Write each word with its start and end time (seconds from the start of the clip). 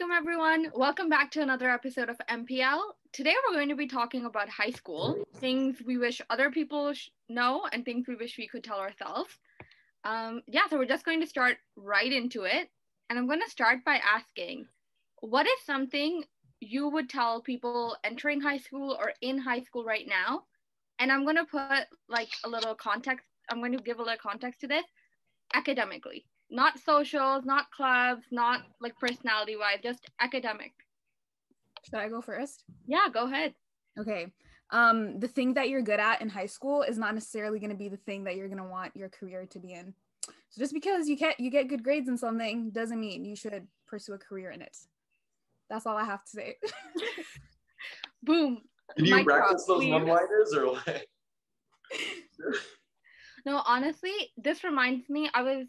Assalamualaikum 0.00 0.16
everyone. 0.16 0.72
Welcome 0.74 1.08
back 1.10 1.30
to 1.32 1.42
another 1.42 1.68
episode 1.68 2.08
of 2.08 2.16
MPL. 2.26 2.80
Today 3.12 3.34
we're 3.44 3.54
going 3.54 3.68
to 3.68 3.76
be 3.76 3.86
talking 3.86 4.24
about 4.24 4.48
high 4.48 4.70
school, 4.70 5.24
things 5.36 5.76
we 5.84 5.98
wish 5.98 6.22
other 6.30 6.50
people 6.50 6.94
sh- 6.94 7.10
know 7.28 7.66
and 7.70 7.84
things 7.84 8.08
we 8.08 8.14
wish 8.14 8.38
we 8.38 8.48
could 8.48 8.64
tell 8.64 8.78
ourselves. 8.78 9.36
Um, 10.04 10.40
yeah, 10.46 10.62
so 10.70 10.78
we're 10.78 10.86
just 10.86 11.04
going 11.04 11.20
to 11.20 11.26
start 11.26 11.58
right 11.76 12.10
into 12.10 12.44
it. 12.44 12.70
And 13.10 13.18
I'm 13.18 13.26
going 13.26 13.42
to 13.42 13.50
start 13.50 13.84
by 13.84 14.00
asking, 14.00 14.66
what 15.20 15.46
is 15.46 15.66
something 15.66 16.24
you 16.60 16.88
would 16.88 17.10
tell 17.10 17.42
people 17.42 17.96
entering 18.02 18.40
high 18.40 18.58
school 18.58 18.96
or 18.98 19.12
in 19.20 19.36
high 19.36 19.60
school 19.60 19.84
right 19.84 20.06
now? 20.08 20.44
And 20.98 21.12
I'm 21.12 21.24
going 21.24 21.36
to 21.36 21.44
put 21.44 21.86
like 22.08 22.30
a 22.44 22.48
little 22.48 22.74
context, 22.74 23.26
I'm 23.50 23.58
going 23.58 23.76
to 23.76 23.82
give 23.82 23.98
a 23.98 24.02
little 24.02 24.16
context 24.16 24.62
to 24.62 24.66
this 24.66 24.84
academically 25.52 26.24
not 26.50 26.78
socials, 26.78 27.44
not 27.44 27.70
clubs, 27.70 28.24
not 28.30 28.62
like 28.80 28.98
personality 28.98 29.56
wise, 29.56 29.78
just 29.82 30.10
academic. 30.20 30.72
Should 31.84 31.98
I 31.98 32.08
go 32.08 32.20
first? 32.20 32.64
Yeah, 32.86 33.06
go 33.12 33.26
ahead. 33.26 33.54
Okay. 33.98 34.26
Um, 34.70 35.18
the 35.18 35.28
thing 35.28 35.54
that 35.54 35.68
you're 35.68 35.82
good 35.82 36.00
at 36.00 36.20
in 36.20 36.28
high 36.28 36.46
school 36.46 36.82
is 36.82 36.98
not 36.98 37.14
necessarily 37.14 37.58
going 37.58 37.70
to 37.70 37.76
be 37.76 37.88
the 37.88 37.96
thing 37.96 38.24
that 38.24 38.36
you're 38.36 38.48
going 38.48 38.62
to 38.62 38.64
want 38.64 38.94
your 38.94 39.08
career 39.08 39.46
to 39.50 39.58
be 39.58 39.72
in. 39.72 39.94
So 40.50 40.60
just 40.60 40.74
because 40.74 41.08
you 41.08 41.16
get 41.16 41.40
you 41.40 41.50
get 41.50 41.68
good 41.68 41.82
grades 41.82 42.08
in 42.08 42.16
something 42.16 42.70
doesn't 42.70 43.00
mean 43.00 43.24
you 43.24 43.36
should 43.36 43.66
pursue 43.86 44.14
a 44.14 44.18
career 44.18 44.50
in 44.50 44.62
it. 44.62 44.76
That's 45.68 45.86
all 45.86 45.96
I 45.96 46.04
have 46.04 46.24
to 46.24 46.30
say. 46.30 46.56
Boom. 48.22 48.62
Did 48.96 49.06
you 49.06 49.24
practice 49.24 49.64
those 49.66 49.86
one-liners 49.86 50.52
or 50.54 50.72
what? 50.72 51.04
no, 53.46 53.62
honestly, 53.64 54.12
this 54.36 54.64
reminds 54.64 55.08
me. 55.08 55.30
I 55.32 55.42
was 55.42 55.66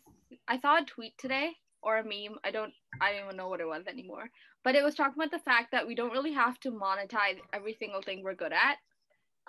I 0.48 0.60
saw 0.60 0.78
a 0.78 0.86
tweet 0.86 1.18
today 1.18 1.52
or 1.82 1.98
a 1.98 2.04
meme. 2.04 2.38
I 2.44 2.52
don't 2.52 2.74
I 3.02 3.14
don't 3.14 3.26
even 3.26 3.38
know 3.38 3.50
what 3.50 3.62
it 3.62 3.68
was 3.68 3.84
anymore. 3.88 4.30
But 4.64 4.76
it 4.76 4.84
was 4.84 4.96
talking 4.96 5.16
about 5.22 5.32
the 5.32 5.44
fact 5.44 5.72
that 5.72 5.88
we 5.88 5.96
don't 5.96 6.12
really 6.12 6.34
have 6.34 6.60
to 6.62 6.72
monetize 6.72 7.40
every 7.54 7.76
single 7.80 8.02
thing 8.02 8.22
we're 8.23 8.36
good 8.36 8.54
at. 8.54 8.78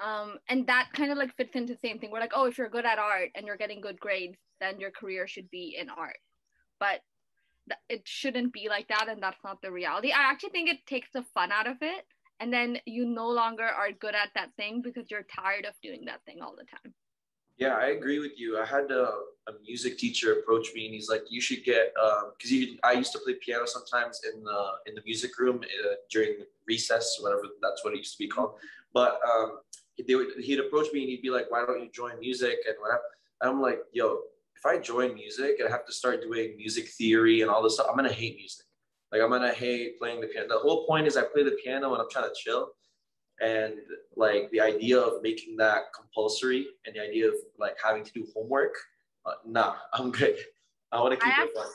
Um, 0.03 0.39
and 0.49 0.67
that 0.69 0.89
kind 0.95 1.13
of 1.13 1.19
like 1.19 1.37
fits 1.37 1.55
into 1.55 1.75
the 1.75 1.87
same 1.87 1.99
thing. 1.99 2.11
We're 2.11 2.21
like, 2.21 2.33
oh, 2.35 2.47
if 2.47 2.57
you're 2.57 2.71
good 2.71 2.87
at 2.87 2.99
art 2.99 3.29
and 3.35 3.47
you're 3.47 3.59
getting 3.59 3.81
good 3.81 4.01
grades, 4.01 4.39
then 4.61 4.81
your 4.81 4.91
career 4.91 5.27
should 5.27 5.51
be 5.51 5.77
in 5.79 5.91
art. 5.91 6.17
But 6.81 7.01
th- 7.69 8.01
it 8.01 8.09
shouldn't 8.09 8.55
be 8.55 8.69
like 8.69 8.89
that, 8.89 9.09
and 9.09 9.23
that's 9.23 9.45
not 9.45 9.61
the 9.61 9.71
reality. 9.71 10.11
I 10.11 10.31
actually 10.31 10.51
think 10.51 10.71
it 10.71 10.87
takes 10.87 11.09
the 11.13 11.25
fun 11.35 11.53
out 11.53 11.67
of 11.67 11.77
it, 11.83 12.05
and 12.41 12.53
then 12.53 12.79
you 12.87 13.05
no 13.05 13.29
longer 13.29 13.65
are 13.65 13.93
good 13.93 14.15
at 14.15 14.31
that 14.35 14.55
thing 14.57 14.81
because 14.83 15.11
you're 15.11 15.25
tired 15.25 15.67
of 15.67 15.75
doing 15.83 16.07
that 16.07 16.25
thing 16.25 16.39
all 16.41 16.57
the 16.57 16.65
time. 16.65 16.95
Yeah, 17.59 17.77
I 17.77 17.89
agree 17.89 18.19
with 18.19 18.33
you. 18.37 18.59
I 18.59 18.65
had 18.65 18.91
a, 18.91 19.05
a 19.49 19.53
music 19.65 19.99
teacher 19.99 20.33
approach 20.33 20.69
me, 20.75 20.87
and 20.87 20.95
he's 20.95 21.09
like, 21.09 21.23
"You 21.29 21.41
should 21.41 21.65
get," 21.65 21.93
because 21.95 22.53
um, 22.53 22.79
I 22.83 22.93
used 22.93 23.13
to 23.13 23.19
play 23.19 23.35
piano 23.35 23.67
sometimes 23.67 24.21
in 24.33 24.43
the 24.43 24.61
in 24.87 24.95
the 24.95 25.03
music 25.05 25.39
room 25.39 25.61
uh, 25.63 25.95
during 26.11 26.39
recess, 26.67 27.19
whatever 27.21 27.43
that's 27.63 27.85
what 27.85 27.95
it 27.95 27.99
used 27.99 28.13
to 28.13 28.19
be 28.19 28.29
called. 28.29 28.55
But 28.95 29.21
um, 29.33 29.59
they 30.07 30.15
would, 30.15 30.29
he'd 30.41 30.61
approach 30.61 30.93
me 30.93 31.01
and 31.03 31.11
he'd 31.11 31.23
be 31.23 31.31
like, 31.31 31.51
"Why 31.51 31.65
don't 31.67 31.81
you 31.83 31.91
join 31.93 32.19
music?" 32.19 32.59
And 32.67 32.77
whatever. 32.81 33.03
And 33.41 33.51
I'm 33.51 33.61
like, 33.61 33.81
"Yo, 33.93 34.21
if 34.57 34.65
I 34.67 34.79
join 34.79 35.15
music 35.15 35.57
and 35.59 35.69
I 35.69 35.71
have 35.71 35.87
to 35.87 35.93
start 35.93 36.23
doing 36.23 36.57
music 36.57 36.89
theory 36.89 37.43
and 37.43 37.51
all 37.51 37.63
this 37.63 37.75
stuff, 37.75 37.87
I'm 37.91 37.97
gonna 37.97 38.13
hate 38.13 38.37
music. 38.37 38.67
Like 39.13 39.21
I'm 39.21 39.31
gonna 39.31 39.53
hate 39.53 39.99
playing 40.01 40.21
the 40.23 40.27
piano. 40.29 40.49
The 40.49 40.59
whole 40.59 40.87
point 40.87 41.07
is 41.07 41.17
I 41.17 41.23
play 41.23 41.43
the 41.43 41.57
piano 41.63 41.91
when 41.91 42.01
I'm 42.01 42.11
trying 42.11 42.29
to 42.29 42.35
chill." 42.35 42.73
And 43.43 43.75
like 44.17 44.51
the 44.51 44.61
idea 44.61 44.99
of 44.99 45.23
making 45.23 45.57
that 45.57 45.93
compulsory 45.95 46.67
and 46.87 46.95
the 46.95 47.01
idea 47.01 47.29
of 47.29 47.35
like 47.59 47.77
having 47.85 48.05
to 48.05 48.13
do 48.13 48.27
homework 48.35 48.75
uh, 49.27 49.33
nah 49.47 49.75
i'm 49.95 50.11
good. 50.11 50.37
I 50.93 51.01
want 51.01 51.19
to 51.19 51.25
keep 51.25 51.39
I 51.39 51.45
it 51.45 51.51
fun. 51.57 51.67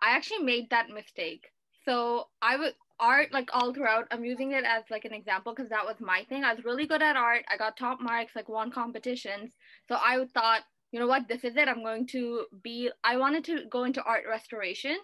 I 0.00 0.16
actually 0.16 0.42
made 0.42 0.70
that 0.70 0.88
mistake. 0.90 1.46
So 1.84 2.28
i 2.42 2.56
would 2.56 2.74
art 3.00 3.32
like 3.32 3.48
all 3.52 3.72
throughout 3.72 4.08
i'm 4.10 4.24
using 4.24 4.50
it 4.52 4.64
as 4.64 4.82
like 4.90 5.04
an 5.04 5.12
example 5.12 5.54
because 5.54 5.70
that 5.70 5.84
was 5.84 5.96
my 6.00 6.24
thing. 6.28 6.44
I 6.44 6.54
was 6.54 6.64
really 6.64 6.86
good 6.86 7.02
at 7.02 7.16
art. 7.16 7.44
I 7.48 7.56
got 7.56 7.76
top 7.76 8.00
marks 8.00 8.34
like 8.34 8.48
won 8.48 8.70
competitions. 8.70 9.50
So 9.88 9.94
i 9.96 10.24
thought 10.34 10.62
you 10.90 10.98
know 11.00 11.06
what? 11.06 11.28
This 11.28 11.44
is 11.44 11.56
it. 11.56 11.68
I'm 11.68 11.82
going 11.82 12.06
to 12.08 12.46
be 12.62 12.90
i 13.04 13.16
wanted 13.16 13.44
to 13.44 13.64
go 13.70 13.84
into 13.84 14.02
art 14.02 14.24
restoration. 14.28 14.96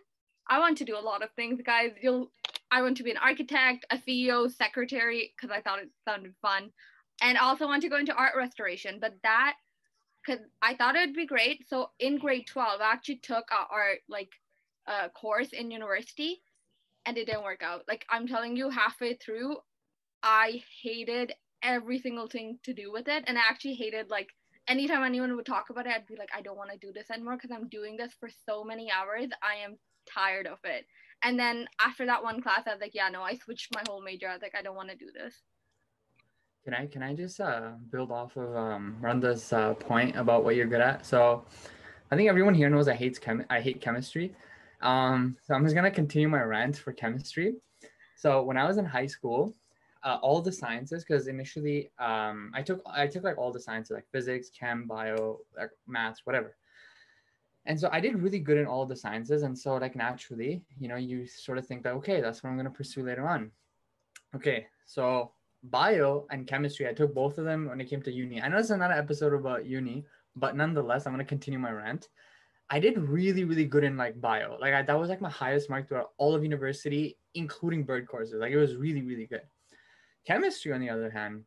I 0.49 0.59
want 0.59 0.79
to 0.79 0.85
do 0.85 0.97
a 0.97 1.01
lot 1.01 1.23
of 1.23 1.31
things 1.33 1.61
guys. 1.65 1.93
You'll 2.03 2.31
I 2.75 2.83
want 2.83 2.97
to 2.97 3.05
be 3.05 3.13
an 3.13 3.17
architect, 3.19 3.87
a 3.91 3.97
CEO, 3.97 4.51
secretary, 4.51 5.33
because 5.37 5.57
I 5.57 5.61
thought 5.61 5.79
it 5.79 5.91
sounded 6.05 6.35
fun. 6.43 6.71
And 7.23 7.39
also 7.39 7.67
want 7.67 7.83
to 7.83 7.89
go 7.89 7.99
into 7.99 8.13
art 8.13 8.35
restoration. 8.37 8.99
But 9.01 9.15
that, 9.23 9.55
because 10.27 10.45
I 10.61 10.75
thought 10.75 10.97
it 10.97 11.07
would 11.07 11.15
be 11.15 11.25
great. 11.25 11.69
So 11.69 11.91
in 12.01 12.19
grade 12.19 12.49
12, 12.49 12.81
I 12.81 12.93
actually 12.93 13.21
took 13.23 13.45
a 13.53 13.73
art 13.73 14.01
like 14.09 14.31
uh, 14.89 15.09
course 15.11 15.51
in 15.53 15.71
university 15.71 16.43
and 17.07 17.17
it 17.17 17.27
didn't 17.27 17.45
work 17.45 17.63
out. 17.63 17.83
Like 17.87 18.05
I'm 18.11 18.27
telling 18.27 18.57
you, 18.57 18.71
halfway 18.71 19.15
through, 19.15 19.59
I 20.25 20.61
hated 20.83 21.33
every 21.63 22.01
single 22.01 22.27
thing 22.27 22.59
to 22.65 22.75
do 22.75 22.91
with 22.91 23.07
it. 23.07 23.23
And 23.29 23.39
I 23.39 23.43
actually 23.49 23.75
hated 23.75 24.11
like 24.11 24.31
anytime 24.67 25.05
anyone 25.05 25.37
would 25.37 25.47
talk 25.47 25.71
about 25.71 25.87
it, 25.87 25.93
I'd 25.95 26.07
be 26.09 26.17
like, 26.17 26.31
I 26.37 26.43
don't 26.43 26.57
want 26.57 26.73
to 26.73 26.79
do 26.85 26.93
this 26.93 27.09
anymore 27.13 27.37
because 27.37 27.53
I'm 27.53 27.69
doing 27.69 27.97
this 27.97 28.13
for 28.19 28.29
so 28.47 28.65
many 28.65 28.91
hours. 28.91 29.29
I 29.45 29.65
am 29.65 29.77
tired 30.13 30.49
of 30.49 30.59
it. 30.65 30.87
And 31.25 31.39
then 31.39 31.67
after 31.81 32.05
that 32.05 32.23
one 32.23 32.43
class, 32.43 32.65
I 32.67 32.73
was 32.73 32.81
like, 32.83 32.95
yeah, 32.95 33.09
no, 33.09 33.23
I 33.23 33.35
switched 33.35 33.75
my 33.75 33.83
whole 33.89 34.03
major. 34.03 34.29
I 34.29 34.35
was 34.35 34.43
like, 34.43 34.55
I 34.57 34.61
don't 34.61 34.77
want 34.77 34.91
to 34.91 34.97
do 34.97 35.07
this. 35.11 35.35
Can 36.65 36.75
I 36.75 36.87
can 36.87 37.03
I 37.03 37.15
just 37.15 37.41
uh, 37.41 37.73
build 37.91 38.11
off 38.11 38.37
of 38.37 38.55
um, 38.57 38.97
Randa's 39.01 39.53
uh, 39.53 39.75
point 39.75 40.17
about 40.17 40.45
what 40.45 40.55
you're 40.55 40.67
good 40.67 40.81
at? 40.81 41.05
So, 41.05 41.45
I 42.11 42.17
think 42.17 42.29
everyone 42.29 42.55
here 42.55 42.71
knows 42.71 42.89
I 42.89 42.95
hate 42.95 43.21
chem 43.21 43.45
I 43.51 43.61
hate 43.61 43.81
chemistry. 43.81 44.35
Um, 44.81 45.37
so 45.43 45.55
I'm 45.55 45.63
just 45.65 45.75
gonna 45.75 45.91
continue 45.91 46.29
my 46.29 46.43
rant 46.43 46.77
for 46.77 46.93
chemistry. 46.93 47.57
So 48.17 48.43
when 48.43 48.57
I 48.57 48.67
was 48.67 48.77
in 48.79 48.85
high 48.85 49.07
school, 49.07 49.55
uh, 50.05 50.19
all 50.23 50.41
the 50.41 50.53
sciences, 50.53 51.05
because 51.05 51.27
initially 51.27 51.91
um, 51.99 52.51
I 52.55 52.63
took 52.63 52.83
I 52.87 53.07
took 53.07 53.25
like 53.25 53.37
all 53.37 53.53
the 53.53 53.61
sciences 53.61 53.95
like 53.95 54.07
physics, 54.11 54.51
chem, 54.51 54.87
bio, 54.87 55.41
like 55.57 55.71
maths, 55.87 56.23
whatever 56.25 56.55
and 57.67 57.79
so 57.79 57.89
i 57.93 58.01
did 58.01 58.21
really 58.21 58.39
good 58.39 58.59
in 58.59 58.67
all 58.67 58.87
the 58.87 58.97
sciences 58.97 59.43
and 59.43 59.59
so 59.59 59.77
like 59.77 59.97
naturally 59.97 60.63
you 60.79 60.89
know 60.89 60.97
you 60.97 61.27
sort 61.27 61.59
of 61.59 61.67
think 61.67 61.83
that 61.83 61.95
okay 61.95 62.21
that's 62.21 62.43
what 62.43 62.51
i'm 62.51 62.57
going 62.57 62.65
to 62.65 62.71
pursue 62.71 63.03
later 63.03 63.27
on. 63.27 63.51
Okay 64.35 64.67
so 64.87 65.33
bio 65.65 66.27
and 66.31 66.47
chemistry 66.47 66.89
i 66.89 66.93
took 66.93 67.15
both 67.15 67.39
of 67.39 67.45
them 67.45 67.69
when 67.69 67.81
it 67.81 67.89
came 67.89 68.03
to 68.03 68.13
uni. 68.13 68.43
I 68.43 68.49
know 68.49 68.59
it's 68.59 68.71
another 68.71 68.95
episode 68.95 69.33
about 69.33 69.67
uni 69.67 70.05
but 70.37 70.57
nonetheless 70.57 71.07
i'm 71.07 71.13
going 71.13 71.25
to 71.25 71.29
continue 71.29 71.59
my 71.59 71.71
rant. 71.71 72.09
I 72.71 72.81
did 72.81 72.99
really 72.99 73.45
really 73.45 73.67
good 73.67 73.85
in 73.85 73.97
like 73.97 74.21
bio. 74.21 74.57
Like 74.61 74.75
I, 74.75 74.83
that 74.83 74.99
was 74.99 75.09
like 75.09 75.21
my 75.21 75.31
highest 75.31 75.71
mark 75.71 75.89
throughout 75.89 76.11
all 76.19 76.35
of 76.35 76.43
university 76.43 77.17
including 77.35 77.85
bird 77.85 78.07
courses. 78.09 78.41
Like 78.41 78.53
it 78.53 78.59
was 78.59 78.77
really 78.77 79.03
really 79.03 79.27
good. 79.27 79.43
Chemistry 80.27 80.73
on 80.73 80.81
the 80.81 80.91
other 80.91 81.11
hand 81.11 81.45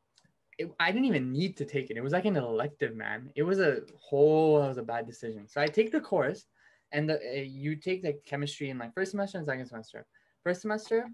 it, 0.57 0.71
I 0.79 0.91
didn't 0.91 1.05
even 1.05 1.31
need 1.31 1.55
to 1.57 1.65
take 1.65 1.89
it. 1.89 1.97
It 1.97 2.03
was 2.03 2.13
like 2.13 2.25
an 2.25 2.35
elective, 2.35 2.95
man. 2.95 3.31
It 3.35 3.43
was 3.43 3.59
a 3.59 3.81
whole, 3.99 4.63
it 4.63 4.67
was 4.67 4.77
a 4.77 4.83
bad 4.83 5.05
decision. 5.05 5.47
So 5.47 5.61
I 5.61 5.67
take 5.67 5.91
the 5.91 6.01
course, 6.01 6.45
and 6.91 7.09
the, 7.09 7.15
uh, 7.15 7.41
you 7.41 7.75
take 7.75 8.01
the 8.01 8.13
chemistry 8.25 8.69
in 8.69 8.77
like 8.77 8.93
first 8.93 9.11
semester 9.11 9.37
and 9.37 9.45
second 9.45 9.67
semester. 9.67 10.05
First 10.43 10.61
semester, 10.61 11.09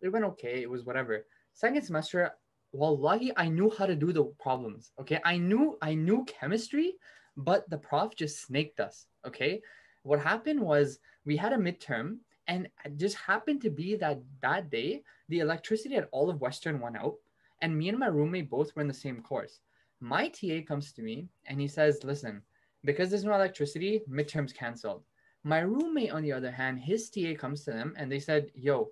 it 0.00 0.08
went 0.08 0.24
okay. 0.24 0.62
It 0.62 0.70
was 0.70 0.84
whatever. 0.84 1.26
Second 1.52 1.82
semester, 1.82 2.32
wallahi, 2.72 3.32
I 3.36 3.48
knew 3.48 3.70
how 3.76 3.86
to 3.86 3.94
do 3.94 4.12
the 4.12 4.24
problems. 4.40 4.92
Okay, 5.00 5.20
I 5.24 5.36
knew 5.36 5.76
I 5.82 5.94
knew 5.94 6.24
chemistry, 6.24 6.94
but 7.36 7.68
the 7.70 7.78
prof 7.78 8.16
just 8.16 8.42
snaked 8.42 8.80
us. 8.80 9.06
Okay, 9.26 9.60
what 10.02 10.20
happened 10.20 10.60
was 10.60 10.98
we 11.24 11.36
had 11.36 11.52
a 11.52 11.58
midterm, 11.58 12.18
and 12.48 12.68
it 12.84 12.96
just 12.96 13.16
happened 13.16 13.60
to 13.62 13.70
be 13.70 13.94
that 13.96 14.20
that 14.42 14.70
day 14.70 15.02
the 15.28 15.40
electricity 15.40 15.96
at 15.96 16.08
all 16.12 16.30
of 16.30 16.40
Western 16.40 16.80
went 16.80 16.96
out 16.96 17.14
and 17.62 17.76
me 17.76 17.88
and 17.88 17.98
my 17.98 18.06
roommate 18.06 18.50
both 18.50 18.74
were 18.74 18.82
in 18.82 18.88
the 18.88 18.94
same 18.94 19.22
course. 19.22 19.60
My 20.00 20.28
TA 20.28 20.60
comes 20.66 20.92
to 20.92 21.02
me 21.02 21.28
and 21.46 21.60
he 21.60 21.68
says, 21.68 22.04
Listen, 22.04 22.42
because 22.84 23.10
there's 23.10 23.24
no 23.24 23.34
electricity, 23.34 24.02
midterms 24.10 24.54
canceled. 24.54 25.02
My 25.44 25.60
roommate, 25.60 26.12
on 26.12 26.22
the 26.22 26.32
other 26.32 26.50
hand, 26.50 26.80
his 26.80 27.10
TA 27.10 27.34
comes 27.38 27.64
to 27.64 27.72
them 27.72 27.94
and 27.96 28.10
they 28.10 28.18
said, 28.18 28.50
Yo, 28.54 28.90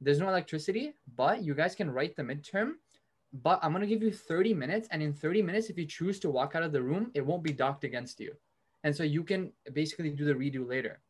there's 0.00 0.20
no 0.20 0.28
electricity, 0.28 0.92
but 1.16 1.42
you 1.42 1.54
guys 1.54 1.74
can 1.74 1.90
write 1.90 2.16
the 2.16 2.22
midterm. 2.22 2.72
But 3.32 3.58
I'm 3.62 3.74
to 3.74 3.86
give 3.86 4.02
you 4.02 4.12
30 4.12 4.54
minutes. 4.54 4.86
And 4.92 5.02
in 5.02 5.12
30 5.12 5.42
minutes, 5.42 5.68
if 5.68 5.76
you 5.76 5.86
choose 5.86 6.20
to 6.20 6.30
walk 6.30 6.54
out 6.54 6.62
of 6.62 6.70
the 6.70 6.82
room, 6.82 7.10
it 7.14 7.26
won't 7.26 7.42
be 7.42 7.52
docked 7.52 7.82
against 7.82 8.20
you. 8.20 8.32
And 8.84 8.94
so 8.94 9.02
you 9.02 9.24
can 9.24 9.52
basically 9.72 10.10
do 10.10 10.24
the 10.24 10.34
redo 10.34 10.68
later. 10.68 11.00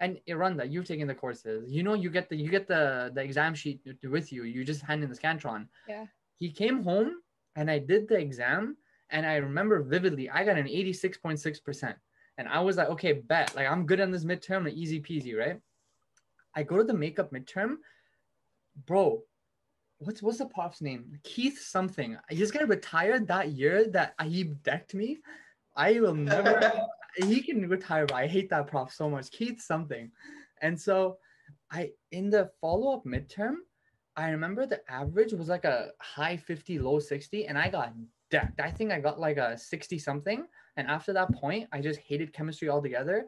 And 0.00 0.18
Iranda, 0.26 0.66
you've 0.66 0.86
taken 0.86 1.06
the 1.06 1.14
courses. 1.14 1.70
You 1.70 1.82
know, 1.82 1.92
you 1.92 2.08
get 2.08 2.30
the 2.30 2.36
you 2.36 2.48
get 2.48 2.66
the 2.66 3.12
the 3.14 3.22
exam 3.22 3.54
sheet 3.54 3.80
with 4.02 4.32
you. 4.32 4.44
You 4.44 4.64
just 4.64 4.82
hand 4.82 5.02
in 5.02 5.10
the 5.10 5.16
scantron. 5.16 5.68
Yeah 5.86 6.06
he 6.38 6.50
came 6.50 6.82
home 6.82 7.12
and 7.56 7.70
I 7.70 7.78
did 7.78 8.08
the 8.08 8.18
exam 8.18 8.76
and 9.10 9.26
I 9.26 9.36
remember 9.36 9.82
vividly 9.82 10.30
I 10.30 10.44
got 10.44 10.58
an 10.58 10.66
86.6%. 10.66 11.94
And 12.36 12.48
I 12.48 12.60
was 12.60 12.76
like, 12.76 12.88
okay, 12.88 13.12
bet. 13.12 13.54
Like 13.54 13.68
I'm 13.68 13.86
good 13.86 14.00
on 14.00 14.10
this 14.10 14.24
midterm, 14.24 14.64
like 14.64 14.74
easy 14.74 15.00
peasy, 15.00 15.36
right? 15.38 15.60
I 16.54 16.62
go 16.62 16.76
to 16.76 16.84
the 16.84 16.94
makeup 16.94 17.32
midterm, 17.32 17.76
bro. 18.86 19.22
What's 19.98 20.22
what's 20.22 20.38
the 20.38 20.46
prof's 20.46 20.82
name? 20.82 21.18
Keith 21.22 21.60
something. 21.60 22.16
He's 22.28 22.50
gonna 22.50 22.66
retire 22.66 23.20
that 23.20 23.52
year 23.52 23.88
that 23.90 24.14
he 24.24 24.44
decked 24.44 24.94
me. 24.94 25.18
I 25.76 26.00
will 26.00 26.14
never. 26.14 26.72
he 27.16 27.40
can 27.40 27.68
retire, 27.68 28.06
but 28.06 28.16
I 28.16 28.26
hate 28.26 28.50
that 28.50 28.66
prof 28.66 28.92
so 28.92 29.08
much. 29.08 29.30
Keith 29.30 29.60
something, 29.60 30.10
and 30.62 30.80
so 30.80 31.18
I 31.70 31.92
in 32.10 32.30
the 32.30 32.50
follow-up 32.60 33.04
midterm, 33.04 33.56
I 34.16 34.30
remember 34.30 34.66
the 34.66 34.80
average 34.90 35.32
was 35.32 35.48
like 35.48 35.64
a 35.64 35.90
high 36.00 36.36
50, 36.36 36.78
low 36.78 37.00
60, 37.00 37.46
and 37.46 37.58
I 37.58 37.68
got 37.68 37.92
decked. 38.30 38.60
I 38.60 38.70
think 38.70 38.92
I 38.92 39.00
got 39.00 39.18
like 39.18 39.36
a 39.36 39.58
60 39.58 39.98
something. 39.98 40.46
And 40.76 40.88
after 40.88 41.12
that 41.12 41.32
point, 41.32 41.68
I 41.72 41.80
just 41.80 42.00
hated 42.00 42.32
chemistry 42.32 42.68
altogether. 42.68 43.26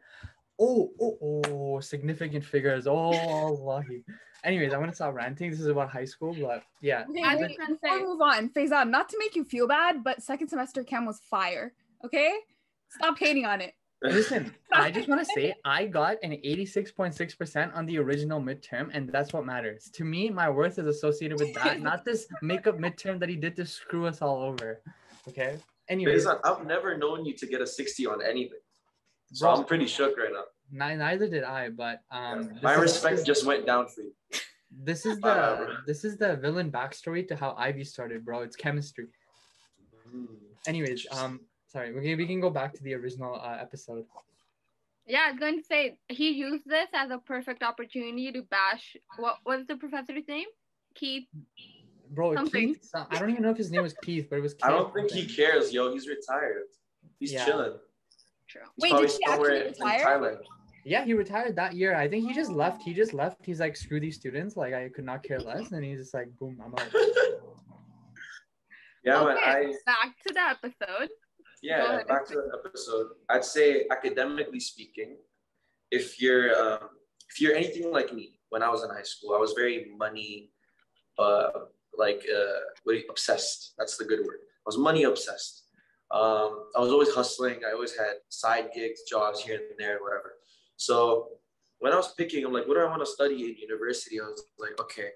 Oh, 0.59 0.91
oh, 1.01 1.19
oh, 1.23 1.81
significant 1.81 2.45
figures. 2.45 2.87
Oh, 2.87 3.13
Allahi. 3.13 4.05
Anyways, 4.45 4.73
I'm 4.73 4.81
gonna 4.81 4.95
stop 4.95 5.15
ranting. 5.15 5.51
This 5.51 5.61
is 5.61 5.67
about 5.67 5.91
high 5.91 6.05
school, 6.05 6.35
but 6.41 6.63
yeah. 6.81 7.05
Okay, 7.11 7.23
I 7.23 7.35
was 7.35 7.49
wait, 7.49 7.59
gonna 7.59 7.75
before 7.75 7.99
we 7.99 8.05
move 8.05 8.21
on, 8.21 8.49
Faizan, 8.51 8.91
not 8.91 9.09
to 9.09 9.19
make 9.19 9.35
you 9.35 9.45
feel 9.45 9.67
bad, 9.67 10.05
but 10.05 10.23
second 10.23 10.49
semester 10.49 10.85
chem 10.85 11.05
was 11.05 11.21
fire. 11.29 11.73
Okay, 12.05 12.33
stop 12.89 13.19
hating 13.19 13.45
on 13.45 13.61
it. 13.61 13.75
Listen, 14.03 14.55
I 14.73 14.91
just 14.91 15.09
want 15.09 15.21
to 15.21 15.25
say 15.35 15.55
I 15.65 15.87
got 15.87 16.17
an 16.23 16.33
86.6% 16.33 17.75
on 17.75 17.87
the 17.87 17.99
original 17.99 18.41
midterm, 18.41 18.91
and 18.93 19.09
that's 19.11 19.33
what 19.33 19.45
matters. 19.47 19.91
To 19.95 20.05
me, 20.05 20.29
my 20.31 20.49
worth 20.51 20.79
is 20.79 20.87
associated 20.87 21.41
with 21.41 21.55
that, 21.55 21.81
not 21.81 22.05
this 22.05 22.27
makeup 22.43 22.79
midterm 22.79 23.19
that 23.21 23.29
he 23.29 23.37
did 23.37 23.57
to 23.57 23.67
screw 23.67 24.07
us 24.07 24.21
all 24.23 24.43
over. 24.43 24.83
Okay. 25.29 25.57
Anyway, 25.89 26.19
I've 26.45 26.67
never 26.67 26.97
known 26.99 27.25
you 27.25 27.33
to 27.35 27.47
get 27.47 27.61
a 27.61 27.67
60 27.67 28.07
on 28.07 28.23
anything. 28.23 28.59
So 29.33 29.47
Bro. 29.47 29.55
I'm 29.57 29.65
pretty 29.65 29.87
shook 29.87 30.17
right 30.19 30.31
now. 30.33 30.45
ni- 30.71 30.97
neither 30.97 31.29
did 31.29 31.43
I, 31.45 31.71
but 31.71 32.01
um, 32.11 32.49
this 32.55 32.63
My 32.63 32.75
is- 32.75 32.81
respect 32.81 33.25
just 33.27 33.45
went 33.47 33.67
down 33.67 33.89
for 33.89 34.03
you. 34.03 34.13
This 34.79 35.07
is 35.07 35.17
the 35.17 35.21
bro. 35.23 35.69
this 35.87 36.05
is 36.05 36.19
the 36.19 36.37
villain 36.37 36.71
backstory 36.71 37.27
to 37.29 37.37
how 37.37 37.55
Ivy 37.57 37.83
started, 37.85 38.25
bro. 38.25 38.43
It's 38.43 38.57
chemistry. 38.57 39.07
Hmm. 40.11 40.27
Anyways, 40.67 41.07
um, 41.13 41.41
sorry, 41.77 41.93
we 41.93 42.01
can, 42.03 42.17
we 42.17 42.27
can 42.27 42.41
go 42.41 42.49
back 42.49 42.73
to 42.73 42.83
the 42.83 42.95
original 42.95 43.35
uh, 43.35 43.59
episode. 43.61 44.05
Yeah, 45.07 45.27
I 45.27 45.31
was 45.33 45.39
going 45.39 45.59
to 45.59 45.65
say 45.65 45.99
he 46.09 46.31
used 46.31 46.65
this 46.67 46.89
as 46.95 47.11
a 47.11 47.19
perfect 47.19 47.63
opportunity 47.63 48.33
to 48.33 48.43
bash. 48.43 48.97
What 49.19 49.37
was 49.45 49.67
the 49.67 49.77
professor's 49.77 50.25
name? 50.27 50.47
Keith. 50.95 51.25
Bro, 52.11 52.35
Something. 52.35 52.75
Keith, 52.75 52.91
I 52.95 53.19
don't 53.19 53.31
even 53.31 53.43
know 53.43 53.51
if 53.51 53.59
his 53.59 53.71
name 53.71 53.83
was 53.83 53.95
Keith, 54.03 54.29
but 54.31 54.37
it 54.37 54.43
was. 54.43 54.55
Keith 54.55 54.65
I 54.65 54.71
don't 54.71 54.93
think 54.95 55.11
he 55.11 55.27
cares, 55.27 55.73
yo. 55.73 55.93
He's 55.93 56.09
retired. 56.09 56.65
He's 57.21 57.33
Yeah. 57.33 57.45
chilling. 57.45 57.75
True. 58.49 58.63
He's 58.77 58.93
Wait, 58.93 59.01
did 59.01 59.11
he 59.11 59.25
actually 59.29 59.63
retire? 59.65 60.39
Yeah, 60.85 61.05
he 61.05 61.15
retired 61.15 61.57
that 61.57 61.75
year. 61.75 61.95
I 61.95 62.09
think 62.09 62.27
he 62.27 62.33
just 62.33 62.53
left. 62.53 62.83
He 62.83 62.95
just 62.95 63.13
left. 63.13 63.45
He's 63.45 63.61
like, 63.61 63.77
screw 63.77 64.01
these 64.01 64.17
students. 64.17 64.57
Like, 64.57 64.73
I 64.73 64.89
could 64.89 65.05
not 65.05 65.25
care 65.25 65.41
less. 65.41 65.73
And 65.73 65.85
he's 65.85 65.99
just 65.99 66.15
like, 66.15 66.29
boom, 66.39 66.59
I'm 66.65 66.73
out. 66.73 66.89
yeah, 69.05 69.25
man. 69.25 69.37
Okay, 69.37 69.45
I 69.45 69.75
back 69.85 70.15
to 70.27 70.33
the 70.33 70.41
episode. 70.41 71.11
Yeah. 71.63 72.03
Back 72.09 72.27
to 72.29 72.35
the 72.35 72.59
episode. 72.59 73.09
I'd 73.29 73.45
say 73.45 73.87
academically 73.91 74.61
speaking, 74.61 75.17
if 75.91 76.21
you're 76.21 76.55
um, 76.55 76.89
if 77.31 77.41
you're 77.41 77.55
anything 77.55 77.93
like 77.93 78.13
me, 78.13 78.39
when 78.51 78.63
I 78.63 78.69
was 78.69 78.83
in 78.85 78.91
high 78.91 79.03
school, 79.03 79.35
I 79.35 79.39
was 79.39 79.53
very 79.53 79.93
money, 79.97 80.51
uh, 81.19 81.49
like 81.97 82.23
uh, 82.33 82.61
what 82.85 82.97
obsessed. 83.11 83.75
That's 83.79 83.97
the 83.97 84.05
good 84.05 84.21
word. 84.21 84.39
I 84.43 84.67
was 84.67 84.79
money 84.79 85.05
obsessed. 85.05 85.65
Um, 86.11 86.67
I 86.77 86.81
was 86.81 86.93
always 86.93 87.13
hustling. 87.13 87.61
I 87.67 87.73
always 87.73 87.97
had 87.97 88.15
side 88.29 88.69
gigs, 88.75 89.03
jobs 89.09 89.41
here 89.41 89.57
and 89.57 89.79
there, 89.79 89.99
whatever. 90.01 90.35
So 90.77 91.29
when 91.79 91.93
I 91.93 91.97
was 91.97 92.15
picking, 92.15 92.45
I'm 92.45 92.53
like, 92.53 92.69
what 92.69 92.75
do 92.75 92.81
I 92.81 92.89
want 92.89 93.01
to 93.01 93.07
study 93.07 93.35
in 93.35 93.57
university? 93.57 94.21
I 94.21 94.25
was 94.25 94.45
like, 94.59 94.81
okay, 94.81 95.09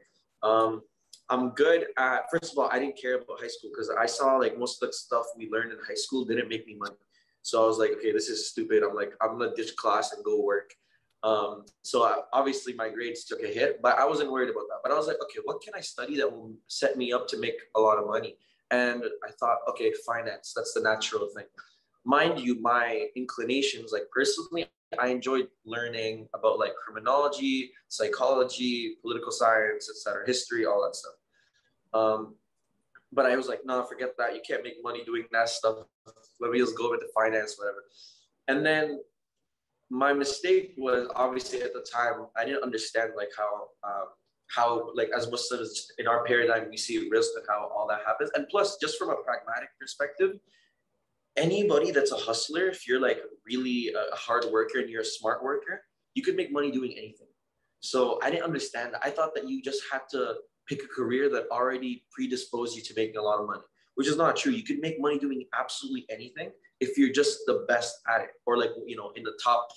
um, 0.42 0.82
I'm 1.30 1.50
good 1.50 1.86
at. 1.96 2.24
First 2.30 2.52
of 2.52 2.58
all, 2.58 2.68
I 2.70 2.80
didn't 2.80 3.00
care 3.00 3.14
about 3.14 3.40
high 3.40 3.48
school 3.48 3.70
because 3.72 3.88
I 3.88 4.06
saw 4.06 4.36
like 4.36 4.58
most 4.58 4.82
of 4.82 4.88
the 4.88 4.92
stuff 4.92 5.26
we 5.36 5.48
learned 5.48 5.72
in 5.72 5.78
high 5.86 5.94
school 5.94 6.24
didn't 6.24 6.48
make 6.48 6.66
me 6.66 6.76
money. 6.76 6.96
So 7.42 7.62
I 7.62 7.66
was 7.66 7.78
like, 7.78 7.92
okay, 7.92 8.12
this 8.12 8.28
is 8.28 8.50
stupid. 8.50 8.82
I'm 8.82 8.94
like, 8.94 9.12
I'm 9.22 9.38
gonna 9.38 9.54
ditch 9.54 9.76
class 9.76 10.12
and 10.12 10.24
go 10.24 10.42
work. 10.42 10.74
Um, 11.22 11.66
so 11.82 12.02
I, 12.02 12.16
obviously 12.32 12.74
my 12.74 12.88
grades 12.88 13.24
took 13.24 13.42
a 13.42 13.46
hit, 13.46 13.80
but 13.82 13.98
I 13.98 14.06
wasn't 14.06 14.32
worried 14.32 14.50
about 14.50 14.64
that. 14.70 14.80
But 14.82 14.92
I 14.92 14.96
was 14.96 15.06
like, 15.06 15.18
okay, 15.22 15.40
what 15.44 15.62
can 15.62 15.74
I 15.74 15.80
study 15.80 16.16
that 16.16 16.30
will 16.30 16.54
set 16.66 16.96
me 16.96 17.12
up 17.12 17.28
to 17.28 17.38
make 17.38 17.56
a 17.76 17.80
lot 17.80 17.98
of 17.98 18.06
money? 18.06 18.36
And 18.70 19.04
I 19.26 19.30
thought, 19.38 19.58
okay, 19.68 19.92
finance. 20.06 20.52
That's 20.54 20.74
the 20.74 20.80
natural 20.80 21.28
thing. 21.34 21.46
Mind 22.04 22.40
you, 22.40 22.60
my 22.60 23.06
inclinations, 23.14 23.92
like 23.92 24.04
personally, 24.12 24.66
I 24.98 25.08
enjoyed 25.08 25.48
learning 25.64 26.28
about 26.34 26.58
like 26.58 26.72
criminology, 26.74 27.72
psychology, 27.88 28.96
political 29.02 29.30
science, 29.30 29.88
etc., 29.90 30.26
history, 30.26 30.66
all 30.66 30.82
that 30.82 30.96
stuff. 30.96 31.12
Um, 31.92 32.34
but 33.12 33.26
I 33.26 33.36
was 33.36 33.48
like, 33.48 33.60
no, 33.64 33.82
forget 33.84 34.10
that. 34.18 34.34
You 34.34 34.40
can't 34.46 34.62
make 34.62 34.82
money 34.82 35.02
doing 35.04 35.24
that 35.32 35.48
stuff. 35.48 35.78
Let 36.40 36.52
me 36.52 36.58
just 36.58 36.76
go 36.76 36.92
into 36.92 37.06
finance, 37.14 37.56
whatever. 37.58 37.84
And 38.48 38.64
then 38.64 39.00
my 39.90 40.12
mistake 40.12 40.74
was 40.78 41.08
obviously 41.16 41.62
at 41.62 41.72
the 41.72 41.84
time 41.92 42.26
I 42.36 42.44
didn't 42.44 42.62
understand 42.62 43.12
like 43.16 43.30
how 43.36 43.68
um, 43.84 44.06
how 44.46 44.90
like 44.94 45.10
as 45.16 45.30
Muslims 45.30 45.88
in 45.98 46.06
our 46.06 46.24
paradigm 46.24 46.68
we 46.70 46.76
see 46.76 47.08
risk 47.10 47.30
and 47.36 47.44
how 47.48 47.68
all 47.74 47.86
that 47.88 48.00
happens. 48.06 48.30
And 48.34 48.46
plus, 48.48 48.76
just 48.80 48.98
from 48.98 49.10
a 49.10 49.16
pragmatic 49.16 49.70
perspective, 49.80 50.38
anybody 51.36 51.90
that's 51.90 52.12
a 52.12 52.16
hustler, 52.16 52.68
if 52.68 52.86
you're 52.86 53.00
like 53.00 53.18
really 53.46 53.92
a 53.94 54.16
hard 54.16 54.44
worker 54.52 54.78
and 54.78 54.88
you're 54.88 55.02
a 55.02 55.04
smart 55.04 55.42
worker, 55.42 55.82
you 56.14 56.22
could 56.22 56.36
make 56.36 56.52
money 56.52 56.70
doing 56.70 56.92
anything. 56.92 57.28
So 57.80 58.18
I 58.22 58.30
didn't 58.30 58.44
understand. 58.44 58.94
I 59.02 59.10
thought 59.10 59.34
that 59.34 59.48
you 59.48 59.62
just 59.62 59.82
had 59.90 60.02
to 60.10 60.34
pick 60.70 60.84
a 60.84 60.86
career 60.86 61.28
that 61.28 61.46
already 61.50 62.04
predisposed 62.12 62.76
you 62.76 62.82
to 62.82 62.94
making 62.96 63.16
a 63.16 63.22
lot 63.22 63.40
of 63.40 63.46
money, 63.46 63.66
which 63.96 64.06
is 64.06 64.16
not 64.16 64.36
true. 64.36 64.52
You 64.52 64.62
could 64.62 64.78
make 64.78 65.00
money 65.00 65.18
doing 65.18 65.44
absolutely 65.58 66.06
anything 66.08 66.52
if 66.78 66.96
you're 66.96 67.12
just 67.12 67.40
the 67.46 67.64
best 67.66 67.96
at 68.08 68.20
it 68.20 68.30
or 68.46 68.56
like, 68.56 68.70
you 68.86 68.96
know, 68.96 69.10
in 69.16 69.24
the 69.24 69.36
top 69.42 69.68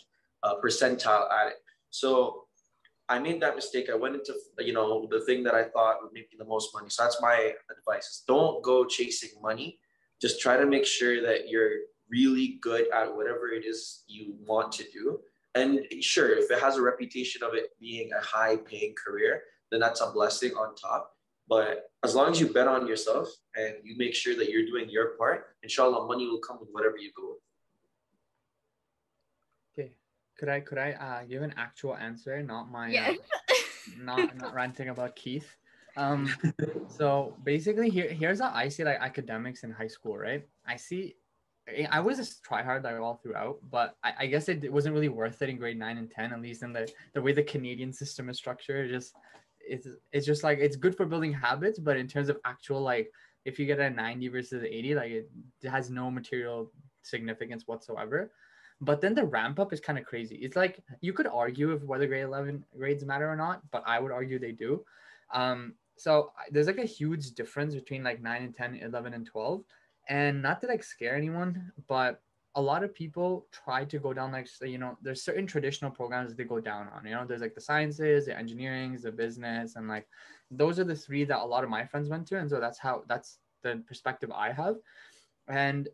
uh, 0.44 0.54
percentile 0.64 1.26
at 1.34 1.48
it. 1.48 1.58
So 1.90 2.44
I 3.10 3.18
made 3.18 3.42
that 3.42 3.56
mistake. 3.56 3.90
I 3.92 3.96
went 3.96 4.16
into, 4.16 4.36
you 4.60 4.74
know, 4.74 5.08
the 5.10 5.22
thing 5.22 5.44
that 5.46 5.56
I 5.56 5.64
thought 5.64 5.98
would 6.04 6.14
make 6.14 6.32
me 6.32 6.38
the 6.38 6.46
most 6.46 6.70
money. 6.76 6.90
So 6.90 7.04
that's 7.04 7.20
my 7.22 7.54
advice. 7.76 8.06
is 8.06 8.24
Don't 8.28 8.64
go 8.64 8.86
chasing 8.86 9.32
money. 9.42 9.80
Just 10.22 10.40
try 10.40 10.58
to 10.58 10.66
make 10.66 10.86
sure 10.86 11.22
that 11.24 11.50
you're 11.50 11.72
really 12.10 12.60
good 12.62 12.86
at 12.94 13.14
whatever 13.14 13.50
it 13.50 13.66
is 13.66 14.04
you 14.08 14.36
want 14.46 14.72
to 14.74 14.84
do. 14.94 15.20
And 15.56 15.82
sure, 16.02 16.38
if 16.38 16.50
it 16.50 16.60
has 16.60 16.78
a 16.78 16.82
reputation 16.82 17.44
of 17.44 17.54
it 17.56 17.72
being 17.80 18.12
a 18.14 18.24
high 18.24 18.58
paying 18.58 18.94
career, 19.04 19.42
then 19.74 19.80
that's 19.80 20.02
a 20.02 20.12
blessing 20.12 20.52
on 20.52 20.76
top. 20.76 21.12
But 21.50 21.90
as 22.04 22.14
long 22.16 22.32
as 22.32 22.40
you 22.40 22.54
bet 22.54 22.68
on 22.68 22.88
yourself 22.88 23.28
and 23.56 23.74
you 23.84 23.98
make 23.98 24.14
sure 24.14 24.36
that 24.38 24.50
you're 24.50 24.66
doing 24.66 24.88
your 24.90 25.18
part, 25.18 25.58
inshallah, 25.64 26.08
money 26.08 26.28
will 26.28 26.38
come 26.40 26.60
with 26.60 26.70
whatever 26.72 26.98
you 26.98 27.12
go. 27.18 27.36
Okay. 29.74 29.92
Could 30.38 30.48
I 30.50 30.60
could 30.62 30.78
I 30.78 30.92
uh, 30.92 31.24
give 31.26 31.42
an 31.42 31.54
actual 31.58 31.96
answer, 31.96 32.42
not 32.44 32.72
my 32.72 32.90
Yes. 32.90 33.18
uh, 33.50 33.54
not 34.00 34.38
not 34.38 34.54
ranting 34.54 34.90
about 34.90 35.16
Keith. 35.16 35.50
Um, 35.98 36.30
so 36.88 37.36
basically, 37.44 37.90
here 37.90 38.08
here's 38.10 38.40
how 38.40 38.52
I 38.54 38.70
see 38.70 38.84
like 38.84 39.00
academics 39.02 39.64
in 39.64 39.72
high 39.72 39.88
school, 39.90 40.18
right? 40.18 40.48
I 40.66 40.78
see, 40.78 41.16
I- 41.68 41.90
I 41.92 42.00
was 42.00 42.18
just 42.18 42.44
try 42.44 42.64
hard 42.64 42.84
like 42.84 43.00
all 43.00 43.20
throughout, 43.22 43.60
but 43.70 43.98
I, 44.04 44.14
I 44.20 44.26
guess 44.28 44.48
it, 44.50 44.72
wasn't 44.72 44.94
really 44.96 45.10
worth 45.10 45.42
it 45.42 45.50
in 45.50 45.58
grade 45.58 45.78
nine 45.78 45.98
and 45.98 46.10
ten, 46.10 46.32
at 46.32 46.42
least 46.42 46.64
in 46.64 46.72
the 46.74 46.88
the 47.14 47.22
way 47.22 47.34
the 47.34 47.44
Canadian 47.44 47.92
system 47.92 48.30
is 48.30 48.38
structured. 48.38 48.90
It 48.90 48.94
just 48.94 49.14
it's 49.68 49.88
it's 50.12 50.26
just 50.26 50.44
like 50.44 50.60
it's 50.60 50.76
good 50.76 50.96
for 50.96 51.06
building 51.06 51.34
habits, 51.34 51.80
but 51.80 51.98
in 51.98 52.08
terms 52.08 52.30
of 52.30 52.38
actual 52.46 52.82
like 52.82 53.12
if 53.46 53.60
you 53.60 53.66
get 53.66 53.80
a 53.80 53.90
90 53.90 54.28
versus 54.30 54.64
80, 54.64 54.96
like 54.96 55.12
it 55.12 55.30
has 55.66 55.90
no 55.90 56.10
material 56.10 56.72
significance 57.02 57.68
whatsoever. 57.68 58.32
But 58.82 59.02
then 59.02 59.14
the 59.14 59.26
ramp 59.26 59.60
up 59.60 59.72
is 59.72 59.80
kind 59.80 59.98
of 60.00 60.06
crazy. 60.06 60.36
It's 60.36 60.56
like 60.56 60.82
you 61.02 61.14
could 61.14 61.28
argue 61.28 61.72
if 61.72 61.84
whether 61.84 62.08
grade 62.08 62.24
11 62.24 62.66
grades 62.78 63.06
matter 63.06 63.30
or 63.30 63.36
not, 63.36 63.62
but 63.72 63.84
I 63.86 64.00
would 64.00 64.12
argue 64.12 64.40
they 64.40 64.52
do. 64.52 64.84
Um, 65.34 65.76
so 65.96 66.32
there's 66.52 66.68
like 66.68 66.80
a 66.80 66.86
huge 66.86 67.32
difference 67.32 67.76
between 67.76 68.04
like 68.04 68.22
9 68.22 68.44
and 68.44 68.56
10, 68.56 68.76
11 68.76 69.14
and 69.14 69.26
12. 69.26 69.64
And 70.10 70.42
not 70.42 70.60
to 70.62 70.68
like 70.68 70.84
scare 70.84 71.16
anyone, 71.16 71.72
but 71.88 72.22
a 72.56 72.62
lot 72.62 72.84
of 72.84 72.94
people 72.94 73.48
try 73.52 73.84
to 73.84 73.98
go 73.98 74.14
down 74.14 74.32
like 74.32 74.48
you 74.62 74.78
know 74.78 74.98
there's 75.02 75.24
certain 75.24 75.48
traditional 75.48 75.90
programs 75.90 76.30
that 76.30 76.38
they 76.38 76.44
go 76.44 76.60
down 76.60 76.88
on 76.96 77.06
you 77.06 77.12
know 77.12 77.26
there's 77.26 77.42
like 77.42 77.56
the 77.56 77.62
sciences 77.62 78.26
the 78.28 78.38
engineering 78.38 78.98
the 79.02 79.12
business 79.12 79.76
and 79.76 79.88
like 79.88 80.08
those 80.52 80.78
are 80.80 80.84
the 80.84 80.96
three 80.96 81.24
that 81.24 81.40
a 81.40 81.46
lot 81.46 81.64
of 81.64 81.70
my 81.70 81.86
friends 81.86 82.10
went 82.10 82.28
to 82.28 82.38
and 82.38 82.50
so 82.50 82.60
that's 82.60 82.78
how 82.78 83.04
that's 83.08 83.40
the 83.64 83.82
perspective 83.88 84.32
i 84.32 84.52
have. 84.52 84.76
And 85.48 85.90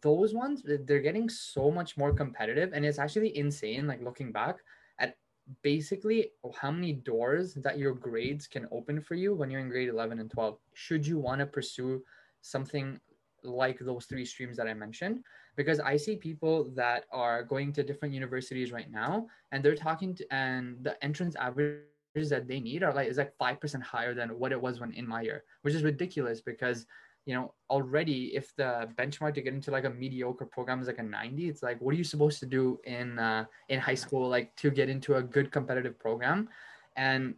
those 0.00 0.34
ones 0.34 0.62
they're 0.64 1.00
getting 1.00 1.28
so 1.28 1.70
much 1.70 1.96
more 1.96 2.12
competitive 2.12 2.72
and 2.72 2.84
it's 2.84 2.98
actually 2.98 3.36
insane 3.36 3.86
like 3.86 4.02
looking 4.02 4.32
back 4.32 4.56
at 4.98 5.16
basically 5.62 6.30
how 6.56 6.70
many 6.70 6.92
doors 6.92 7.54
that 7.54 7.78
your 7.78 7.92
grades 7.92 8.46
can 8.46 8.66
open 8.72 9.00
for 9.00 9.14
you 9.14 9.34
when 9.34 9.50
you're 9.50 9.60
in 9.60 9.68
grade 9.68 9.88
11 9.88 10.18
and 10.18 10.30
12 10.30 10.58
should 10.74 11.06
you 11.06 11.18
want 11.18 11.38
to 11.40 11.46
pursue 11.46 12.02
something 12.40 12.98
like 13.44 13.78
those 13.80 14.06
three 14.06 14.24
streams 14.24 14.56
that 14.56 14.66
i 14.66 14.74
mentioned 14.74 15.22
because 15.56 15.80
i 15.80 15.96
see 15.96 16.16
people 16.16 16.64
that 16.74 17.04
are 17.12 17.42
going 17.42 17.72
to 17.72 17.82
different 17.82 18.14
universities 18.14 18.72
right 18.72 18.90
now 18.90 19.26
and 19.52 19.62
they're 19.62 19.74
talking 19.74 20.14
to 20.14 20.24
and 20.34 20.76
the 20.82 21.02
entrance 21.04 21.34
averages 21.36 22.28
that 22.28 22.46
they 22.46 22.60
need 22.60 22.82
are 22.82 22.92
like 22.92 23.08
is 23.08 23.16
like 23.16 23.32
5% 23.38 23.82
higher 23.82 24.14
than 24.14 24.30
what 24.38 24.52
it 24.52 24.60
was 24.60 24.80
when 24.80 24.92
in 24.92 25.06
my 25.06 25.22
year 25.22 25.44
which 25.62 25.74
is 25.74 25.82
ridiculous 25.82 26.40
because 26.40 26.86
you 27.26 27.34
know 27.34 27.54
already 27.70 28.34
if 28.34 28.54
the 28.56 28.88
benchmark 28.98 29.34
to 29.34 29.40
get 29.40 29.54
into 29.54 29.70
like 29.70 29.84
a 29.84 29.90
mediocre 29.90 30.44
program 30.44 30.80
is 30.80 30.88
like 30.88 30.98
a 30.98 31.02
90 31.02 31.48
it's 31.48 31.62
like 31.62 31.80
what 31.80 31.94
are 31.94 31.98
you 31.98 32.04
supposed 32.04 32.40
to 32.40 32.46
do 32.46 32.78
in 32.84 33.18
uh, 33.18 33.44
in 33.68 33.78
high 33.78 33.94
school 33.94 34.28
like 34.28 34.54
to 34.56 34.70
get 34.70 34.88
into 34.88 35.16
a 35.16 35.22
good 35.22 35.50
competitive 35.52 35.98
program? 35.98 36.48
And 36.96 37.34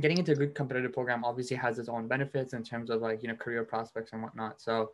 getting 0.00 0.18
into 0.18 0.32
a 0.32 0.34
good 0.34 0.54
competitive 0.54 0.92
program 0.92 1.24
obviously 1.24 1.56
has 1.56 1.78
its 1.78 1.88
own 1.88 2.08
benefits 2.08 2.52
in 2.52 2.62
terms 2.62 2.90
of 2.90 3.02
like 3.02 3.22
you 3.22 3.28
know 3.28 3.34
career 3.34 3.64
prospects 3.64 4.12
and 4.12 4.22
whatnot. 4.22 4.60
So 4.60 4.90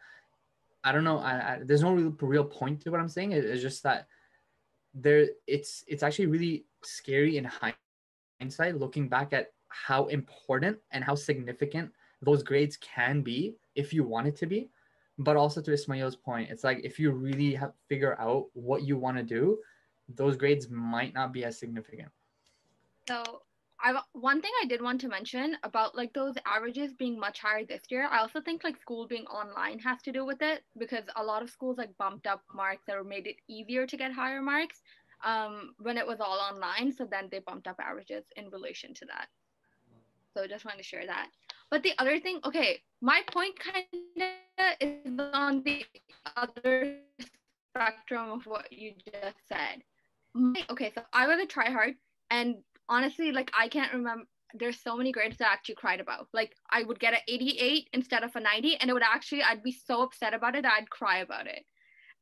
i 0.85 0.93
don't 0.93 1.05
know 1.05 1.19
I, 1.19 1.33
I, 1.33 1.61
there's 1.65 1.83
no 1.83 1.95
real, 1.95 2.15
real 2.21 2.45
point 2.45 2.81
to 2.83 2.91
what 2.91 3.01
i'm 3.01 3.09
saying. 3.09 3.33
It, 3.33 3.45
it's 3.45 3.63
just 3.63 3.83
that 3.83 4.07
there 4.95 5.27
it's 5.47 5.85
it's 5.89 6.03
actually 6.03 6.27
really 6.27 6.67
scary 6.83 7.37
in 7.39 7.51
hindsight 8.41 8.79
looking 8.79 9.09
back 9.09 9.33
at 9.33 9.53
how 9.69 10.07
important 10.07 10.79
and 10.93 11.03
how 11.03 11.17
significant 11.17 11.91
those 12.23 12.43
grades 12.43 12.77
can 12.77 13.23
be 13.23 13.57
if 13.75 13.93
you 13.93 14.05
want 14.05 14.29
it 14.29 14.37
to 14.37 14.47
be. 14.47 14.71
But 15.19 15.37
also 15.37 15.61
to 15.63 15.73
ismail's 15.73 16.17
point 16.17 16.51
it's 16.51 16.65
like 16.65 16.81
if 16.85 16.99
you 16.99 17.11
really 17.11 17.55
have 17.55 17.73
figure 17.89 18.19
out 18.21 18.47
what 18.55 18.83
you 18.83 18.97
want 18.97 19.17
to 19.17 19.23
do 19.23 19.59
those 20.09 20.37
grades 20.37 20.69
might 20.69 21.15
not 21.15 21.33
be 21.33 21.45
as 21.45 21.59
significant. 21.59 22.09
So 23.09 23.43
I 23.85 24.01
one 24.15 24.41
thing 24.41 24.51
I 24.63 24.67
did 24.67 24.81
want 24.81 24.99
to 25.03 25.09
mention 25.09 25.59
about 25.63 25.95
like 25.95 26.15
those 26.15 26.35
averages 26.47 26.95
being 26.95 27.21
much 27.21 27.39
higher 27.39 27.67
this 27.67 27.83
year. 27.91 28.09
I 28.11 28.19
also 28.19 28.41
think 28.41 28.65
like 28.65 28.81
school 28.81 29.07
being 29.07 29.27
online 29.27 29.79
has 29.81 30.01
to 30.03 30.13
do 30.13 30.25
with 30.25 30.41
it 30.41 30.65
because 30.79 31.05
a 31.17 31.23
lot 31.23 31.43
of 31.43 31.51
schools 31.51 31.77
like 31.77 31.97
bumped 31.99 32.27
up 32.27 32.41
marks 32.55 32.85
or 32.89 33.05
made 33.05 33.27
it 33.27 33.37
easier 33.47 33.87
to 33.87 33.97
get 33.99 34.11
higher 34.11 34.41
marks 34.41 34.81
um, 35.23 35.75
when 35.79 35.99
it 35.99 36.07
was 36.07 36.19
all 36.19 36.39
online. 36.39 36.93
So 36.93 37.05
then 37.05 37.29
they 37.31 37.41
bumped 37.41 37.67
up 37.67 37.77
averages 37.79 38.25
in 38.37 38.49
relation 38.49 38.95
to 38.95 39.05
that. 39.07 39.27
So 40.33 40.47
just 40.47 40.65
wanted 40.65 40.79
to 40.79 40.85
share 40.85 41.07
that. 41.07 41.29
But 41.71 41.83
the 41.83 41.93
other 41.99 42.19
thing, 42.19 42.41
okay, 42.47 42.81
my 43.03 43.21
point 43.31 43.59
kind 43.59 43.85
of 43.93 44.77
is 44.81 45.21
on 45.35 45.63
the 45.63 45.85
other 46.37 47.01
spectrum 47.71 48.31
of 48.31 48.47
what 48.47 48.73
you 48.73 48.95
just 49.05 49.37
said. 49.47 49.83
My, 50.33 50.65
okay, 50.71 50.91
so 50.95 51.03
I 51.13 51.27
was 51.27 51.39
a 51.39 51.47
tryhard 51.47 51.97
and 52.31 52.57
honestly, 52.89 53.33
like 53.33 53.51
I 53.59 53.69
can't 53.69 53.93
remember. 53.93 54.25
There's 54.57 54.81
so 54.81 54.97
many 54.97 55.11
grades 55.11 55.37
that 55.39 55.49
I 55.49 55.53
actually 55.53 55.75
cried 55.77 56.01
about. 56.01 56.29
Like 56.33 56.55
I 56.71 56.85
would 56.85 57.01
get 57.01 57.15
an 57.15 57.21
88 57.27 57.89
instead 57.93 58.23
of 58.23 58.37
a 58.37 58.41
90, 58.41 58.77
and 58.77 58.91
it 58.91 58.93
would 58.93 59.03
actually 59.03 59.43
I'd 59.43 59.63
be 59.63 59.73
so 59.73 60.03
upset 60.03 60.35
about 60.35 60.55
it 60.55 60.63
that 60.63 60.75
I'd 60.79 60.91
cry 60.91 61.19
about 61.19 61.47
it. 61.47 61.65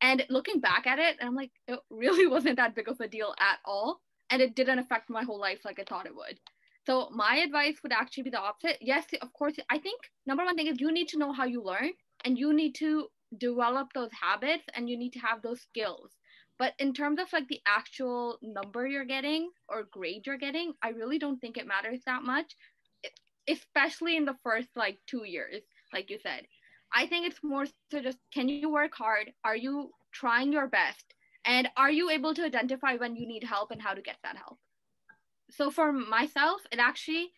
And 0.01 0.25
looking 0.31 0.61
back 0.61 0.87
at 0.87 0.99
it, 0.99 1.17
I'm 1.21 1.35
like, 1.35 1.53
it 1.69 1.79
really 1.91 2.27
wasn't 2.35 2.57
that 2.57 2.75
big 2.75 2.89
of 2.89 3.01
a 3.01 3.09
deal 3.09 3.35
at 3.39 3.59
all, 3.65 4.01
and 4.31 4.41
it 4.43 4.55
didn't 4.55 4.79
affect 4.79 5.11
my 5.11 5.23
whole 5.23 5.41
life 5.41 5.61
like 5.65 5.79
I 5.79 5.85
thought 5.85 6.07
it 6.07 6.17
would. 6.17 6.39
So 6.85 7.11
my 7.15 7.37
advice 7.37 7.77
would 7.83 7.93
actually 7.93 8.25
be 8.25 8.31
the 8.31 8.41
opposite. 8.41 8.79
Yes, 8.81 9.05
of 9.21 9.33
course. 9.33 9.55
I 9.71 9.79
think 9.79 10.01
number 10.27 10.45
one 10.45 10.57
thing 10.57 10.67
is 10.67 10.81
you 10.81 10.91
need 10.91 11.09
to 11.09 11.19
know 11.19 11.33
how 11.33 11.45
you 11.45 11.63
learn, 11.63 11.91
and 12.25 12.39
you 12.39 12.53
need 12.53 12.75
to 12.77 13.09
develop 13.39 13.93
those 13.93 14.11
habits, 14.21 14.65
and 14.75 14.89
you 14.89 14.97
need 14.99 15.13
to 15.13 15.21
have 15.21 15.43
those 15.43 15.61
skills 15.61 16.13
but 16.59 16.75
in 16.79 16.93
terms 16.93 17.19
of 17.21 17.33
like 17.33 17.49
the 17.49 17.61
actual 17.67 18.39
number 18.43 18.87
you're 18.87 19.05
getting 19.05 19.51
or 19.69 19.85
grade 19.91 20.27
you're 20.27 20.39
getting, 20.39 20.73
I 20.83 20.91
really 20.91 21.19
don't 21.19 21.41
think 21.41 21.57
it 21.57 21.67
matters 21.67 22.01
that 22.07 22.23
much, 22.23 22.55
especially 23.49 24.17
in 24.17 24.25
the 24.25 24.37
first 24.43 24.69
like 24.77 24.99
two 25.07 25.25
years, 25.25 25.63
like 25.93 26.11
you 26.11 26.19
said. 26.23 26.47
I 26.95 27.07
think 27.07 27.27
it's 27.27 27.43
more 27.43 27.67
so 27.91 28.03
just 28.03 28.19
can 28.33 28.49
you 28.49 28.71
work 28.71 28.93
hard? 28.95 29.33
Are 29.45 29.57
you 29.57 29.91
trying 30.13 30.53
your 30.53 30.69
best? 30.69 31.15
And 31.45 31.69
are 31.77 31.91
you 31.91 32.11
able 32.11 32.35
to 32.35 32.45
identify 32.45 32.95
when 32.95 33.17
you 33.17 33.27
need 33.27 33.45
help 33.45 33.71
and 33.71 33.83
how 33.83 33.95
to 33.95 34.03
get 34.03 34.19
that 34.23 34.37
help? 34.37 34.59
So 35.51 35.71
for 35.71 35.93
myself, 35.93 36.61
it 36.71 36.79
actually, 36.79 37.33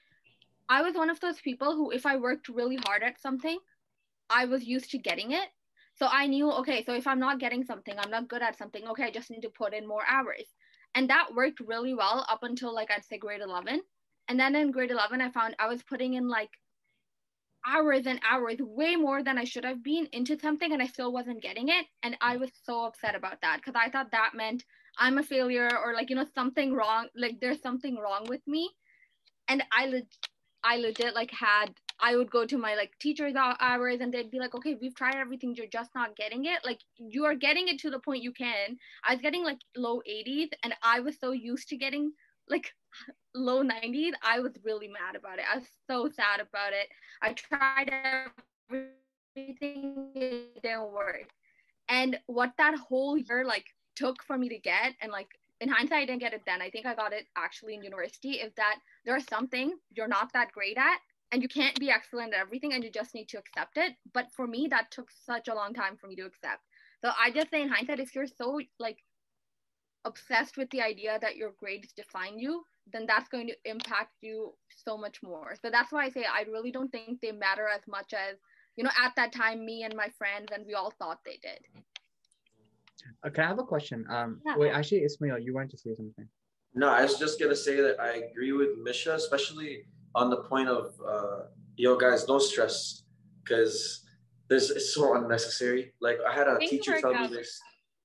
I 0.69 0.83
was 0.83 0.95
one 0.95 1.09
of 1.09 1.21
those 1.21 1.41
people 1.41 1.75
who, 1.75 1.91
if 1.91 2.05
I 2.05 2.17
worked 2.17 2.49
really 2.49 2.79
hard 2.85 3.03
at 3.03 3.21
something, 3.21 3.59
I 4.29 4.45
was 4.45 4.65
used 4.65 4.91
to 4.91 4.99
getting 4.99 5.33
it 5.33 5.49
so 5.97 6.09
I 6.11 6.27
knew, 6.27 6.51
okay, 6.51 6.85
so 6.85 6.93
if 6.95 7.07
I'm 7.07 7.21
not 7.21 7.39
getting 7.39 7.65
something, 7.65 7.95
I'm 7.99 8.11
not 8.11 8.29
good 8.29 8.43
at 8.43 8.59
something, 8.59 8.87
okay, 8.89 9.05
I 9.05 9.11
just 9.11 9.31
need 9.31 9.43
to 9.43 9.51
put 9.51 9.75
in 9.75 9.87
more 9.87 10.03
hours. 10.09 10.47
And 10.95 11.09
that 11.11 11.35
worked 11.35 11.61
really 11.61 11.95
well 11.95 12.25
up 12.29 12.43
until 12.43 12.75
like 12.75 12.91
I'd 12.91 13.05
say 13.05 13.19
grade 13.19 13.41
11. 13.41 13.81
And 14.29 14.41
then 14.41 14.57
in 14.57 14.71
grade 14.71 14.91
11, 14.91 15.21
I 15.21 15.31
found 15.31 15.55
I 15.59 15.69
was 15.69 15.83
putting 15.83 16.15
in 16.15 16.29
like 16.29 16.51
hours 17.67 18.07
and 18.07 18.21
hours, 18.29 18.57
way 18.61 18.97
more 18.97 19.23
than 19.23 19.39
I 19.39 19.45
should 19.45 19.65
have 19.65 19.83
been 19.83 20.09
into 20.13 20.39
something, 20.39 20.73
and 20.73 20.83
I 20.83 20.87
still 20.87 21.13
wasn't 21.13 21.43
getting 21.43 21.69
it. 21.69 21.87
And 22.03 22.17
I 22.21 22.37
was 22.37 22.51
so 22.65 22.85
upset 22.85 23.15
about 23.15 23.41
that 23.43 23.59
because 23.59 23.75
I 23.75 23.91
thought 23.91 24.11
that 24.13 24.33
meant 24.35 24.65
I'm 24.99 25.19
a 25.19 25.23
failure 25.23 25.71
or 25.85 25.95
like, 25.95 26.11
you 26.11 26.17
know, 26.17 26.27
something 26.35 26.73
wrong, 26.73 27.09
like 27.17 27.41
there's 27.41 27.63
something 27.63 27.97
wrong 27.97 28.27
with 28.29 28.41
me. 28.47 28.71
And 29.49 29.63
I, 29.73 29.87
le- 29.87 30.03
I 30.63 30.77
legit 30.77 31.15
like 31.15 31.31
had 31.31 31.75
I 32.01 32.17
would 32.17 32.31
go 32.31 32.45
to 32.45 32.59
my 32.59 32.75
like 32.75 32.93
teachers 32.99 33.35
hours 33.37 34.01
and 34.01 34.13
they'd 34.13 34.31
be 34.31 34.39
like, 34.39 34.55
okay, 34.55 34.77
we've 34.81 34.95
tried 34.95 35.17
everything, 35.17 35.55
you're 35.55 35.67
just 35.67 35.95
not 35.95 36.17
getting 36.17 36.45
it. 36.47 36.61
Like 36.65 36.81
you 36.99 37.25
are 37.25 37.35
getting 37.35 37.69
it 37.69 37.79
to 37.81 37.91
the 37.91 37.99
point 37.99 38.23
you 38.23 38.33
can. 38.33 38.77
I 39.07 39.13
was 39.15 39.23
getting 39.23 39.45
like 39.45 39.59
low 39.77 40.01
80s 40.09 40.51
and 40.63 40.75
I 40.83 41.01
was 41.01 41.19
so 41.21 41.33
used 41.33 41.69
to 41.69 41.77
getting 41.77 42.13
like 42.49 42.73
low 43.35 43.63
90s. 43.63 44.13
I 44.23 44.41
was 44.41 44.53
really 44.65 44.89
mad 44.89 45.17
about 45.17 45.39
it. 45.39 45.45
I 45.53 45.59
was 45.59 45.69
so 45.89 46.09
sad 46.09 46.41
about 46.41 46.73
it. 46.73 46.89
I 47.23 47.33
tried 47.33 47.93
everything, 48.71 50.11
it 50.15 50.63
didn't 50.63 50.93
work. 50.93 51.29
And 51.89 52.19
what 52.27 52.53
that 52.59 52.75
whole 52.77 53.17
year 53.17 53.45
like 53.45 53.67
took 53.97 54.23
for 54.25 54.37
me 54.37 54.49
to 54.49 54.59
get 54.59 54.95
and 55.01 55.13
like 55.13 55.29
in 55.61 55.69
hindsight, 55.69 56.03
I 56.03 56.07
didn't 56.07 56.21
get 56.21 56.35
it 56.35 56.43
then. 56.47 56.61
I 56.61 56.69
think 56.69 56.85
I 56.85 56.95
got 56.95 57.13
it 57.13 57.27
actually 57.37 57.75
in 57.75 57.83
university. 57.83 58.33
Is 58.33 58.53
that 58.57 58.77
there's 59.07 59.27
something 59.29 59.73
you're 59.95 60.09
not 60.09 60.33
that 60.33 60.53
great 60.53 60.77
at, 60.77 60.99
and 61.35 61.43
you 61.43 61.49
can't 61.49 61.81
be 61.81 61.91
excellent 61.91 62.33
at 62.33 62.39
everything 62.39 62.73
and 62.75 62.85
you 62.85 62.91
just 62.91 63.13
need 63.13 63.29
to 63.29 63.39
accept 63.39 63.77
it. 63.77 63.95
But 64.13 64.33
for 64.33 64.47
me 64.47 64.69
that 64.71 64.93
took 64.93 65.09
such 65.11 65.49
a 65.49 65.55
long 65.55 65.75
time 65.75 65.97
for 65.97 66.07
me 66.07 66.15
to 66.17 66.23
accept. 66.23 66.63
So 67.03 67.11
i 67.21 67.31
just 67.31 67.51
say 67.51 67.61
in 67.63 67.69
hindsight 67.69 67.99
if 67.99 68.15
you're 68.15 68.35
so 68.43 68.61
like 68.79 68.99
obsessed 70.05 70.57
with 70.57 70.71
the 70.71 70.81
idea 70.81 71.19
that 71.21 71.37
your 71.37 71.53
grades 71.59 71.93
define 71.93 72.39
you 72.39 72.65
then 72.93 73.07
that's 73.07 73.29
going 73.31 73.47
to 73.49 73.57
impact 73.65 74.13
you 74.21 74.53
so 74.85 74.97
much 75.05 75.23
more. 75.23 75.55
So 75.61 75.71
that's 75.71 75.91
why 75.93 76.05
i 76.05 76.11
say 76.17 76.25
i 76.39 76.43
really 76.55 76.71
don't 76.77 76.93
think 76.93 77.21
they 77.21 77.33
matter 77.33 77.67
as 77.77 77.85
much 77.97 78.15
as 78.27 78.37
you 78.77 78.85
know 78.85 78.95
at 79.05 79.17
that 79.17 79.33
time 79.33 79.67
me 79.71 79.83
and 79.83 79.97
my 79.97 80.09
friends 80.21 80.49
and 80.55 80.65
we 80.69 80.75
all 80.75 80.93
thought 80.99 81.19
they 81.25 81.39
did. 81.49 81.61
Okay 83.27 83.43
i 83.43 83.49
have 83.49 83.59
a 83.67 83.69
question. 83.75 84.07
Um 84.17 84.41
yeah. 84.47 84.57
wait 84.57 84.71
actually 84.79 85.03
ismail 85.09 85.39
you 85.47 85.53
wanted 85.59 85.73
to 85.77 85.79
say 85.79 85.95
something. 85.97 86.29
No 86.75 86.89
i 87.01 87.03
was 87.03 87.19
just 87.25 87.41
going 87.41 87.55
to 87.57 87.61
say 87.67 87.77
that 87.87 87.99
i 88.09 88.13
agree 88.27 88.53
with 88.61 88.73
misha 88.89 89.15
especially 89.25 89.73
on 90.15 90.31
the 90.31 90.39
point 90.39 90.69
of 90.69 90.95
uh, 91.07 91.41
yo 91.77 91.97
guys, 91.97 92.27
no 92.29 92.39
stress, 92.39 93.03
because 93.43 94.05
this 94.49 94.71
is 94.71 94.95
so 94.95 95.17
unnecessary. 95.17 95.93
Like 96.01 96.19
I 96.29 96.33
had 96.35 96.49
a 96.49 96.57
things 96.57 96.71
teacher 96.71 97.01
tell 97.01 97.15
out. 97.15 97.31
me 97.31 97.37
this. 97.37 97.61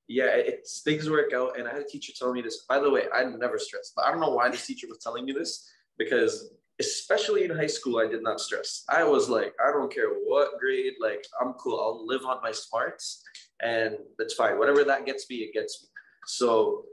Yeah, 0.08 0.30
it's 0.36 0.82
things 0.82 1.10
work 1.10 1.34
out, 1.34 1.60
and 1.60 1.68
I 1.68 1.72
had 1.72 1.82
a 1.82 1.88
teacher 1.88 2.14
tell 2.18 2.34
me 2.34 2.42
this. 2.42 2.66
By 2.68 2.80
the 2.80 2.90
way, 2.90 3.04
I 3.14 3.24
never 3.26 3.60
stress, 3.60 3.94
but 3.96 4.06
I 4.06 4.12
don't 4.12 4.20
know 4.20 4.32
why 4.32 4.50
this 4.50 4.66
teacher 4.66 4.88
was 4.88 4.98
telling 5.00 5.26
me 5.26 5.34
this 5.34 5.70
because 5.98 6.52
especially 6.80 7.44
in 7.44 7.52
high 7.52 7.68
school, 7.68 8.00
I 8.00 8.08
did 8.08 8.24
not 8.24 8.40
stress. 8.40 8.86
I 8.90 9.04
was 9.04 9.30
like, 9.30 9.54
I 9.64 9.72
don't 9.72 9.94
care 9.94 10.10
what 10.26 10.58
grade, 10.60 10.94
like 11.00 11.26
I'm 11.40 11.54
cool. 11.54 11.80
I'll 11.80 12.08
live 12.08 12.26
on 12.26 12.42
my 12.42 12.52
smarts, 12.52 13.22
and 13.62 13.98
that's 14.18 14.34
fine. 14.34 14.58
Whatever 14.58 14.84
that 14.86 15.06
gets 15.06 15.30
me, 15.30 15.38
it 15.38 15.54
gets 15.54 15.84
me. 15.84 15.90
So, 16.26 16.86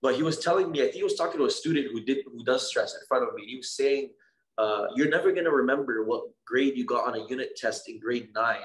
but 0.00 0.14
he 0.14 0.22
was 0.22 0.38
telling 0.38 0.70
me, 0.70 0.80
I 0.80 0.84
think 0.84 0.94
he 0.94 1.02
was 1.02 1.16
talking 1.16 1.38
to 1.38 1.46
a 1.46 1.50
student 1.50 1.88
who 1.92 2.00
did 2.00 2.18
who 2.24 2.42
does 2.44 2.68
stress 2.68 2.94
in 2.94 3.00
front 3.06 3.28
of 3.28 3.34
me. 3.34 3.44
He 3.44 3.56
was 3.56 3.76
saying 3.76 4.10
uh, 4.58 4.86
you're 4.94 5.08
never 5.08 5.32
going 5.32 5.44
to 5.44 5.50
remember 5.50 6.04
what 6.04 6.24
grade 6.46 6.76
you 6.76 6.84
got 6.84 7.06
on 7.06 7.14
a 7.14 7.26
unit 7.28 7.56
test 7.56 7.88
in 7.88 7.98
grade 7.98 8.28
nine 8.34 8.60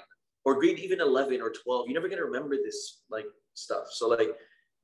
or 0.46 0.60
grade 0.60 0.80
even 0.80 1.02
11 1.02 1.42
or 1.42 1.52
12 1.52 1.88
you're 1.88 1.94
never 1.94 2.08
going 2.08 2.20
to 2.20 2.26
remember 2.26 2.56
this 2.56 3.02
like 3.10 3.26
stuff. 3.54 3.86
So 3.92 4.08
like 4.08 4.36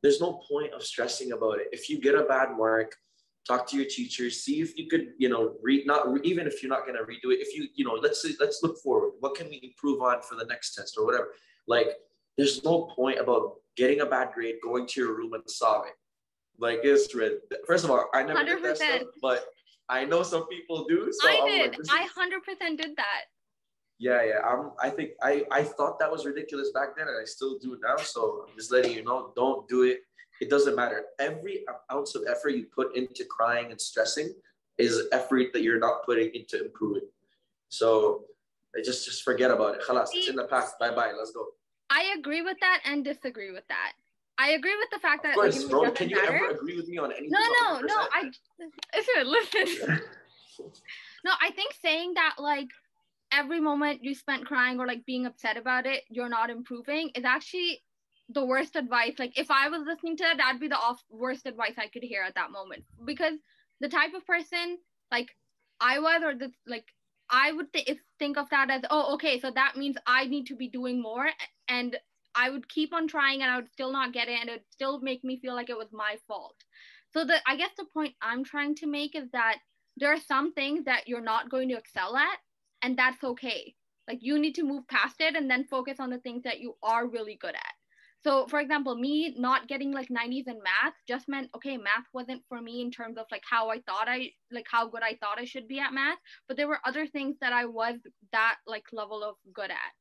there's 0.02 0.20
no 0.20 0.42
point 0.50 0.74
of 0.74 0.84
stressing 0.84 1.32
about 1.32 1.60
it. 1.60 1.68
If 1.72 1.90
you 1.90 2.00
get 2.00 2.16
a 2.16 2.24
bad 2.24 2.58
mark 2.58 2.96
talk 3.46 3.68
to 3.68 3.76
your 3.76 3.86
teacher 3.86 4.30
see 4.30 4.62
if 4.62 4.78
you 4.78 4.88
could 4.88 5.08
you 5.18 5.28
know 5.28 5.56
read 5.62 5.86
not 5.86 6.08
even 6.24 6.48
if 6.48 6.64
you're 6.64 6.70
not 6.70 6.86
going 6.86 6.98
to 6.98 7.04
redo 7.04 7.34
it 7.34 7.42
if 7.42 7.54
you 7.54 7.68
you 7.76 7.84
know 7.84 8.00
let's 8.02 8.26
let's 8.40 8.62
look 8.64 8.78
forward. 8.82 9.12
What 9.20 9.36
can 9.36 9.50
we 9.50 9.60
improve 9.62 10.02
on 10.02 10.22
for 10.22 10.36
the 10.36 10.46
next 10.46 10.76
test 10.76 10.96
or 10.98 11.06
whatever? 11.06 11.34
Like 11.68 11.88
there's 12.38 12.64
no 12.64 12.84
point 12.96 13.20
about 13.20 13.56
getting 13.76 14.02
a 14.02 14.06
bad 14.06 14.32
grade 14.34 14.56
going 14.64 14.88
to 14.88 15.02
your 15.02 15.16
room 15.16 15.34
and 15.34 15.44
sobbing 15.48 15.92
like 16.60 16.80
it's 16.84 17.14
first 17.66 17.84
of 17.84 17.92
all 17.92 18.10
i 18.14 18.24
never 18.24 18.40
100%. 18.40 18.46
did 18.46 18.64
that 18.64 18.78
stuff 18.78 19.02
but 19.22 19.46
I 19.90 20.06
know 20.06 20.24
some 20.24 20.48
people 20.48 20.86
do. 20.86 21.12
So 21.12 21.28
I 21.28 21.40
I'm 21.42 21.48
did. 21.48 21.72
Like, 21.72 22.02
I 22.02 22.08
hundred 22.16 22.44
percent 22.44 22.80
did 22.82 22.96
that. 22.96 23.24
Yeah, 24.00 24.24
yeah. 24.24 24.40
I'm. 24.46 24.72
I 24.82 24.90
think 24.90 25.12
I 25.22 25.44
I 25.52 25.64
thought 25.64 26.00
that 26.00 26.12
was 26.12 26.26
ridiculous 26.26 26.72
back 26.72 26.96
then, 26.98 27.08
and 27.08 27.18
I 27.20 27.26
still 27.26 27.58
do 27.60 27.78
now. 27.84 27.98
So 27.98 28.46
I'm 28.48 28.56
just 28.56 28.72
letting 28.72 28.92
you 28.92 29.04
know, 29.04 29.32
don't 29.36 29.68
do 29.68 29.84
it. 29.84 30.02
It 30.42 30.50
doesn't 30.50 30.76
matter. 30.76 31.06
Every 31.20 31.64
ounce 31.92 32.16
of 32.16 32.24
effort 32.28 32.50
you 32.50 32.66
put 32.66 32.96
into 32.96 33.24
crying 33.26 33.72
and 33.72 33.80
stressing 33.80 34.34
is 34.78 35.04
effort 35.12 35.54
that 35.54 35.62
you're 35.62 35.80
not 35.80 36.04
putting 36.06 36.34
into 36.34 36.64
improving. 36.66 37.08
So 37.70 38.26
just 38.84 39.06
just 39.06 39.24
forget 39.24 39.52
about 39.52 39.76
it. 39.76 39.82
Khalas, 39.82 40.10
it's 40.14 40.30
in 40.30 40.36
the 40.36 40.46
past. 40.46 40.80
Bye 40.80 40.94
bye. 40.96 41.14
Let's 41.18 41.32
go. 41.32 41.48
I 41.90 42.16
agree 42.18 42.42
with 42.42 42.58
that 42.60 42.82
and 42.86 43.06
disagree 43.06 43.52
with 43.52 43.68
that. 43.68 43.94
I 44.38 44.52
agree 44.52 44.76
with 44.78 44.90
the 44.92 45.00
fact 45.00 45.24
that. 45.24 45.32
Of 45.32 45.36
course, 45.36 45.64
bro. 45.66 45.92
Can 45.92 46.10
you 46.10 46.16
matter. 46.16 46.36
ever 46.36 46.50
agree 46.50 46.76
with 46.76 46.88
me 46.88 46.98
on 46.98 47.12
anything? 47.12 47.30
No, 47.30 47.40
no, 47.40 47.80
no. 47.82 47.96
I 48.12 48.32
listen, 48.96 49.32
listen. 49.32 50.02
no, 51.24 51.32
I 51.42 51.52
think 51.52 51.74
saying 51.82 52.14
that 52.16 52.36
like 52.40 52.70
every 53.32 53.60
moment 53.60 54.04
you 54.04 54.16
spent 54.16 54.46
crying 54.46 54.80
or 54.80 54.88
like 54.88 55.06
being 55.06 55.26
upset 55.26 55.58
about 55.58 55.86
it, 55.86 56.04
you're 56.10 56.30
not 56.30 56.50
improving 56.50 57.12
is 57.16 57.26
actually 57.26 57.82
the 58.30 58.46
worst 58.46 58.76
advice. 58.76 59.14
Like 59.20 59.38
if 59.38 59.52
I 59.52 59.70
was 59.70 59.84
listening 59.86 60.18
to 60.18 60.24
that, 60.24 60.38
that'd 60.38 60.62
be 60.62 60.68
the 60.68 60.78
off 60.78 61.02
worst 61.10 61.46
advice 61.46 61.74
I 61.78 61.88
could 61.88 62.04
hear 62.04 62.24
at 62.24 62.36
that 62.36 62.52
moment. 62.52 62.84
Because 63.06 63.34
the 63.82 63.90
type 63.90 64.14
of 64.16 64.26
person 64.26 64.78
like 65.12 65.30
I 65.80 66.00
was 66.00 66.22
or 66.24 66.36
the 66.36 66.52
like 66.66 66.86
I 67.30 67.52
would 67.52 67.72
th- 67.74 67.98
think 68.20 68.38
of 68.38 68.50
that 68.50 68.70
as 68.70 68.82
oh 68.90 69.14
okay, 69.16 69.40
so 69.40 69.52
that 69.52 69.76
means 69.76 69.98
I 70.08 70.26
need 70.26 70.48
to 70.48 70.56
be 70.56 70.70
doing 70.70 71.02
more 71.02 71.30
and 71.68 71.98
I 72.36 72.50
would 72.50 72.68
keep 72.70 72.94
on 72.94 73.08
trying 73.08 73.42
and 73.42 73.52
I 73.52 73.58
would 73.58 73.72
still 73.72 73.92
not 73.92 74.14
get 74.14 74.28
it 74.28 74.40
and 74.40 74.50
it 74.50 74.54
would 74.54 74.72
still 74.72 75.00
make 75.02 75.24
me 75.24 75.40
feel 75.40 75.56
like 75.56 75.70
it 75.70 75.78
was 75.78 75.92
my 75.92 76.18
fault. 76.28 76.56
So 77.12 77.26
the 77.26 77.38
I 77.48 77.56
guess 77.56 77.72
the 77.78 77.86
point 77.94 78.16
I'm 78.22 78.44
trying 78.44 78.76
to 78.76 78.88
make 78.88 79.16
is 79.16 79.30
that 79.34 79.58
there 79.98 80.12
are 80.12 80.20
some 80.20 80.54
things 80.54 80.86
that 80.86 81.08
you're 81.08 81.22
not 81.22 81.50
going 81.50 81.70
to 81.70 81.78
excel 81.78 82.16
at 82.16 82.38
and 82.82 82.98
that's 82.98 83.24
okay. 83.24 83.76
Like 84.08 84.20
you 84.22 84.40
need 84.40 84.56
to 84.56 84.64
move 84.64 84.88
past 84.88 85.16
it 85.20 85.36
and 85.36 85.50
then 85.50 85.66
focus 85.66 86.00
on 86.00 86.10
the 86.10 86.20
things 86.20 86.44
that 86.44 86.60
you 86.60 86.76
are 86.82 87.08
really 87.08 87.38
good 87.40 87.56
at. 87.56 87.74
So 88.24 88.48
for 88.48 88.60
example, 88.60 88.96
me 88.96 89.36
not 89.38 89.68
getting 89.68 89.92
like 89.92 90.08
90s 90.08 90.48
in 90.48 90.62
math 90.64 90.94
just 91.08 91.28
meant 91.28 91.50
okay, 91.56 91.78
math 91.78 92.06
wasn't 92.14 92.42
for 92.50 92.62
me 92.62 92.82
in 92.82 92.90
terms 92.90 93.18
of 93.18 93.26
like 93.32 93.44
how 93.50 93.70
I 93.70 93.80
thought 93.82 94.08
I 94.08 94.32
like 94.52 94.66
how 94.70 94.88
good 94.88 95.04
I 95.04 95.18
thought 95.22 95.40
I 95.40 95.46
should 95.46 95.68
be 95.68 95.80
at 95.80 95.94
math, 95.94 96.18
but 96.48 96.58
there 96.58 96.68
were 96.68 96.80
other 96.86 97.06
things 97.06 97.36
that 97.42 97.54
I 97.54 97.66
was 97.66 97.96
that 98.32 98.56
like 98.66 98.86
level 98.92 99.24
of 99.24 99.36
good 99.54 99.70
at. 99.70 99.94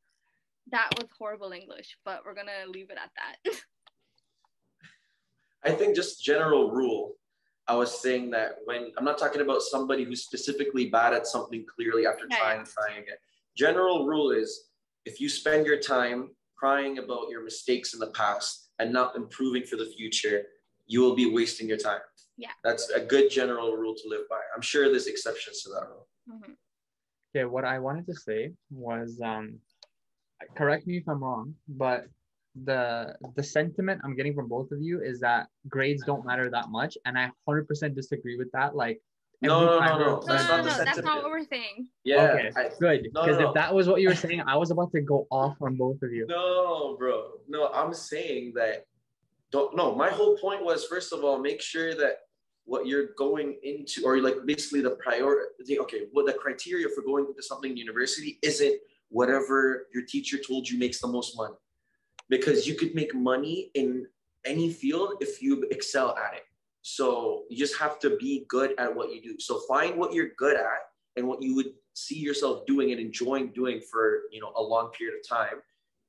That 0.70 0.90
was 0.96 1.08
horrible 1.18 1.52
English, 1.52 1.98
but 2.04 2.22
we're 2.24 2.34
going 2.34 2.46
to 2.46 2.70
leave 2.70 2.90
it 2.90 2.98
at 3.02 3.10
that. 3.16 3.36
I 5.64 5.70
think 5.70 5.94
just 5.94 6.22
general 6.22 6.70
rule. 6.70 7.14
I 7.68 7.76
was 7.76 8.00
saying 8.00 8.30
that 8.32 8.56
when 8.64 8.90
I'm 8.96 9.04
not 9.04 9.18
talking 9.18 9.42
about 9.42 9.62
somebody 9.62 10.04
who's 10.04 10.24
specifically 10.24 10.88
bad 10.88 11.14
at 11.14 11.26
something 11.26 11.64
clearly 11.72 12.06
after 12.06 12.26
Yeah, 12.28 12.38
trying 12.38 12.58
and 12.60 12.68
trying 12.68 13.02
again. 13.02 13.16
General 13.56 14.06
rule 14.06 14.32
is 14.32 14.70
if 15.04 15.20
you 15.20 15.28
spend 15.28 15.66
your 15.66 15.78
time 15.78 16.30
crying 16.56 16.98
about 16.98 17.28
your 17.30 17.44
mistakes 17.44 17.94
in 17.94 18.00
the 18.00 18.10
past 18.10 18.70
and 18.78 18.92
not 18.92 19.14
improving 19.14 19.64
for 19.64 19.76
the 19.76 19.86
future, 19.96 20.42
you 20.86 21.00
will 21.00 21.14
be 21.14 21.30
wasting 21.30 21.68
your 21.68 21.78
time. 21.78 22.00
Yeah. 22.36 22.50
That's 22.64 22.90
a 22.90 23.00
good 23.00 23.30
general 23.30 23.76
rule 23.76 23.94
to 23.94 24.08
live 24.08 24.28
by. 24.28 24.40
I'm 24.54 24.62
sure 24.62 24.88
there's 24.88 25.06
exceptions 25.06 25.62
to 25.62 25.70
that 25.70 25.88
rule. 25.88 26.08
Mhm. 26.28 26.56
Okay, 27.34 27.44
what 27.44 27.64
I 27.64 27.78
wanted 27.78 28.06
to 28.06 28.14
say 28.14 28.54
was, 28.70 29.20
um, 29.20 29.60
correct 30.56 30.86
me 30.86 30.96
if 30.98 31.08
I'm 31.08 31.22
wrong, 31.22 31.54
but 31.68 32.06
the 32.64 33.14
the 33.36 33.42
sentiment 33.42 34.00
I'm 34.04 34.14
getting 34.14 34.34
from 34.34 34.48
both 34.48 34.70
of 34.72 34.82
you 34.82 35.00
is 35.00 35.20
that 35.20 35.46
grades 35.68 36.02
don't 36.04 36.24
matter 36.26 36.50
that 36.50 36.68
much, 36.68 36.96
and 37.06 37.18
I 37.18 37.30
100% 37.48 37.94
disagree 37.94 38.36
with 38.36 38.50
that. 38.52 38.76
Like, 38.76 39.00
No, 39.40 39.78
every 39.78 39.86
no, 39.86 39.98
no, 39.98 39.98
no. 39.98 40.20
No, 40.20 40.26
That's 40.26 40.48
no, 40.48 40.56
not 40.56 40.64
no, 40.64 40.70
the 40.70 40.78
no, 40.78 40.84
that's 40.84 41.02
not 41.02 41.22
what 41.22 41.30
we're 41.30 41.44
saying. 41.44 41.88
Yeah. 42.04 42.22
okay, 42.22 42.50
I- 42.56 42.70
good. 42.78 43.08
No, 43.14 43.22
Because 43.22 43.38
no, 43.38 43.42
no. 43.44 43.48
if 43.48 43.54
that 43.54 43.74
was 43.74 43.88
what 43.88 44.00
you 44.02 44.08
were 44.08 44.14
saying, 44.14 44.40
I 44.46 44.56
was 44.56 44.70
about 44.70 44.92
to 44.92 45.00
go 45.00 45.26
off 45.30 45.56
on 45.62 45.76
both 45.76 46.00
of 46.02 46.12
you. 46.12 46.26
No, 46.28 46.96
bro. 46.98 47.32
No, 47.48 47.68
I'm 47.72 47.94
saying 47.94 48.52
that 48.56 48.84
don't 49.50 49.74
no, 49.76 49.94
my 49.94 50.08
whole 50.10 50.36
point 50.38 50.64
was 50.64 50.84
first 50.86 51.12
of 51.12 51.24
all, 51.24 51.38
make 51.38 51.60
sure 51.60 51.94
that 51.94 52.18
what 52.64 52.86
you're 52.86 53.08
going 53.18 53.58
into 53.64 54.04
or 54.04 54.18
like 54.20 54.36
basically 54.46 54.80
the 54.80 54.96
priority 55.06 55.78
okay, 55.80 56.02
what 56.12 56.26
the 56.26 56.32
criteria 56.32 56.86
for 56.94 57.02
going 57.02 57.26
into 57.26 57.42
something 57.42 57.70
in 57.72 57.76
university 57.76 58.38
isn't 58.42 58.76
whatever 59.12 59.86
your 59.94 60.04
teacher 60.04 60.38
told 60.38 60.68
you 60.68 60.78
makes 60.78 61.00
the 61.00 61.06
most 61.06 61.36
money. 61.36 61.54
Because 62.28 62.66
you 62.66 62.74
could 62.74 62.94
make 62.94 63.14
money 63.14 63.70
in 63.74 64.06
any 64.44 64.72
field 64.72 65.14
if 65.20 65.42
you 65.42 65.64
excel 65.70 66.16
at 66.16 66.34
it. 66.34 66.42
So 66.82 67.44
you 67.48 67.56
just 67.56 67.78
have 67.78 67.98
to 68.00 68.16
be 68.16 68.44
good 68.48 68.74
at 68.78 68.94
what 68.94 69.14
you 69.14 69.22
do. 69.22 69.36
So 69.38 69.60
find 69.68 69.96
what 69.96 70.12
you're 70.12 70.30
good 70.36 70.56
at 70.56 70.80
and 71.16 71.28
what 71.28 71.42
you 71.42 71.54
would 71.54 71.72
see 71.94 72.18
yourself 72.18 72.66
doing 72.66 72.90
and 72.90 73.00
enjoying 73.00 73.52
doing 73.52 73.80
for 73.90 74.22
you 74.32 74.40
know 74.40 74.52
a 74.56 74.62
long 74.62 74.90
period 74.90 75.14
of 75.18 75.28
time 75.28 75.60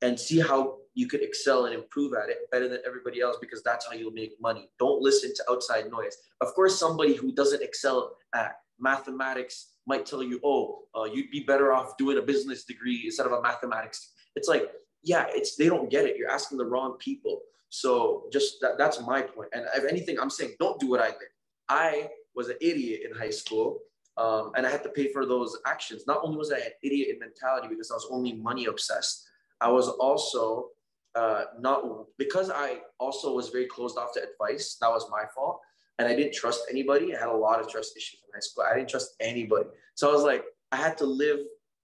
and 0.01 0.19
see 0.19 0.39
how 0.39 0.77
you 0.95 1.07
could 1.07 1.21
excel 1.21 1.65
and 1.65 1.73
improve 1.73 2.13
at 2.13 2.29
it 2.29 2.49
better 2.51 2.67
than 2.67 2.79
everybody 2.85 3.21
else 3.21 3.37
because 3.39 3.63
that's 3.63 3.85
how 3.85 3.93
you'll 3.93 4.11
make 4.11 4.33
money. 4.41 4.69
Don't 4.79 5.01
listen 5.01 5.33
to 5.35 5.43
outside 5.49 5.89
noise. 5.89 6.17
Of 6.41 6.53
course, 6.53 6.77
somebody 6.77 7.15
who 7.15 7.31
doesn't 7.31 7.63
excel 7.63 8.15
at 8.35 8.57
mathematics 8.79 9.73
might 9.85 10.05
tell 10.05 10.23
you, 10.23 10.39
"Oh, 10.43 10.83
uh, 10.95 11.03
you'd 11.03 11.31
be 11.31 11.41
better 11.41 11.73
off 11.73 11.97
doing 11.97 12.17
a 12.17 12.21
business 12.21 12.63
degree 12.65 13.03
instead 13.05 13.25
of 13.25 13.31
a 13.33 13.41
mathematics." 13.41 14.13
It's 14.35 14.47
like, 14.47 14.71
yeah, 15.03 15.25
it's 15.29 15.55
they 15.55 15.67
don't 15.67 15.89
get 15.89 16.05
it. 16.05 16.17
You're 16.17 16.31
asking 16.31 16.57
the 16.57 16.65
wrong 16.65 16.97
people. 16.99 17.41
So 17.69 18.25
just 18.31 18.61
that, 18.61 18.77
that's 18.77 19.01
my 19.01 19.21
point. 19.21 19.49
And 19.53 19.65
if 19.75 19.85
anything, 19.85 20.19
I'm 20.19 20.29
saying 20.29 20.55
don't 20.59 20.79
do 20.79 20.89
what 20.89 21.01
I 21.01 21.09
did. 21.09 21.31
I 21.69 22.09
was 22.35 22.49
an 22.49 22.57
idiot 22.61 23.01
in 23.09 23.17
high 23.17 23.29
school. 23.29 23.79
Um, 24.15 24.51
and 24.55 24.65
I 24.65 24.69
had 24.69 24.83
to 24.83 24.89
pay 24.89 25.11
for 25.11 25.25
those 25.25 25.57
actions. 25.65 26.03
Not 26.05 26.19
only 26.23 26.37
was 26.37 26.51
I 26.51 26.57
an 26.57 26.71
idiot 26.83 27.09
in 27.09 27.19
mentality 27.19 27.67
because 27.67 27.89
I 27.89 27.95
was 27.95 28.07
only 28.11 28.33
money 28.33 28.65
obsessed, 28.65 29.27
I 29.59 29.69
was 29.69 29.87
also 29.87 30.67
uh, 31.15 31.45
not 31.59 31.83
because 32.17 32.49
I 32.49 32.81
also 32.99 33.33
was 33.33 33.49
very 33.49 33.65
closed 33.65 33.97
off 33.97 34.13
to 34.13 34.21
advice. 34.21 34.77
That 34.81 34.89
was 34.89 35.09
my 35.09 35.23
fault, 35.33 35.59
and 35.99 36.07
I 36.07 36.15
didn't 36.15 36.33
trust 36.33 36.63
anybody. 36.69 37.15
I 37.15 37.19
had 37.19 37.29
a 37.29 37.33
lot 37.33 37.59
of 37.59 37.69
trust 37.69 37.95
issues 37.95 38.19
in 38.25 38.33
high 38.33 38.39
school. 38.39 38.65
I 38.69 38.75
didn't 38.75 38.89
trust 38.89 39.15
anybody, 39.19 39.69
so 39.95 40.09
I 40.09 40.13
was 40.13 40.23
like, 40.23 40.43
I 40.71 40.77
had 40.77 40.97
to 40.99 41.05
live 41.05 41.39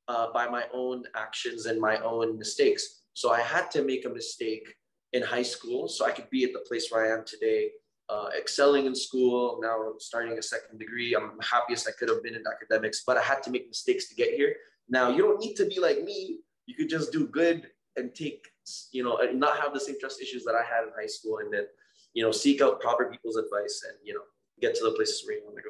uh, 0.08 0.32
by 0.34 0.48
my 0.48 0.66
own 0.74 1.04
actions 1.16 1.68
and 1.68 1.80
my 1.80 1.98
own 2.00 2.38
mistakes. 2.38 3.04
So 3.14 3.32
I 3.32 3.42
had 3.42 3.70
to 3.72 3.84
make 3.84 4.06
a 4.06 4.10
mistake 4.10 4.74
in 5.14 5.22
high 5.22 5.44
school 5.44 5.88
so 5.88 6.06
I 6.06 6.12
could 6.12 6.30
be 6.30 6.44
at 6.44 6.54
the 6.54 6.64
place 6.68 6.90
where 6.90 7.06
I 7.06 7.18
am 7.18 7.26
today, 7.26 7.70
uh, 8.10 8.30
excelling 8.38 8.86
in 8.86 8.96
school. 8.96 9.60
Now 9.62 9.82
I'm 9.82 10.00
starting 10.00 10.38
a 10.38 10.42
second 10.42 10.80
degree. 10.80 11.16
I'm 11.16 11.34
happiest 11.42 11.88
I 11.88 11.92
could 11.92 12.10
have 12.10 12.24
been 12.24 12.36
in 12.36 12.44
academics, 12.48 13.04
but 13.06 13.18
I 13.18 13.22
had 13.22 13.44
to 13.44 13.52
make 13.52 13.68
mistakes 13.68 14.10
to 14.10 14.16
get 14.16 14.34
here. 14.34 14.56
Now 14.88 15.10
you 15.10 15.22
don't 15.22 15.40
need 15.40 15.56
to 15.56 15.66
be 15.66 15.80
like 15.80 16.04
me. 16.04 16.40
You 16.66 16.76
could 16.76 16.90
just 16.90 17.12
do 17.12 17.28
good 17.28 17.68
and 17.96 18.14
take, 18.16 18.48
you 18.92 19.04
know, 19.04 19.18
and 19.18 19.40
not 19.40 19.60
have 19.60 19.74
the 19.74 19.80
same 19.80 20.00
trust 20.00 20.22
issues 20.22 20.44
that 20.46 20.56
I 20.56 20.64
had 20.64 20.84
in 20.84 20.92
high 20.98 21.08
school, 21.08 21.40
and 21.40 21.52
then, 21.54 21.66
you 22.14 22.24
know, 22.24 22.32
seek 22.32 22.62
out 22.62 22.80
proper 22.80 23.10
people's 23.10 23.38
advice 23.38 23.84
and 23.88 23.98
you 24.04 24.14
know 24.14 24.22
get 24.62 24.76
to 24.76 24.84
the 24.84 24.92
places 24.92 25.24
where 25.26 25.38
you 25.38 25.44
want 25.44 25.58
to 25.58 25.64
go. 25.64 25.70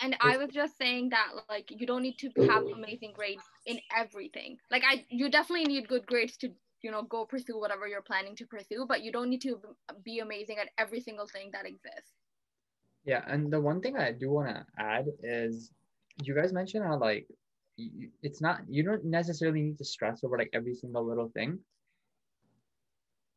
And 0.00 0.16
I 0.20 0.36
was 0.36 0.50
just 0.50 0.76
saying 0.76 1.10
that 1.10 1.28
like 1.48 1.70
you 1.70 1.86
don't 1.86 2.02
need 2.02 2.18
to 2.18 2.26
have 2.48 2.64
mm-hmm. 2.64 2.82
amazing 2.82 3.12
grades 3.14 3.44
in 3.66 3.78
everything. 3.96 4.58
Like 4.70 4.82
I 4.86 5.04
you 5.08 5.30
definitely 5.30 5.66
need 5.66 5.88
good 5.88 6.06
grades 6.06 6.36
to 6.38 6.50
you 6.82 6.90
know 6.90 7.02
go 7.02 7.24
pursue 7.24 7.58
whatever 7.58 7.86
you're 7.86 8.02
planning 8.02 8.34
to 8.36 8.46
pursue, 8.46 8.84
but 8.88 9.02
you 9.02 9.12
don't 9.12 9.30
need 9.30 9.42
to 9.42 9.60
be 10.04 10.18
amazing 10.18 10.58
at 10.58 10.70
every 10.78 11.00
single 11.00 11.26
thing 11.26 11.50
that 11.52 11.66
exists. 11.66 12.12
Yeah, 13.04 13.22
and 13.26 13.52
the 13.52 13.60
one 13.60 13.80
thing 13.80 13.96
I 13.96 14.12
do 14.12 14.30
want 14.30 14.48
to 14.48 14.64
add 14.78 15.06
is 15.22 15.70
you 16.22 16.34
guys 16.34 16.52
mentioned 16.52 16.84
how 16.84 16.98
like 16.98 17.26
it's 18.22 18.40
not 18.40 18.60
you 18.68 18.82
don't 18.82 19.04
necessarily 19.04 19.62
need 19.62 19.78
to 19.78 19.84
stress 19.84 20.22
over 20.24 20.36
like 20.36 20.50
every 20.52 20.74
single 20.74 21.06
little 21.06 21.28
thing. 21.28 21.58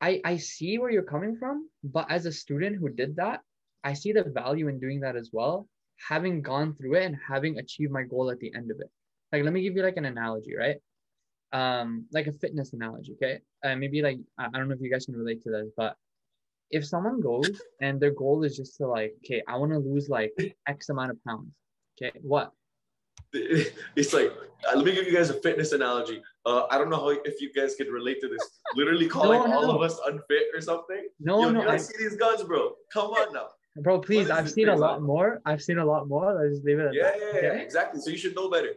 I 0.06 0.22
I 0.32 0.38
see 0.38 0.78
where 0.78 0.91
you're 0.91 1.13
coming 1.15 1.36
from, 1.41 1.68
but 1.84 2.06
as 2.12 2.26
a 2.26 2.32
student 2.32 2.76
who 2.78 2.89
did 2.89 3.15
that, 3.22 3.41
I 3.84 3.94
see 3.94 4.12
the 4.13 4.24
value 4.41 4.68
in 4.68 4.80
doing 4.80 5.00
that 5.02 5.15
as 5.15 5.30
well, 5.34 5.68
having 6.10 6.41
gone 6.41 6.76
through 6.76 6.96
it 7.00 7.06
and 7.06 7.18
having 7.32 7.58
achieved 7.58 7.91
my 7.91 8.04
goal 8.04 8.30
at 8.30 8.39
the 8.39 8.54
end 8.54 8.70
of 8.72 8.80
it. 8.80 8.89
Like 9.32 9.44
let 9.44 9.54
me 9.54 9.63
give 9.63 9.76
you 9.76 9.84
like 9.84 9.98
an 9.98 10.06
analogy, 10.06 10.54
right? 10.56 10.78
Um, 11.54 12.06
like 12.12 12.28
a 12.28 12.34
fitness 12.34 12.74
analogy, 12.74 13.13
okay? 13.13 13.39
Uh, 13.63 13.76
maybe 13.76 14.02
like 14.02 14.20
I 14.38 14.50
don't 14.54 14.68
know 14.68 14.76
if 14.76 14.82
you 14.82 14.91
guys 14.91 15.06
can 15.06 15.15
relate 15.15 15.41
to 15.44 15.52
this, 15.52 15.70
but 15.76 15.96
if 16.70 16.86
someone 16.86 17.20
goes 17.22 17.60
and 17.82 18.00
their 18.00 18.15
goal 18.24 18.44
is 18.44 18.56
just 18.58 18.78
to 18.78 18.88
like, 18.88 19.13
okay, 19.20 19.41
I 19.48 19.58
want 19.58 19.72
to 19.72 19.80
lose 19.80 20.08
like 20.10 20.34
X 20.68 20.89
amount 20.89 21.12
of 21.12 21.24
pounds. 21.24 21.52
Okay, 21.96 22.12
what? 22.22 22.52
It's 23.96 24.14
like 24.14 24.32
uh, 24.68 24.76
let 24.78 24.86
me 24.86 24.94
give 24.94 25.06
you 25.06 25.14
guys 25.14 25.30
a 25.30 25.36
fitness 25.42 25.72
analogy. 25.74 26.22
Uh, 26.46 26.66
I 26.70 26.78
don't 26.78 26.90
know 26.90 26.98
how 26.98 27.10
if 27.10 27.42
you 27.42 27.52
guys 27.54 27.76
could 27.76 27.90
relate 27.90 28.20
to 28.22 28.28
this. 28.28 28.44
Literally 28.76 29.08
calling 29.08 29.42
No, 29.50 29.54
all 29.58 29.72
of 29.72 29.82
us 29.82 30.00
unfit 30.08 30.48
or 30.54 30.62
something. 30.62 31.08
No, 31.20 31.42
Yo, 31.44 31.52
no, 31.52 31.68
I, 31.68 31.78
see 31.78 31.94
these 32.00 32.16
guns, 32.16 32.44
bro? 32.44 32.74
Come 32.92 33.12
on 33.12 33.34
now. 33.34 33.48
bro, 33.78 34.00
please. 34.00 34.30
I've 34.30 34.50
seen 34.50 34.70
a 34.70 34.76
lot 34.76 34.98
on? 34.98 35.04
more. 35.04 35.42
I've 35.46 35.62
seen 35.62 35.78
a 35.80 35.86
lot 35.86 36.08
more. 36.08 36.34
Let's 36.34 36.56
just 36.56 36.66
leave 36.66 36.80
it 36.80 36.88
at 36.88 36.94
Yeah, 36.94 37.04
that. 37.04 37.18
yeah, 37.20 37.42
yeah, 37.42 37.50
okay? 37.50 37.62
exactly. 37.64 38.02
So 38.02 38.10
you 38.10 38.18
should 38.18 38.36
know 38.36 38.50
better. 38.50 38.74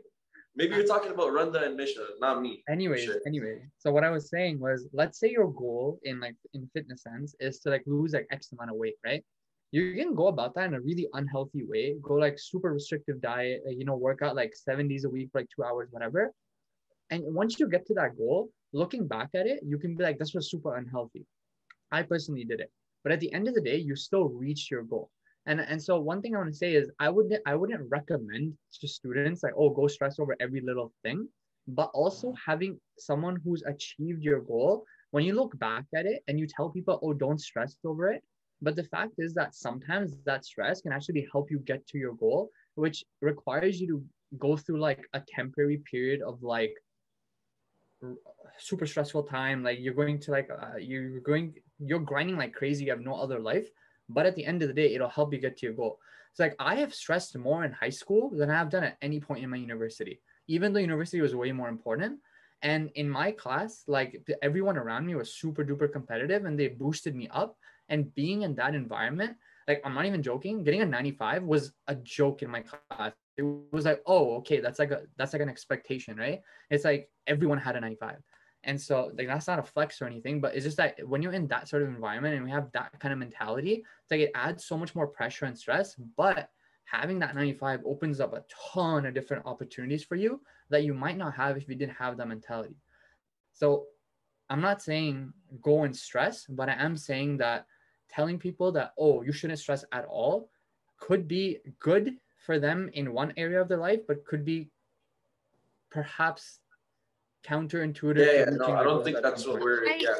Maybe 0.56 0.74
you're 0.74 0.86
talking 0.86 1.12
about 1.12 1.32
Randa 1.32 1.62
and 1.62 1.76
Misha, 1.76 2.04
not 2.18 2.42
me. 2.42 2.64
Anyways, 2.68 3.08
anyway, 3.24 3.60
so 3.78 3.92
what 3.92 4.02
I 4.02 4.10
was 4.10 4.28
saying 4.28 4.58
was, 4.58 4.88
let's 4.92 5.20
say 5.20 5.30
your 5.30 5.52
goal 5.52 6.00
in 6.02 6.18
like 6.18 6.34
in 6.52 6.68
fitness 6.74 7.04
sense 7.04 7.36
is 7.38 7.60
to 7.60 7.70
like 7.70 7.84
lose 7.86 8.12
like 8.12 8.26
X 8.32 8.50
amount 8.52 8.70
of 8.70 8.76
weight, 8.76 8.96
right? 9.06 9.24
You 9.70 9.94
can 9.94 10.14
go 10.14 10.28
about 10.28 10.54
that 10.54 10.66
in 10.66 10.74
a 10.74 10.80
really 10.80 11.08
unhealthy 11.12 11.64
way. 11.64 11.96
Go 12.02 12.14
like 12.14 12.38
super 12.38 12.72
restrictive 12.72 13.20
diet, 13.20 13.62
uh, 13.66 13.70
you 13.70 13.84
know, 13.84 13.96
work 13.96 14.22
out 14.22 14.34
like 14.34 14.54
seven 14.54 14.88
days 14.88 15.04
a 15.04 15.10
week 15.10 15.28
for 15.30 15.40
like 15.40 15.48
two 15.54 15.62
hours, 15.62 15.88
whatever. 15.90 16.32
And 17.10 17.22
once 17.34 17.58
you 17.58 17.68
get 17.68 17.86
to 17.86 17.94
that 17.94 18.16
goal, 18.16 18.50
looking 18.72 19.06
back 19.06 19.28
at 19.34 19.46
it, 19.46 19.60
you 19.64 19.78
can 19.78 19.94
be 19.96 20.04
like, 20.04 20.18
this 20.18 20.34
was 20.34 20.50
super 20.50 20.76
unhealthy. 20.76 21.24
I 21.92 22.02
personally 22.02 22.44
did 22.44 22.60
it. 22.60 22.70
But 23.02 23.12
at 23.12 23.20
the 23.20 23.32
end 23.32 23.48
of 23.48 23.54
the 23.54 23.60
day, 23.60 23.76
you 23.76 23.94
still 23.96 24.28
reached 24.28 24.70
your 24.70 24.82
goal. 24.82 25.10
And, 25.46 25.60
and 25.60 25.82
so 25.82 25.98
one 25.98 26.20
thing 26.20 26.34
I 26.34 26.38
want 26.38 26.50
to 26.50 26.56
say 26.56 26.74
is 26.74 26.90
I 26.98 27.08
wouldn't 27.08 27.40
I 27.46 27.54
wouldn't 27.54 27.88
recommend 27.88 28.54
to 28.80 28.88
students 28.88 29.42
like, 29.42 29.54
oh, 29.56 29.70
go 29.70 29.86
stress 29.86 30.18
over 30.18 30.36
every 30.40 30.60
little 30.60 30.92
thing 31.02 31.28
but 31.68 31.90
also 31.92 32.28
mm-hmm. 32.28 32.50
having 32.50 32.80
someone 32.98 33.38
who's 33.44 33.62
achieved 33.66 34.22
your 34.22 34.40
goal 34.40 34.84
when 35.10 35.24
you 35.24 35.34
look 35.34 35.56
back 35.58 35.84
at 35.94 36.06
it 36.06 36.22
and 36.26 36.38
you 36.38 36.46
tell 36.46 36.70
people 36.70 36.98
oh 37.02 37.12
don't 37.12 37.40
stress 37.40 37.76
over 37.84 38.10
it 38.10 38.22
but 38.60 38.76
the 38.76 38.84
fact 38.84 39.12
is 39.18 39.34
that 39.34 39.54
sometimes 39.54 40.14
that 40.24 40.44
stress 40.44 40.80
can 40.80 40.92
actually 40.92 41.26
help 41.32 41.50
you 41.50 41.58
get 41.60 41.86
to 41.86 41.98
your 41.98 42.14
goal 42.14 42.50
which 42.74 43.04
requires 43.20 43.80
you 43.80 43.86
to 43.86 44.04
go 44.38 44.56
through 44.56 44.78
like 44.78 45.06
a 45.14 45.22
temporary 45.34 45.78
period 45.90 46.20
of 46.22 46.42
like 46.42 46.74
super 48.58 48.86
stressful 48.86 49.24
time. 49.24 49.62
Like 49.62 49.78
you're 49.80 49.94
going 49.94 50.20
to 50.20 50.30
like 50.30 50.50
uh, 50.50 50.76
you're 50.78 51.20
going 51.20 51.54
you're 51.78 52.00
grinding 52.00 52.36
like 52.36 52.52
crazy. 52.52 52.84
You 52.84 52.90
have 52.90 53.00
no 53.00 53.14
other 53.14 53.38
life. 53.38 53.68
But 54.08 54.26
at 54.26 54.34
the 54.34 54.44
end 54.44 54.62
of 54.62 54.68
the 54.68 54.74
day 54.74 54.94
it'll 54.94 55.08
help 55.08 55.32
you 55.32 55.40
get 55.40 55.56
to 55.58 55.66
your 55.66 55.74
goal. 55.74 55.98
It's 56.30 56.40
like 56.40 56.54
i 56.58 56.74
have 56.74 56.94
stressed 56.94 57.36
more 57.36 57.64
in 57.64 57.72
high 57.72 57.90
school 57.90 58.30
than 58.30 58.50
i've 58.50 58.68
done 58.68 58.84
at 58.84 58.98
any 59.00 59.18
point 59.18 59.42
in 59.42 59.50
my 59.50 59.56
university 59.56 60.20
even 60.46 60.72
though 60.72 60.80
university 60.80 61.20
was 61.20 61.34
way 61.34 61.52
more 61.52 61.68
important. 61.68 62.20
And 62.62 62.90
in 62.96 63.08
my 63.08 63.32
class 63.32 63.84
like 63.86 64.20
everyone 64.42 64.76
around 64.76 65.06
me 65.06 65.14
was 65.14 65.32
super 65.34 65.64
duper 65.64 65.90
competitive 65.90 66.44
and 66.44 66.58
they 66.58 66.68
boosted 66.68 67.14
me 67.14 67.28
up 67.28 67.56
and 67.88 68.14
being 68.14 68.42
in 68.42 68.54
that 68.54 68.74
environment 68.74 69.36
like 69.66 69.80
i'm 69.84 69.94
not 69.94 70.06
even 70.06 70.22
joking 70.22 70.64
getting 70.64 70.80
a 70.80 70.86
95 70.86 71.44
was 71.44 71.72
a 71.86 71.94
joke 71.96 72.42
in 72.42 72.50
my 72.50 72.62
class. 72.62 73.12
It 73.36 73.44
was 73.70 73.84
like 73.84 74.02
oh 74.06 74.36
okay 74.38 74.60
that's 74.60 74.78
like 74.78 74.90
a 74.90 75.02
that's 75.16 75.32
like 75.32 75.42
an 75.42 75.48
expectation 75.48 76.16
right? 76.16 76.40
It's 76.70 76.84
like 76.84 77.08
everyone 77.26 77.58
had 77.58 77.76
a 77.76 77.80
95 77.80 78.16
and 78.64 78.80
so 78.80 79.12
like 79.16 79.28
that's 79.28 79.46
not 79.46 79.58
a 79.58 79.62
flex 79.62 80.02
or 80.02 80.06
anything 80.06 80.40
but 80.40 80.54
it's 80.54 80.64
just 80.64 80.76
that 80.76 80.96
when 81.06 81.22
you're 81.22 81.32
in 81.32 81.46
that 81.48 81.68
sort 81.68 81.82
of 81.82 81.88
environment 81.88 82.34
and 82.34 82.44
we 82.44 82.50
have 82.50 82.70
that 82.72 82.90
kind 82.98 83.12
of 83.12 83.18
mentality 83.18 83.84
it's 84.02 84.10
like 84.10 84.20
it 84.20 84.32
adds 84.34 84.64
so 84.64 84.76
much 84.76 84.94
more 84.94 85.06
pressure 85.06 85.44
and 85.44 85.56
stress 85.56 85.94
but 86.16 86.50
having 86.84 87.18
that 87.18 87.34
95 87.34 87.82
opens 87.84 88.18
up 88.18 88.32
a 88.32 88.44
ton 88.72 89.06
of 89.06 89.14
different 89.14 89.46
opportunities 89.46 90.02
for 90.02 90.16
you 90.16 90.40
that 90.70 90.82
you 90.84 90.94
might 90.94 91.16
not 91.16 91.34
have 91.34 91.56
if 91.56 91.68
you 91.68 91.74
didn't 91.74 91.94
have 91.94 92.16
that 92.16 92.28
mentality. 92.28 92.76
So 93.52 93.84
i'm 94.50 94.60
not 94.60 94.82
saying 94.82 95.32
go 95.62 95.84
and 95.84 95.94
stress 95.94 96.46
but 96.48 96.68
i 96.68 96.72
am 96.72 96.96
saying 96.96 97.36
that 97.36 97.66
telling 98.08 98.38
people 98.38 98.72
that 98.72 98.92
oh 98.98 99.22
you 99.22 99.32
shouldn't 99.32 99.58
stress 99.58 99.84
at 99.92 100.04
all 100.06 100.50
could 100.98 101.28
be 101.28 101.58
good 101.78 102.16
for 102.44 102.58
them 102.58 102.90
in 102.94 103.12
one 103.12 103.32
area 103.36 103.60
of 103.60 103.68
their 103.68 103.78
life 103.78 104.00
but 104.08 104.24
could 104.24 104.44
be 104.44 104.68
perhaps 105.90 106.60
counterintuitive 107.46 108.24
Yeah, 108.24 108.32
yeah, 108.32 108.44
no, 108.50 108.66
I 108.74 108.82
don't 108.82 109.04
think 109.04 109.18
that's 109.22 109.44
come 109.44 109.54
what 109.54 109.62
we're. 109.62 109.84
Yeah, 109.86 110.10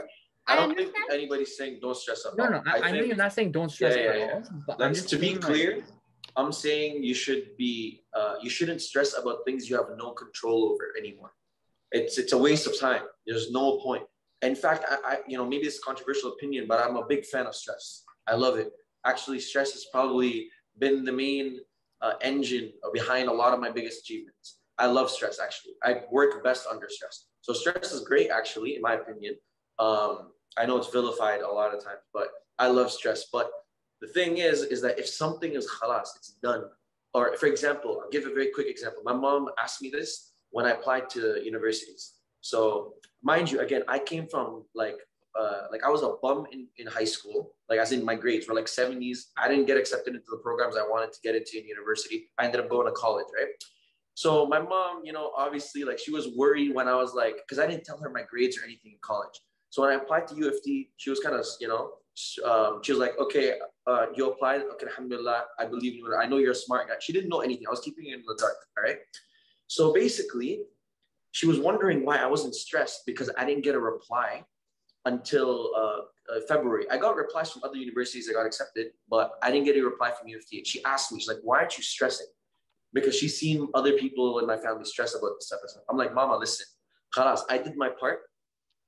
I 0.47 0.53
I 0.55 0.57
don't 0.57 0.75
think 0.77 0.95
anybody's 1.13 1.57
saying 1.57 1.79
don't 1.83 1.97
stress 1.97 2.25
about. 2.25 2.39
no 2.39 2.45
no 2.59 2.63
i, 2.67 2.77
I, 2.77 2.79
know 2.79 2.99
think- 2.99 3.07
you're 3.09 3.17
not 3.17 3.33
saying 3.33 3.53
don't 3.53 3.71
stress 3.71 3.97
Yeah, 3.97 4.03
yeah, 4.03 4.11
at 4.11 4.19
yeah. 4.19 4.35
all 4.35 4.43
but 4.67 4.81
Like, 4.81 4.95
to 4.95 5.17
be 5.17 5.27
saying, 5.27 5.35
like, 5.41 5.45
clear, 5.45 5.85
I'm 6.37 6.53
saying 6.53 7.03
you 7.03 7.15
should 7.15 7.57
be 7.57 8.05
uh, 8.19 8.35
you 8.43 8.51
shouldn't 8.57 8.81
stress 8.81 9.11
about 9.21 9.39
things 9.45 9.69
you 9.69 9.77
have 9.77 9.91
no 9.97 10.13
control 10.13 10.59
over 10.71 10.85
anymore. 11.01 11.33
It's 11.91 12.17
it's 12.19 12.33
a 12.33 12.39
waste 12.47 12.67
of 12.71 12.79
time. 12.79 13.03
There's 13.27 13.51
no 13.51 13.79
point. 13.79 14.05
In 14.43 14.55
fact, 14.55 14.85
I, 14.89 14.97
I 15.05 15.19
you 15.27 15.37
know 15.37 15.47
maybe 15.47 15.67
it's 15.67 15.79
controversial 15.79 16.33
opinion, 16.33 16.67
but 16.69 16.85
I'm 16.85 16.97
a 16.97 17.07
big 17.07 17.25
fan 17.25 17.47
of 17.47 17.55
stress. 17.55 18.05
I 18.27 18.35
love 18.35 18.59
it. 18.59 18.71
Actually, 19.05 19.41
stress 19.41 19.73
has 19.73 19.87
probably 19.93 20.49
been 20.79 21.05
the 21.05 21.13
main 21.13 21.61
uh, 22.01 22.15
engine 22.23 22.73
behind 22.93 23.29
a 23.29 23.33
lot 23.33 23.53
of 23.53 23.61
my 23.61 23.71
biggest 23.71 24.01
achievements. 24.03 24.59
I 24.79 24.87
love 24.87 25.11
stress. 25.11 25.41
Actually, 25.41 25.73
I 25.83 26.03
work 26.11 26.43
best 26.45 26.67
under 26.71 26.89
stress. 26.89 27.27
So 27.41 27.53
stress 27.53 27.93
is 27.93 28.03
great, 28.03 28.31
actually, 28.31 28.77
in 28.77 28.83
my 28.83 28.95
opinion. 28.95 29.35
Um, 29.79 30.33
I 30.57 30.67
know 30.67 30.77
it's 30.77 30.89
vilified 30.89 31.41
a 31.41 31.49
lot 31.49 31.75
of 31.75 31.83
times, 31.83 32.01
but 32.13 32.29
I 32.59 32.69
love 32.69 32.91
stress. 32.91 33.27
But 33.33 33.51
the 34.01 34.09
thing 34.09 34.39
is, 34.39 34.63
is 34.63 34.81
that 34.83 34.99
if 34.99 35.09
something 35.09 35.53
is 35.55 35.69
khalas, 35.69 36.09
it's 36.17 36.37
done. 36.43 36.65
Or 37.15 37.37
for 37.37 37.47
example, 37.47 38.01
I'll 38.03 38.11
give 38.11 38.27
a 38.27 38.35
very 38.35 38.51
quick 38.55 38.69
example. 38.69 39.03
My 39.05 39.15
mom 39.15 39.49
asked 39.59 39.83
me 39.83 39.91
this 39.91 40.33
when 40.51 40.67
I 40.67 40.71
applied 40.71 41.09
to 41.11 41.41
universities. 41.43 42.15
So 42.41 42.95
mind 43.23 43.51
you, 43.51 43.61
again, 43.61 43.83
I 43.89 43.99
came 43.99 44.27
from 44.29 44.65
like, 44.75 44.97
uh, 45.39 45.63
like 45.71 45.85
I 45.85 45.89
was 45.89 46.03
a 46.03 46.15
bum 46.23 46.47
in, 46.53 46.67
in 46.79 46.87
high 46.87 47.05
school, 47.05 47.55
like 47.69 47.79
as 47.79 47.93
in 47.93 48.05
my 48.05 48.15
grades 48.15 48.49
were 48.49 48.55
like 48.55 48.67
70s. 48.67 49.19
I 49.37 49.49
didn't 49.49 49.67
get 49.67 49.77
accepted 49.77 50.15
into 50.15 50.27
the 50.31 50.39
programs 50.39 50.77
I 50.77 50.83
wanted 50.83 51.13
to 51.13 51.19
get 51.23 51.35
into 51.35 51.59
in 51.59 51.67
university. 51.67 52.31
I 52.39 52.45
ended 52.45 52.61
up 52.61 52.71
going 52.71 52.87
to 52.87 52.93
college, 52.93 53.27
right? 53.39 53.49
So 54.15 54.47
my 54.47 54.61
mom, 54.61 55.03
you 55.05 55.13
know, 55.13 55.31
obviously 55.37 55.85
like 55.85 55.99
she 55.99 56.11
was 56.11 56.29
worried 56.37 56.75
when 56.75 56.89
I 56.89 56.97
was 56.97 57.15
like, 57.15 57.37
because 57.37 57.59
I 57.59 57.67
didn't 57.69 57.85
tell 57.85 57.99
her 57.99 58.11
my 58.11 58.23
grades 58.29 58.59
or 58.59 58.65
anything 58.65 58.93
in 58.93 58.99
college. 59.01 59.41
So 59.71 59.83
when 59.83 59.93
I 59.93 59.95
applied 59.95 60.27
to 60.29 60.35
U 60.35 60.49
of 60.49 60.55
T, 60.65 60.91
she 60.97 61.11
was 61.11 61.21
kind 61.21 61.37
of, 61.37 61.47
you 61.61 61.69
know, 61.69 61.93
um, 62.45 62.81
she 62.83 62.93
was 62.93 62.99
like, 62.99 63.19
okay, 63.19 63.55
uh, 63.87 64.07
you 64.15 64.29
applied. 64.31 64.63
Okay, 64.73 64.87
alhamdulillah, 64.87 65.45
I 65.59 65.67
believe 65.67 65.95
you. 65.95 66.17
I 66.17 66.27
know 66.27 66.39
you're 66.39 66.53
a 66.53 66.55
smart 66.67 66.89
guy. 66.89 66.95
She 67.01 67.13
didn't 67.13 67.29
know 67.29 67.41
anything. 67.41 67.67
I 67.67 67.71
was 67.71 67.81
keeping 67.81 68.07
it 68.07 68.15
in 68.15 68.23
the 68.27 68.35
dark. 68.39 68.57
All 68.77 68.83
right. 68.83 68.99
So 69.69 69.93
basically, 69.93 70.63
she 71.33 71.47
was 71.47 71.59
wondering 71.59 72.05
why 72.05 72.17
I 72.17 72.27
wasn't 72.27 72.55
stressed 72.55 73.03
because 73.07 73.31
I 73.37 73.45
didn't 73.45 73.65
get 73.65 73.75
a 73.75 73.81
reply 73.81 74.45
until 75.05 75.71
uh, 75.77 75.81
uh, 76.35 76.41
February. 76.47 76.85
I 76.91 76.99
got 76.99 77.17
replies 77.17 77.51
from 77.51 77.63
other 77.65 77.77
universities. 77.77 78.29
I 78.29 78.33
got 78.33 78.47
accepted, 78.47 78.89
but 79.09 79.33
I 79.43 79.51
didn't 79.51 79.67
get 79.67 79.77
a 79.77 79.83
reply 79.83 80.13
from 80.13 80.29
U 80.29 80.39
of 80.39 80.47
T. 80.47 80.65
She 80.65 80.83
asked 80.85 81.13
me, 81.13 81.21
she's 81.21 81.29
like, 81.29 81.39
why 81.43 81.59
aren't 81.59 81.77
you 81.77 81.83
stressing? 81.83 82.27
Because 82.93 83.15
she's 83.17 83.39
seen 83.39 83.69
other 83.75 83.93
people 83.93 84.39
in 84.39 84.47
my 84.47 84.57
family 84.57 84.85
stress 84.85 85.15
about 85.15 85.33
this 85.39 85.47
stuff. 85.47 85.61
I'm 85.89 85.97
like, 85.97 86.15
Mama, 86.15 86.37
listen, 86.37 86.67
khalas, 87.17 87.41
I 87.49 87.59
did 87.59 87.77
my 87.77 87.89
part. 87.89 88.21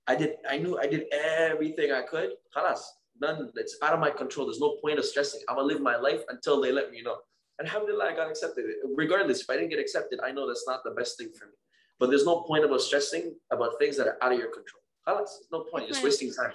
I 0.06 0.16
did, 0.16 0.36
I 0.48 0.58
knew 0.58 0.78
I 0.78 0.86
did 0.86 1.04
everything 1.12 1.92
I 1.92 2.02
could. 2.02 2.30
Khalas, 2.56 2.80
none, 3.20 3.50
it's 3.56 3.76
out 3.82 3.92
of 3.92 4.00
my 4.00 4.10
control. 4.10 4.46
There's 4.46 4.60
no 4.60 4.76
point 4.82 4.98
of 4.98 5.04
stressing. 5.04 5.42
I'm 5.48 5.56
gonna 5.56 5.68
live 5.68 5.80
my 5.80 5.96
life 5.96 6.22
until 6.28 6.60
they 6.60 6.72
let 6.72 6.90
me 6.90 7.02
know. 7.02 7.16
And 7.58 7.68
alhamdulillah, 7.68 8.06
I 8.06 8.16
got 8.16 8.30
accepted. 8.30 8.64
Regardless, 8.96 9.42
if 9.42 9.50
I 9.50 9.54
didn't 9.54 9.68
get 9.68 9.78
accepted, 9.78 10.18
I 10.24 10.32
know 10.32 10.48
that's 10.48 10.64
not 10.66 10.82
the 10.82 10.92
best 10.92 11.18
thing 11.18 11.30
for 11.38 11.46
me. 11.46 11.52
But 12.00 12.08
there's 12.08 12.24
no 12.24 12.40
point 12.40 12.64
about 12.64 12.80
stressing 12.80 13.36
about 13.52 13.78
things 13.78 13.96
that 13.98 14.08
are 14.08 14.16
out 14.22 14.32
of 14.32 14.38
your 14.38 14.48
control. 14.48 14.82
Khalas, 15.06 15.36
there's 15.38 15.52
no 15.52 15.60
point. 15.70 15.86
Just 15.86 16.02
wasting 16.02 16.32
time. 16.32 16.52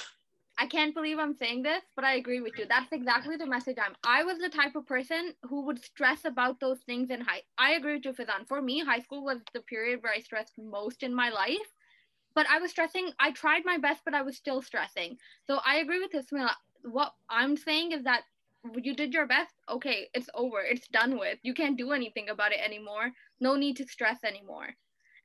I 0.58 0.66
can't 0.68 0.96
believe 0.96 1.20
I'm 1.20 1.36
saying 1.36 1.64
this, 1.64 1.84
but 1.96 2.06
I 2.06 2.16
agree 2.16 2.40
with 2.42 2.58
you. 2.58 2.66
That's 2.68 2.92
exactly 2.92 3.36
the 3.36 3.46
message 3.46 3.78
I'm. 3.80 3.94
I 4.06 4.24
was 4.24 4.40
the 4.40 4.50
type 4.50 4.76
of 4.76 4.88
person 4.88 5.34
who 5.44 5.66
would 5.66 5.84
stress 5.84 6.26
about 6.26 6.60
those 6.60 6.80
things 6.86 7.10
in 7.10 7.22
high. 7.22 7.42
I 7.58 7.74
agree 7.74 7.96
with 7.96 8.06
you, 8.06 8.14
Faizan. 8.14 8.48
For 8.48 8.62
me, 8.62 8.84
high 8.84 9.02
school 9.02 9.24
was 9.24 9.40
the 9.54 9.62
period 9.62 10.02
where 10.02 10.14
I 10.14 10.20
stressed 10.20 10.54
most 10.58 11.04
in 11.04 11.14
my 11.14 11.30
life. 11.30 11.70
But 12.34 12.48
I 12.50 12.60
was 12.60 12.72
stressing. 12.72 13.12
I 13.20 13.32
tried 13.32 13.66
my 13.66 13.78
best, 13.78 14.02
but 14.04 14.14
I 14.14 14.24
was 14.24 14.38
still 14.38 14.62
stressing. 14.62 15.18
So 15.46 15.60
I 15.66 15.76
agree 15.78 16.00
with 16.00 16.16
Ismail. 16.16 16.50
What 16.84 17.14
I'm 17.30 17.56
saying 17.56 17.92
is 17.92 18.04
that 18.06 18.24
you 18.82 18.96
did 18.96 19.14
your 19.14 19.28
best. 19.28 19.54
Okay, 19.70 20.08
it's 20.14 20.30
over. 20.34 20.62
It's 20.62 20.88
done 20.88 21.20
with. 21.20 21.38
You 21.44 21.54
can't 21.54 21.78
do 21.78 21.92
anything 21.92 22.30
about 22.30 22.52
it 22.52 22.60
anymore. 22.66 23.12
No 23.40 23.56
need 23.56 23.78
to 23.78 23.88
stress 23.88 24.24
anymore. 24.24 24.70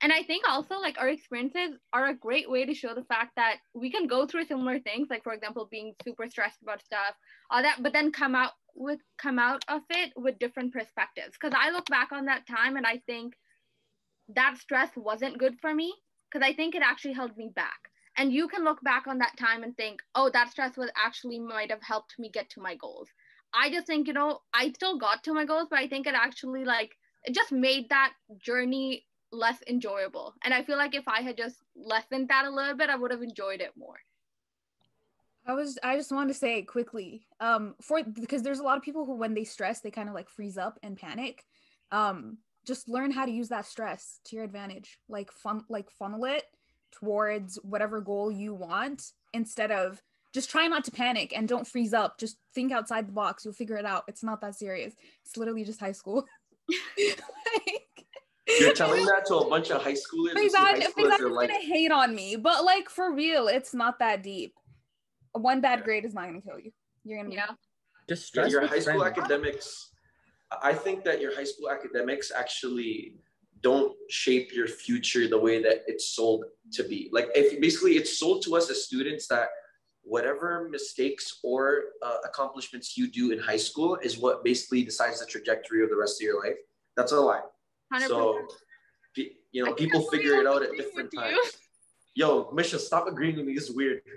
And 0.03 0.13
I 0.13 0.23
think 0.23 0.49
also 0.49 0.79
like 0.79 0.99
our 0.99 1.09
experiences 1.09 1.77
are 1.93 2.07
a 2.07 2.15
great 2.15 2.51
way 2.51 2.65
to 2.65 2.73
show 2.73 2.95
the 2.95 3.05
fact 3.05 3.33
that 3.37 3.59
we 3.75 3.91
can 3.91 4.07
go 4.07 4.27
through 4.27 4.47
similar 4.47 4.79
things, 4.79 5.09
like 5.11 5.23
for 5.23 5.35
example, 5.35 5.69
being 5.71 5.95
super 6.03 6.27
stressed 6.27 6.63
about 6.63 6.83
stuff, 6.83 7.15
all 7.51 7.63
that, 7.63 7.83
but 7.83 7.93
then 7.93 8.11
come 8.11 8.35
out 8.35 8.53
with 8.75 9.01
come 9.19 9.39
out 9.39 9.63
of 9.69 9.83
it 9.91 10.13
with 10.17 10.39
different 10.39 10.73
perspectives. 10.73 11.37
Because 11.39 11.57
I 11.59 11.71
look 11.71 11.87
back 11.87 12.13
on 12.13 12.25
that 12.27 12.47
time 12.47 12.77
and 12.77 12.87
I 12.87 13.03
think 13.07 13.35
that 14.35 14.57
stress 14.59 14.91
wasn't 14.97 15.39
good 15.39 15.59
for 15.61 15.75
me 15.75 15.93
because 16.31 16.47
I 16.47 16.55
think 16.55 16.75
it 16.75 16.83
actually 16.83 17.15
held 17.15 17.37
me 17.37 17.51
back. 17.55 17.91
And 18.17 18.33
you 18.33 18.49
can 18.49 18.65
look 18.65 18.81
back 18.83 19.07
on 19.07 19.19
that 19.19 19.37
time 19.39 19.63
and 19.63 19.77
think, 19.77 20.01
oh, 20.15 20.31
that 20.31 20.51
stress 20.51 20.77
was 20.77 20.91
actually 20.97 21.39
might 21.39 21.71
have 21.71 21.83
helped 21.83 22.15
me 22.19 22.31
get 22.31 22.51
to 22.51 22.61
my 22.61 22.75
goals. 22.77 23.09
I 23.53 23.71
just 23.71 23.87
think, 23.87 24.07
you 24.07 24.13
know, 24.13 24.41
I 24.55 24.73
still 24.73 24.99
got 24.99 25.25
to 25.25 25.35
my 25.35 25.45
goals, 25.45 25.69
but 25.71 25.79
I 25.79 25.89
think 25.89 26.07
it 26.07 26.15
actually 26.15 26.65
like 26.65 26.97
it 27.25 27.35
just 27.35 27.53
made 27.53 27.89
that 27.91 28.13
journey 28.39 29.05
less 29.33 29.59
enjoyable. 29.67 30.35
And 30.45 30.53
I 30.53 30.63
feel 30.63 30.77
like 30.77 30.95
if 30.95 31.07
I 31.07 31.21
had 31.21 31.37
just 31.37 31.57
lessened 31.77 32.29
that 32.29 32.47
a 32.47 32.51
little 32.51 32.77
bit, 32.77 32.91
I 32.91 32.97
would 32.97 33.11
have 33.11 33.23
enjoyed 33.23 33.61
it 33.61 33.73
more. 33.77 33.99
I 35.47 35.55
was 35.55 35.79
I 35.83 35.97
just 35.97 36.13
wanted 36.13 36.29
to 36.29 36.39
say 36.39 36.63
quickly, 36.63 37.27
um, 37.41 37.75
for 37.81 38.03
because 38.03 38.43
there's 38.43 38.59
a 38.59 38.63
lot 38.63 38.77
of 38.77 38.83
people 38.83 39.07
who 39.07 39.17
when 39.17 39.35
they 39.35 39.45
stress 39.45 39.81
they 39.81 39.91
kind 39.91 40.09
of 40.09 40.15
like 40.15 40.29
freeze 40.29 40.59
up 40.59 40.79
and 40.83 40.97
panic. 40.97 41.45
Um, 41.91 42.39
just 42.67 42.89
learn 42.89 43.11
how 43.11 43.25
to 43.25 43.33
use 43.33 43.49
that 43.49 43.67
stress 43.67 44.21
to 44.27 44.37
your 44.37 44.45
advantage. 44.45 44.99
Like 45.09 45.33
fun 45.33 45.65
like 45.69 45.91
funnel 45.91 46.25
it 46.27 46.45
towards 46.93 47.57
whatever 47.63 48.01
goal 48.01 48.31
you 48.31 48.55
want 48.55 49.13
instead 49.33 49.71
of 49.71 50.03
just 50.33 50.51
try 50.51 50.67
not 50.67 50.85
to 50.85 50.91
panic 50.91 51.33
and 51.37 51.49
don't 51.49 51.67
freeze 51.67 51.93
up. 51.95 52.19
Just 52.19 52.37
think 52.55 52.71
outside 52.71 53.09
the 53.09 53.13
box. 53.13 53.45
You'll 53.45 53.55
figure 53.55 53.77
it 53.77 53.85
out. 53.85 54.05
It's 54.07 54.23
not 54.23 54.41
that 54.43 54.55
serious. 54.55 54.95
It's 55.25 55.37
literally 55.37 55.65
just 55.65 55.81
high 55.81 55.93
school. 55.93 56.25
like, 56.99 57.80
You're 58.59 58.73
telling 58.83 59.05
that 59.07 59.27
to 59.27 59.37
a 59.37 59.49
bunch 59.49 59.71
of 59.71 59.83
high 59.83 59.93
schoolers. 59.95 60.33
who 60.35 60.49
see 60.49 60.57
high 60.57 60.81
school 60.81 61.07
as 61.07 61.13
Faizan 61.15 61.19
their 61.19 61.29
is 61.29 61.37
gonna 61.37 61.55
hate 61.61 61.93
on 61.93 62.15
me, 62.15 62.37
but 62.37 62.65
like 62.65 62.89
for 62.89 63.15
real, 63.15 63.49
it's 63.49 63.75
not 63.75 63.99
that 63.99 64.23
deep. 64.23 64.55
One 65.33 65.61
bad 65.61 65.85
grade 65.85 66.05
is 66.05 66.15
not 66.15 66.27
gonna 66.27 66.41
kill 66.41 66.59
you. 66.59 66.73
You're 67.05 67.19
gonna 67.19 67.31
be 67.31 67.37
Yeah. 67.37 67.51
just 68.09 68.35
Yeah, 68.35 68.47
your 68.47 68.67
high 68.67 68.81
school 68.81 69.01
friends. 69.01 69.19
academics 69.19 69.91
i 70.63 70.73
think 70.75 71.05
that 71.05 71.21
your 71.21 71.35
high 71.35 71.45
school 71.45 71.71
academics 71.71 72.33
actually 72.35 73.15
don't 73.61 73.95
shape 74.09 74.53
your 74.53 74.67
future 74.67 75.29
the 75.29 75.39
way 75.39 75.63
that 75.63 75.83
it's 75.87 76.07
sold 76.17 76.45
to 76.73 76.83
be 76.83 77.09
like 77.13 77.29
if 77.35 77.61
basically 77.61 77.97
it's 77.97 78.19
sold 78.19 78.43
to 78.43 78.57
us 78.57 78.69
as 78.71 78.85
students 78.85 79.29
that 79.29 79.49
whatever 80.03 80.69
mistakes 80.71 81.39
or 81.45 81.63
uh, 82.03 82.17
accomplishments 82.25 82.97
you 82.97 83.07
do 83.07 83.31
in 83.33 83.39
high 83.39 83.57
school 83.69 83.97
is 84.03 84.19
what 84.19 84.43
basically 84.43 84.83
decides 84.83 85.21
the 85.21 85.27
trajectory 85.27 85.85
of 85.85 85.91
the 85.91 85.97
rest 85.97 86.21
of 86.21 86.25
your 86.25 86.43
life 86.45 86.57
that's 86.97 87.13
a 87.13 87.21
lie 87.21 87.43
100%. 87.93 88.07
so 88.09 88.47
you 89.53 89.65
know 89.65 89.75
people 89.75 90.03
figure 90.11 90.35
it 90.41 90.47
out 90.47 90.63
at 90.63 90.71
different 90.77 91.11
times 91.15 91.39
yo 92.15 92.51
misha 92.53 92.79
stop 92.79 93.07
agreeing 93.09 93.37
with 93.37 93.45
me 93.47 93.55
this 93.55 93.69
is 93.69 93.75
weird 93.77 94.03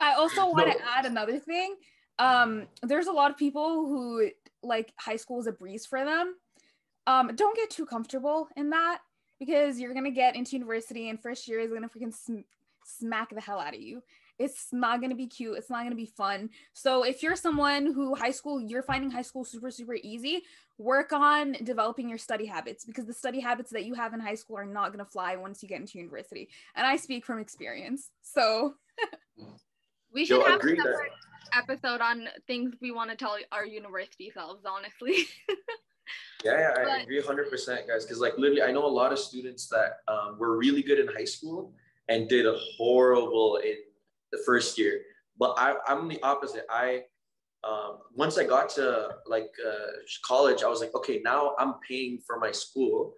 I 0.00 0.12
also 0.14 0.46
want 0.50 0.66
No. 0.66 0.72
to 0.74 0.78
add 0.94 1.06
another 1.06 1.38
thing. 1.38 1.74
Um, 2.18 2.66
there's 2.82 3.06
a 3.06 3.12
lot 3.12 3.30
of 3.30 3.38
people 3.38 3.86
who 3.86 4.30
like 4.62 4.92
high 4.98 5.16
school 5.16 5.40
is 5.40 5.46
a 5.46 5.52
breeze 5.52 5.86
for 5.86 6.04
them. 6.04 6.34
um, 7.06 7.30
don't 7.34 7.56
get 7.56 7.70
too 7.70 7.86
comfortable 7.86 8.48
in 8.56 8.70
that 8.70 8.98
because 9.38 9.78
you're 9.80 9.94
gonna 9.94 10.10
get 10.10 10.36
into 10.36 10.56
university 10.56 11.08
and 11.08 11.22
first 11.22 11.46
year 11.48 11.60
is 11.60 11.70
gonna 11.72 11.88
freaking 11.88 12.12
sm- 12.12 12.44
smack 12.84 13.30
the 13.34 13.40
hell 13.40 13.58
out 13.60 13.74
of 13.74 13.80
you. 13.80 14.02
It's 14.38 14.66
not 14.72 15.00
gonna 15.00 15.14
be 15.14 15.28
cute. 15.28 15.56
It's 15.56 15.70
not 15.70 15.84
gonna 15.84 15.94
be 15.94 16.12
fun. 16.22 16.50
So 16.74 17.04
if 17.04 17.22
you're 17.22 17.36
someone 17.36 17.86
who 17.94 18.14
high 18.14 18.32
school, 18.32 18.60
you're 18.60 18.82
finding 18.82 19.10
high 19.10 19.22
school 19.22 19.44
super 19.44 19.70
super 19.70 19.94
easy, 19.94 20.42
work 20.78 21.12
on 21.12 21.52
developing 21.64 22.08
your 22.08 22.18
study 22.18 22.46
habits 22.46 22.84
because 22.84 23.06
the 23.06 23.12
study 23.12 23.40
habits 23.40 23.70
that 23.70 23.84
you 23.84 23.94
have 23.94 24.12
in 24.12 24.20
high 24.20 24.34
school 24.34 24.58
are 24.58 24.66
not 24.66 24.92
gonna 24.92 25.04
fly 25.04 25.36
once 25.36 25.62
you 25.62 25.68
get 25.68 25.80
into 25.80 25.98
university. 25.98 26.48
And 26.74 26.86
I 26.86 26.96
speak 26.96 27.24
from 27.24 27.38
experience. 27.38 28.10
So 28.22 28.74
we 30.12 30.24
should 30.26 30.42
have 30.42 30.52
a 30.52 30.56
agree 30.56 30.76
that- 30.76 31.08
episode 31.54 32.00
on 32.00 32.28
things 32.46 32.74
we 32.80 32.90
want 32.90 33.10
to 33.10 33.16
tell 33.16 33.36
our 33.52 33.64
university 33.64 34.30
selves, 34.30 34.64
honestly. 34.66 35.24
Yeah, 36.44 36.72
yeah, 36.76 36.92
I 36.92 37.02
agree 37.02 37.20
100%, 37.20 37.88
guys. 37.88 38.04
Because, 38.04 38.20
like, 38.20 38.34
literally, 38.38 38.62
I 38.62 38.70
know 38.70 38.84
a 38.84 38.88
lot 38.88 39.12
of 39.12 39.18
students 39.18 39.68
that 39.68 39.98
um, 40.06 40.38
were 40.38 40.56
really 40.56 40.82
good 40.82 41.00
in 41.00 41.08
high 41.08 41.24
school 41.24 41.72
and 42.08 42.28
did 42.28 42.46
a 42.46 42.56
horrible 42.76 43.56
in 43.64 43.74
the 44.30 44.38
first 44.46 44.78
year. 44.78 45.00
But 45.38 45.54
I, 45.58 45.74
I'm 45.88 46.08
the 46.08 46.22
opposite. 46.22 46.64
I, 46.70 47.02
um, 47.66 47.98
once 48.14 48.38
I 48.38 48.44
got 48.44 48.68
to 48.70 49.08
like 49.26 49.50
uh, 49.66 49.92
college, 50.24 50.62
I 50.62 50.68
was 50.68 50.80
like, 50.80 50.94
okay, 50.94 51.20
now 51.24 51.54
I'm 51.58 51.74
paying 51.88 52.20
for 52.26 52.38
my 52.38 52.52
school. 52.52 53.14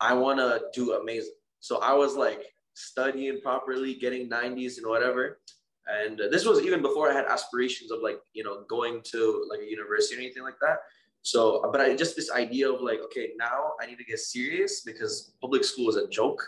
I 0.00 0.14
want 0.14 0.38
to 0.38 0.62
do 0.74 0.94
amazing. 0.94 1.34
So 1.60 1.78
I 1.78 1.94
was 1.94 2.16
like 2.16 2.42
studying 2.74 3.40
properly, 3.40 3.94
getting 3.94 4.28
90s 4.28 4.78
and 4.78 4.86
whatever. 4.86 5.38
And 5.86 6.20
uh, 6.20 6.28
this 6.30 6.44
was 6.44 6.60
even 6.62 6.82
before 6.82 7.10
I 7.10 7.14
had 7.14 7.26
aspirations 7.26 7.90
of 7.90 8.00
like, 8.02 8.18
you 8.32 8.44
know, 8.44 8.64
going 8.68 9.00
to 9.12 9.46
like 9.48 9.60
a 9.60 9.70
university 9.70 10.16
or 10.16 10.20
anything 10.20 10.42
like 10.42 10.58
that. 10.60 10.78
So, 11.22 11.68
but 11.70 11.80
I 11.80 11.94
just 11.94 12.16
this 12.16 12.30
idea 12.30 12.70
of 12.70 12.80
like, 12.80 13.00
okay, 13.06 13.30
now 13.38 13.72
I 13.80 13.86
need 13.86 13.98
to 13.98 14.04
get 14.04 14.18
serious 14.18 14.82
because 14.82 15.34
public 15.40 15.64
school 15.64 15.88
is 15.88 15.96
a 15.96 16.08
joke. 16.08 16.42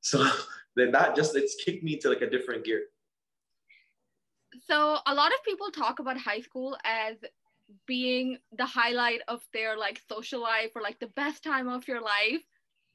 So 0.00 0.28
then 0.76 0.90
that 0.92 1.16
just 1.16 1.36
it's 1.36 1.56
kicked 1.64 1.84
me 1.84 1.96
to 1.98 2.08
like 2.08 2.22
a 2.22 2.30
different 2.30 2.64
gear. 2.64 2.82
So 4.66 4.98
a 5.06 5.14
lot 5.14 5.32
of 5.32 5.44
people 5.44 5.70
talk 5.70 5.98
about 5.98 6.18
high 6.18 6.40
school 6.40 6.76
as 6.84 7.16
being 7.86 8.38
the 8.56 8.66
highlight 8.66 9.20
of 9.28 9.42
their 9.52 9.76
like 9.76 10.00
social 10.08 10.40
life 10.40 10.70
or 10.74 10.82
like 10.82 10.98
the 11.00 11.08
best 11.08 11.42
time 11.42 11.68
of 11.68 11.86
your 11.88 12.00
life. 12.00 12.42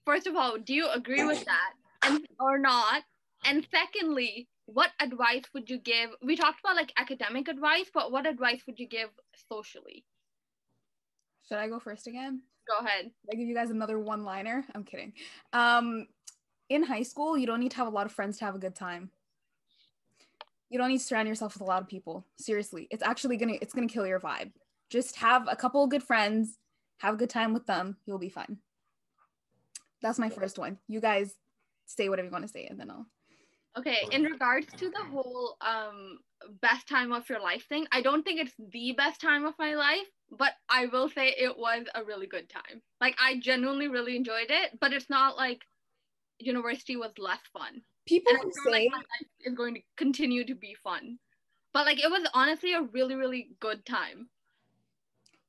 First 0.05 0.27
of 0.27 0.35
all, 0.35 0.57
do 0.57 0.73
you 0.73 0.89
agree 0.89 1.23
with 1.23 1.45
that 1.45 1.73
and 2.03 2.25
or 2.39 2.57
not? 2.57 3.03
And 3.45 3.65
secondly, 3.71 4.47
what 4.65 4.91
advice 4.99 5.43
would 5.53 5.69
you 5.69 5.77
give? 5.79 6.11
We 6.23 6.35
talked 6.35 6.59
about 6.61 6.75
like 6.75 6.93
academic 6.97 7.47
advice, 7.47 7.89
but 7.93 8.11
what 8.11 8.25
advice 8.25 8.61
would 8.65 8.79
you 8.79 8.87
give 8.87 9.09
socially? 9.51 10.05
should 11.51 11.57
I 11.57 11.67
go 11.67 11.79
first 11.79 12.07
again? 12.07 12.41
Go 12.65 12.85
ahead. 12.85 13.11
I 13.29 13.35
give 13.35 13.45
you 13.45 13.53
guys 13.53 13.71
another 13.71 13.99
one 13.99 14.23
liner. 14.23 14.63
I'm 14.73 14.85
kidding. 14.85 15.11
Um, 15.51 16.07
in 16.69 16.83
high 16.83 17.03
school, 17.03 17.37
you 17.37 17.45
don't 17.45 17.59
need 17.59 17.71
to 17.71 17.77
have 17.77 17.87
a 17.87 17.91
lot 17.91 18.05
of 18.05 18.13
friends 18.13 18.37
to 18.37 18.45
have 18.45 18.55
a 18.55 18.59
good 18.59 18.73
time. 18.73 19.09
You 20.71 20.77
don't 20.77 20.87
need 20.87 20.99
to 20.99 21.03
surround 21.03 21.27
yourself 21.27 21.53
with 21.53 21.61
a 21.61 21.65
lot 21.65 21.81
of 21.81 21.89
people. 21.89 22.25
Seriously, 22.37 22.87
it's 22.89 23.03
actually 23.03 23.35
gonna 23.35 23.57
it's 23.61 23.73
gonna 23.73 23.89
kill 23.89 24.07
your 24.07 24.21
vibe. 24.21 24.53
Just 24.89 25.17
have 25.17 25.45
a 25.51 25.55
couple 25.55 25.85
good 25.85 26.01
friends, 26.01 26.57
have 26.99 27.15
a 27.15 27.17
good 27.17 27.29
time 27.29 27.53
with 27.53 27.65
them. 27.65 27.97
You'll 28.05 28.17
be 28.17 28.29
fine. 28.29 28.57
That's 30.01 30.17
my 30.17 30.29
first 30.29 30.57
one. 30.57 30.79
You 30.87 31.01
guys 31.01 31.35
say 31.85 32.07
whatever 32.07 32.27
you 32.27 32.31
want 32.31 32.45
to 32.45 32.47
say, 32.47 32.67
and 32.67 32.79
then 32.79 32.89
I'll. 32.89 33.05
Okay, 33.77 33.97
in 34.11 34.23
regards 34.23 34.67
to 34.77 34.89
the 34.89 35.03
whole 35.11 35.57
um 35.59 36.19
best 36.61 36.87
time 36.87 37.11
of 37.11 37.27
your 37.29 37.41
life 37.41 37.67
thing, 37.67 37.85
I 37.91 38.01
don't 38.01 38.23
think 38.23 38.39
it's 38.39 38.55
the 38.71 38.93
best 38.93 39.19
time 39.19 39.43
of 39.43 39.53
my 39.59 39.75
life, 39.75 40.07
but 40.31 40.53
I 40.69 40.85
will 40.85 41.09
say 41.09 41.35
it 41.37 41.57
was 41.57 41.85
a 41.93 42.05
really 42.05 42.27
good 42.27 42.49
time. 42.49 42.81
Like 43.01 43.17
I 43.21 43.39
genuinely 43.39 43.89
really 43.89 44.15
enjoyed 44.15 44.49
it, 44.49 44.79
but 44.79 44.93
it's 44.93 45.09
not 45.09 45.35
like 45.35 45.65
university 46.39 46.95
was 46.95 47.11
less 47.17 47.41
fun. 47.51 47.81
People 48.11 48.33
And 48.33 48.39
I 48.39 48.43
who 48.43 48.51
feel 48.51 48.63
say 48.65 48.71
like 48.71 48.91
my 48.91 48.97
life 48.97 49.27
is 49.45 49.53
going 49.55 49.75
to 49.75 49.81
continue 49.95 50.43
to 50.45 50.53
be 50.53 50.75
fun. 50.83 51.17
But 51.73 51.85
like 51.85 52.03
it 52.03 52.11
was 52.11 52.27
honestly 52.33 52.73
a 52.73 52.81
really, 52.81 53.15
really 53.15 53.51
good 53.61 53.85
time. 53.85 54.27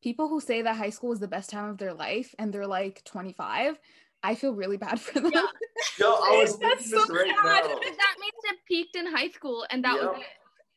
people 0.03 0.29
who 0.29 0.41
say 0.41 0.63
that 0.63 0.77
high 0.77 0.91
school 0.91 1.13
is 1.13 1.21
the 1.21 1.29
best 1.29 1.51
time 1.51 1.69
of 1.69 1.79
their 1.79 1.95
life, 1.95 2.35
and 2.39 2.53
they're 2.53 2.67
like 2.67 3.03
25. 3.05 3.79
I 4.23 4.35
feel 4.35 4.55
really 4.55 4.77
bad 4.77 5.01
for 5.01 5.21
them. 5.21 5.33
Yeah. 5.35 5.47
Yo, 5.99 6.07
I 6.07 6.31
was 6.43 6.59
That's 6.59 6.61
thinking 6.61 6.91
this 6.91 7.07
so 7.07 7.15
right 7.15 7.27
sad. 7.27 7.37
now. 7.45 7.75
That 7.75 8.17
means 8.21 8.41
it 8.45 8.59
peaked 8.69 8.97
in 8.97 9.07
high 9.07 9.29
school 9.29 9.67
and 9.71 9.85
that 9.85 9.95
was 9.95 10.11
it. 10.17 10.27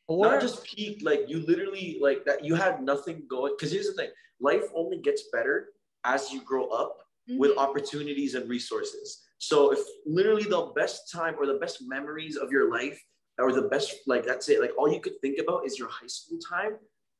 Or 0.08 0.32
Not 0.32 0.40
just 0.40 0.64
peaked, 0.64 1.02
like 1.02 1.24
you 1.28 1.46
literally 1.46 1.98
like 2.00 2.24
that. 2.26 2.44
You 2.44 2.54
had 2.54 2.82
nothing 2.82 3.22
going. 3.28 3.54
Because 3.56 3.72
here's 3.72 3.86
the 3.86 3.94
thing: 3.94 4.10
life 4.40 4.64
only 4.74 4.98
gets 4.98 5.24
better 5.32 5.70
as 6.04 6.32
you 6.32 6.42
grow 6.42 6.66
up 6.68 6.98
with 7.28 7.52
Mhm. 7.52 7.58
opportunities 7.58 8.34
and 8.34 8.48
resources. 8.48 9.25
So 9.38 9.72
if 9.72 9.80
literally 10.06 10.44
the 10.44 10.72
best 10.74 11.12
time 11.12 11.34
or 11.38 11.46
the 11.46 11.58
best 11.58 11.78
memories 11.86 12.36
of 12.36 12.50
your 12.50 12.70
life 12.70 13.00
or 13.38 13.52
the 13.52 13.62
best 13.62 13.94
like 14.06 14.24
that's 14.24 14.48
it, 14.48 14.60
like 14.60 14.72
all 14.78 14.90
you 14.90 15.00
could 15.00 15.20
think 15.20 15.38
about 15.38 15.66
is 15.66 15.78
your 15.78 15.88
high 15.88 16.06
school 16.06 16.38
time, 16.38 16.76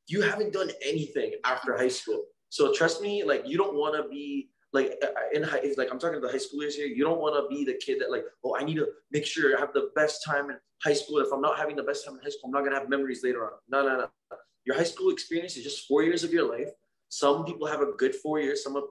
you 0.08 0.22
haven't 0.22 0.52
done 0.52 0.70
anything 0.84 1.32
after 1.44 1.76
high 1.76 1.88
school. 1.88 2.24
So 2.48 2.72
trust 2.72 3.02
me, 3.02 3.24
like 3.24 3.42
you 3.46 3.58
don't 3.58 3.74
want 3.74 4.02
to 4.02 4.08
be 4.08 4.50
like 4.72 4.94
uh, 5.02 5.08
in 5.32 5.42
high 5.42 5.60
if, 5.62 5.78
like 5.78 5.88
I'm 5.90 5.98
talking 5.98 6.20
to 6.20 6.26
the 6.26 6.32
high 6.32 6.38
schoolers 6.38 6.72
here, 6.72 6.86
you 6.86 7.04
don't 7.04 7.20
want 7.20 7.34
to 7.36 7.54
be 7.54 7.64
the 7.64 7.74
kid 7.74 8.00
that 8.00 8.10
like, 8.10 8.24
oh, 8.44 8.56
I 8.58 8.64
need 8.64 8.76
to 8.76 8.88
make 9.10 9.26
sure 9.26 9.56
I 9.56 9.60
have 9.60 9.72
the 9.72 9.90
best 9.94 10.24
time 10.24 10.50
in 10.50 10.56
high 10.82 10.92
school. 10.92 11.18
If 11.18 11.32
I'm 11.32 11.40
not 11.40 11.58
having 11.58 11.76
the 11.76 11.82
best 11.82 12.04
time 12.04 12.14
in 12.14 12.22
high 12.22 12.30
school, 12.30 12.46
I'm 12.46 12.52
not 12.52 12.64
gonna 12.64 12.78
have 12.78 12.88
memories 12.88 13.22
later 13.22 13.44
on. 13.44 13.52
No, 13.68 13.86
no, 13.86 13.96
no. 13.98 14.36
Your 14.64 14.76
high 14.76 14.84
school 14.84 15.10
experience 15.10 15.56
is 15.56 15.64
just 15.64 15.86
four 15.86 16.02
years 16.02 16.24
of 16.24 16.32
your 16.32 16.48
life. 16.50 16.70
Some 17.08 17.44
people 17.44 17.66
have 17.66 17.80
a 17.80 17.92
good 17.92 18.14
four 18.16 18.40
years, 18.40 18.64
some 18.64 18.76
of 18.76 18.84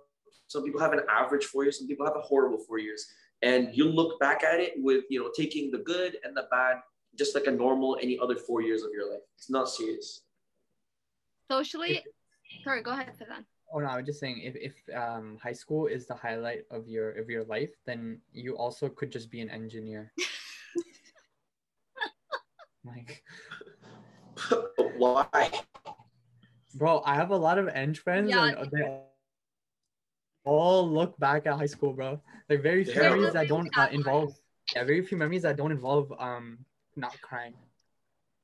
some 0.47 0.63
people 0.63 0.79
have 0.79 0.93
an 0.93 1.01
average 1.09 1.45
four 1.45 1.63
years, 1.63 1.79
some 1.79 1.87
people 1.87 2.05
have 2.05 2.15
a 2.15 2.21
horrible 2.21 2.59
four 2.59 2.79
years. 2.79 3.05
And 3.41 3.69
you 3.73 3.89
look 3.89 4.19
back 4.19 4.43
at 4.43 4.59
it 4.59 4.73
with, 4.77 5.03
you 5.09 5.21
know, 5.21 5.31
taking 5.35 5.71
the 5.71 5.79
good 5.79 6.17
and 6.23 6.35
the 6.35 6.47
bad, 6.51 6.77
just 7.17 7.35
like 7.35 7.47
a 7.47 7.51
normal 7.51 7.97
any 8.01 8.17
other 8.19 8.35
four 8.35 8.61
years 8.61 8.83
of 8.83 8.91
your 8.93 9.11
life. 9.11 9.21
It's 9.37 9.49
not 9.49 9.69
serious. 9.69 10.21
Socially, 11.51 12.03
sorry, 12.63 12.81
go 12.81 12.91
ahead, 12.91 13.11
Faizan. 13.19 13.45
Oh 13.73 13.79
no, 13.79 13.87
I 13.87 13.97
was 13.97 14.05
just 14.05 14.19
saying 14.19 14.41
if, 14.43 14.55
if 14.55 14.95
um 14.95 15.37
high 15.41 15.53
school 15.53 15.87
is 15.87 16.07
the 16.07 16.15
highlight 16.15 16.63
of 16.71 16.87
your 16.87 17.11
of 17.11 17.29
your 17.29 17.43
life, 17.43 17.71
then 17.85 18.21
you 18.31 18.57
also 18.57 18.89
could 18.89 19.11
just 19.11 19.29
be 19.29 19.41
an 19.41 19.49
engineer. 19.49 20.11
like 22.85 23.23
Why? 24.97 25.51
bro, 26.75 27.01
I 27.05 27.15
have 27.15 27.31
a 27.31 27.37
lot 27.37 27.57
of 27.57 27.67
eng 27.67 27.95
friends 27.95 28.29
Yeah. 28.29 28.45
and 28.45 28.71
they 28.71 29.01
all 30.45 30.89
look 30.89 31.17
back 31.19 31.45
at 31.47 31.53
high 31.57 31.65
school, 31.65 31.93
bro. 31.93 32.21
Like 32.49 32.61
very 32.61 32.83
few 32.85 32.93
Yeah. 33.01 33.09
memories 33.09 33.33
that 33.33 33.47
don't 33.47 33.69
uh, 33.77 33.87
involve 33.91 34.33
yeah, 34.75 34.83
very 34.83 35.05
few 35.05 35.17
memories 35.17 35.43
that 35.43 35.57
don't 35.57 35.71
involve 35.71 36.11
um 36.19 36.59
not 36.95 37.19
crying. 37.21 37.53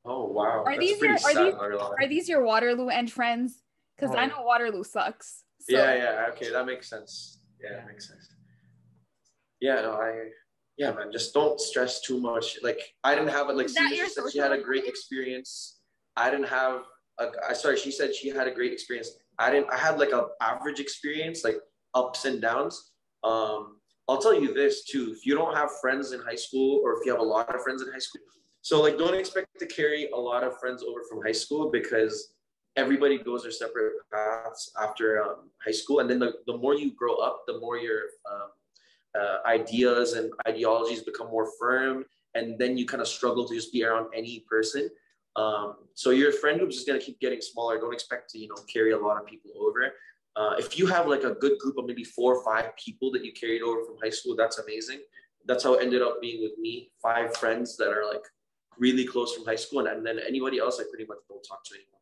Oh 0.06 0.26
wow. 0.28 0.64
Are 0.66 0.74
That's 0.76 0.80
these 0.80 1.02
your- 1.02 1.14
are 1.14 1.18
sad, 1.18 1.46
these- 1.46 1.54
not 1.54 1.62
gonna 1.62 1.78
lie. 1.78 1.96
Are 2.02 2.08
these 2.10 2.28
your 2.30 2.44
Waterloo 2.44 2.90
and 2.90 3.12
friends? 3.12 3.62
Because 3.96 4.16
Oh, 4.16 4.20
I 4.20 4.26
know 4.26 4.42
Waterloo 4.44 4.84
sucks. 4.84 5.44
So 5.62 5.78
yeah, 5.78 5.94
yeah, 5.96 6.28
okay, 6.32 6.50
that 6.52 6.66
makes 6.66 6.90
sense. 6.90 7.40
Yeah, 7.62 7.70
Yeah. 7.70 7.76
that 7.78 7.88
makes 7.88 8.08
sense. 8.10 8.26
Yeah, 9.60 9.82
no, 9.82 9.92
I 9.94 10.30
yeah, 10.78 10.92
man, 10.94 11.12
just 11.12 11.34
don't 11.34 11.60
stress 11.60 12.02
too 12.02 12.20
much. 12.20 12.58
Like 12.64 12.80
I 13.04 13.14
didn't 13.16 13.30
have 13.30 13.50
it 13.50 13.56
like 13.56 13.68
Is 13.68 13.76
that 13.76 13.90
Caesar 13.90 13.96
your 13.96 14.10
said 14.10 14.24
she 14.32 14.40
had 14.40 14.52
a 14.52 14.62
great 14.62 14.86
experience. 14.86 15.80
I 16.16 16.32
didn't 16.32 16.48
have 16.48 16.82
a 17.20 17.26
I 17.48 17.54
sorry, 17.54 17.78
she 17.78 17.92
said 17.92 18.16
she 18.16 18.30
had 18.30 18.48
a 18.48 18.52
great 18.52 18.74
experience. 18.74 19.10
I 19.38 19.52
didn't 19.52 19.70
I 19.72 19.78
had 19.78 20.00
like 20.00 20.12
a 20.12 20.28
average 20.42 20.80
experience, 20.80 21.44
like 21.44 21.58
ups 21.93 22.25
and 22.25 22.41
downs. 22.41 22.91
Um 23.23 23.77
I'll 24.10 24.21
tell 24.21 24.34
you 24.34 24.54
this 24.54 24.84
too. 24.84 25.13
If 25.15 25.25
you 25.25 25.36
don't 25.36 25.56
have 25.56 25.69
friends 25.80 26.12
in 26.12 26.19
high 26.21 26.36
school 26.36 26.82
or 26.84 26.99
if 26.99 27.06
you 27.06 27.12
have 27.12 27.21
a 27.21 27.23
lot 27.23 27.54
of 27.54 27.62
friends 27.62 27.82
in 27.82 27.91
high 27.91 27.99
school, 27.99 28.21
so 28.62 28.82
like 28.82 28.97
don't 28.97 29.15
expect 29.15 29.47
to 29.60 29.65
carry 29.65 30.10
a 30.12 30.17
lot 30.17 30.43
of 30.43 30.60
friends 30.60 30.84
over 30.84 31.01
from 31.10 31.21
high 31.21 31.32
school 31.32 31.71
because 31.71 32.34
everybody 32.77 33.17
goes 33.17 33.43
their 33.43 33.51
separate 33.51 33.93
paths 34.13 34.71
after 34.82 35.21
um, 35.21 35.49
high 35.63 35.71
school 35.71 35.99
and 35.99 36.10
then 36.10 36.19
the, 36.19 36.34
the 36.47 36.58
more 36.58 36.75
you 36.75 36.93
grow 36.93 37.15
up 37.15 37.43
the 37.47 37.60
more 37.60 37.77
your 37.77 38.01
um, 38.32 38.49
uh, 39.19 39.38
ideas 39.45 40.13
and 40.13 40.32
ideologies 40.47 41.01
become 41.01 41.27
more 41.27 41.49
firm 41.60 42.06
and 42.36 42.58
then 42.58 42.77
you 42.77 42.86
kind 42.86 43.01
of 43.01 43.08
struggle 43.08 43.45
to 43.45 43.54
just 43.54 43.73
be 43.73 43.84
around 43.84 44.08
any 44.15 44.45
person 44.49 44.89
um, 45.36 45.75
so 45.95 46.12
your 46.12 46.32
friend 46.32 46.60
group 46.60 46.71
is 46.71 46.84
going 46.84 46.99
to 46.99 47.06
keep 47.06 47.19
getting 47.19 47.41
smaller 47.41 47.77
don't 47.77 47.93
expect 47.93 48.30
to 48.30 48.39
you 48.39 48.47
know 48.47 48.63
carry 48.71 48.91
a 48.91 48.97
lot 48.97 49.19
of 49.19 49.25
people 49.27 49.51
over 49.60 49.91
uh, 50.36 50.56
if 50.58 50.78
you 50.78 50.88
have 50.88 51.08
like 51.08 51.24
a 51.24 51.34
good 51.36 51.58
group 51.60 51.78
of 51.78 51.86
maybe 51.86 52.04
four 52.04 52.36
or 52.36 52.44
five 52.44 52.76
people 52.78 53.12
that 53.12 53.26
you 53.26 53.34
carried 53.34 53.62
over 53.62 53.84
from 53.84 53.96
high 54.02 54.10
school 54.10 54.36
that's 54.36 54.60
amazing 54.60 55.00
that's 55.46 55.63
how 55.63 55.74
it 55.74 55.82
ended 55.82 56.02
up 56.02 56.22
being 56.22 56.41
with 56.41 56.58
me 56.60 56.91
five 57.02 57.36
friends 57.38 57.76
that 57.78 57.89
are 57.89 58.06
like 58.06 58.24
really 58.78 59.06
close 59.06 59.36
from 59.36 59.46
high 59.46 59.56
school 59.56 59.80
and, 59.80 59.89
and 59.89 60.06
then 60.06 60.20
anybody 60.28 60.60
else 60.60 60.80
i 60.80 60.84
pretty 60.89 61.06
much 61.06 61.17
don't 61.30 61.44
talk 61.44 61.63
to 61.63 61.76
anymore 61.76 62.02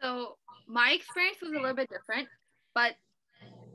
So 0.00 0.36
my 0.66 0.92
experience 0.92 1.38
was 1.42 1.50
a 1.50 1.54
little 1.54 1.74
bit 1.74 1.90
different, 1.90 2.28
but 2.74 2.94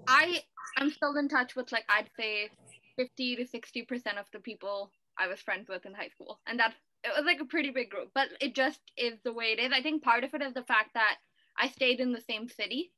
I 0.08 0.42
am 0.80 0.90
still 0.92 1.16
in 1.18 1.28
touch 1.28 1.56
with 1.56 1.72
like 1.72 1.86
I'd 1.90 2.10
say 2.18 2.50
50 2.98 3.36
to 3.38 3.48
60 3.48 3.82
percent 3.84 4.18
of 4.18 4.26
the 4.32 4.40
people 4.40 4.92
I 5.18 5.28
was 5.28 5.40
friends 5.40 5.68
with 5.70 5.86
in 5.86 5.94
high 5.94 6.10
school, 6.10 6.40
and 6.48 6.60
that 6.60 6.74
it 7.04 7.12
was 7.16 7.26
like 7.26 7.42
a 7.42 7.46
pretty 7.46 7.70
big 7.70 7.90
group. 7.90 8.10
But 8.16 8.30
it 8.42 8.56
just 8.56 8.80
is 8.98 9.20
the 9.24 9.34
way 9.34 9.56
it 9.58 9.60
is. 9.60 9.72
I 9.74 9.82
think 9.82 10.04
part 10.04 10.24
of 10.24 10.34
it 10.34 10.42
is 10.42 10.54
the 10.54 10.64
fact 10.64 10.92
that 10.94 11.18
I 11.58 11.70
stayed 11.70 12.00
in 12.00 12.12
the 12.12 12.22
same 12.22 12.48
city. 12.50 12.92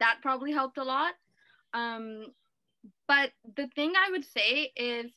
That 0.00 0.18
probably 0.22 0.52
helped 0.52 0.78
a 0.78 0.84
lot. 0.84 1.14
Um, 1.72 2.26
but 3.06 3.30
the 3.56 3.68
thing 3.68 3.92
I 3.96 4.10
would 4.10 4.24
say 4.24 4.72
is, 4.76 5.12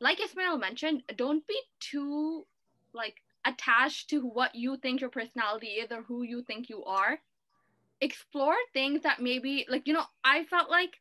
like 0.00 0.22
Ismail 0.22 0.58
mentioned, 0.58 1.02
don't 1.16 1.46
be 1.46 1.58
too 1.80 2.46
like 2.92 3.22
attached 3.46 4.10
to 4.10 4.20
what 4.20 4.54
you 4.54 4.76
think 4.76 5.00
your 5.00 5.10
personality 5.10 5.68
is 5.68 5.90
or 5.90 6.02
who 6.02 6.22
you 6.22 6.42
think 6.42 6.68
you 6.68 6.84
are. 6.84 7.18
Explore 8.00 8.56
things 8.74 9.02
that 9.02 9.22
maybe 9.22 9.66
like 9.68 9.86
you 9.86 9.94
know, 9.94 10.04
I 10.24 10.44
felt 10.44 10.70
like 10.70 10.96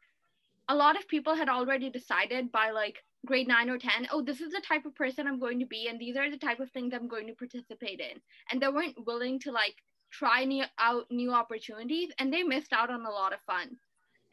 a 0.67 0.75
lot 0.75 0.97
of 0.97 1.07
people 1.07 1.35
had 1.35 1.49
already 1.49 1.89
decided 1.89 2.51
by 2.51 2.71
like 2.71 3.03
grade 3.25 3.47
9 3.47 3.69
or 3.69 3.77
10 3.77 4.07
oh 4.11 4.21
this 4.21 4.39
is 4.39 4.51
the 4.51 4.61
type 4.61 4.85
of 4.85 4.95
person 4.95 5.27
i'm 5.27 5.39
going 5.39 5.59
to 5.59 5.65
be 5.65 5.87
and 5.87 5.99
these 5.99 6.15
are 6.15 6.29
the 6.29 6.37
type 6.37 6.59
of 6.59 6.69
things 6.71 6.93
i'm 6.93 7.07
going 7.07 7.27
to 7.27 7.33
participate 7.33 7.99
in 7.99 8.21
and 8.51 8.61
they 8.61 8.67
weren't 8.67 9.05
willing 9.05 9.39
to 9.39 9.51
like 9.51 9.75
try 10.17 10.45
new 10.45 10.63
out 10.79 11.05
new 11.11 11.31
opportunities 11.31 12.09
and 12.19 12.31
they 12.31 12.43
missed 12.43 12.73
out 12.73 12.89
on 12.89 13.05
a 13.05 13.09
lot 13.09 13.33
of 13.33 13.39
fun. 13.47 13.77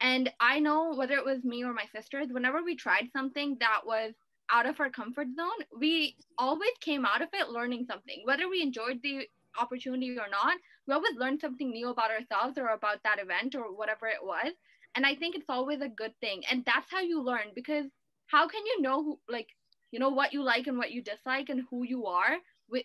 And 0.01 0.31
i 0.39 0.59
know 0.59 0.93
whether 0.95 1.15
it 1.15 1.25
was 1.25 1.43
me 1.43 1.63
or 1.63 1.73
my 1.73 1.85
sisters 1.95 2.27
whenever 2.31 2.63
we 2.63 2.75
tried 2.75 3.09
something 3.13 3.57
that 3.59 3.81
was 3.85 4.13
out 4.51 4.65
of 4.65 4.79
our 4.79 4.89
comfort 4.89 5.27
zone 5.35 5.59
we 5.79 6.15
always 6.37 6.75
came 6.81 7.05
out 7.05 7.21
of 7.21 7.29
it 7.33 7.49
learning 7.49 7.85
something. 7.89 8.21
Whether 8.25 8.49
we 8.49 8.61
enjoyed 8.61 8.99
the 9.03 9.27
opportunity 9.59 10.11
or 10.11 10.29
not 10.29 10.57
we 10.87 10.93
always 10.93 11.15
learned 11.15 11.41
something 11.41 11.71
new 11.71 11.89
about 11.89 12.11
ourselves 12.11 12.57
or 12.57 12.67
about 12.69 13.01
that 13.03 13.19
event 13.19 13.55
or 13.55 13.75
whatever 13.75 14.07
it 14.07 14.23
was. 14.23 14.53
And 14.95 15.05
i 15.05 15.15
think 15.15 15.35
it's 15.35 15.49
always 15.49 15.81
a 15.81 15.95
good 16.01 16.13
thing. 16.21 16.43
And 16.49 16.63
that's 16.65 16.91
how 16.91 17.01
you 17.01 17.21
learn 17.21 17.47
because 17.55 17.85
how 18.27 18.47
can 18.47 18.65
you 18.65 18.81
know 18.81 19.03
who 19.03 19.19
like 19.29 19.49
you 19.91 19.99
know 19.99 20.09
what 20.09 20.33
you 20.33 20.43
like 20.43 20.67
and 20.67 20.77
what 20.77 20.91
you 20.91 21.01
dislike 21.01 21.49
and 21.49 21.63
who 21.69 21.83
you 21.85 22.07
are 22.07 22.37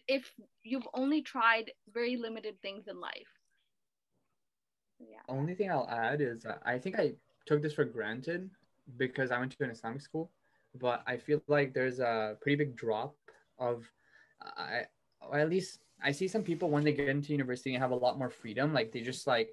if 0.06 0.32
you've 0.62 0.88
only 0.94 1.22
tried 1.22 1.72
very 1.92 2.16
limited 2.16 2.60
things 2.60 2.88
in 2.88 3.00
life. 3.00 3.32
Yeah. 5.00 5.18
Only 5.28 5.54
thing 5.54 5.70
i'll 5.70 5.88
add 5.88 6.20
is 6.20 6.44
uh, 6.44 6.56
i 6.64 6.76
think 6.76 6.98
i 6.98 7.12
took 7.46 7.62
this 7.62 7.72
for 7.72 7.84
granted 7.84 8.50
because 8.96 9.30
i 9.30 9.38
went 9.38 9.52
to 9.52 9.64
an 9.64 9.70
islamic 9.70 10.00
school 10.00 10.28
but 10.80 11.04
i 11.06 11.16
feel 11.16 11.40
like 11.46 11.72
there's 11.72 12.00
a 12.00 12.36
pretty 12.40 12.56
big 12.56 12.74
drop 12.74 13.14
of 13.60 13.84
i 14.56 14.82
or 15.20 15.38
at 15.38 15.48
least 15.48 15.78
i 16.02 16.10
see 16.10 16.26
some 16.26 16.42
people 16.42 16.68
when 16.68 16.82
they 16.82 16.92
get 16.92 17.08
into 17.08 17.30
university 17.30 17.74
and 17.74 17.80
have 17.80 17.92
a 17.92 17.94
lot 17.94 18.18
more 18.18 18.28
freedom 18.28 18.74
like 18.74 18.90
they 18.90 19.00
just 19.00 19.28
like 19.28 19.50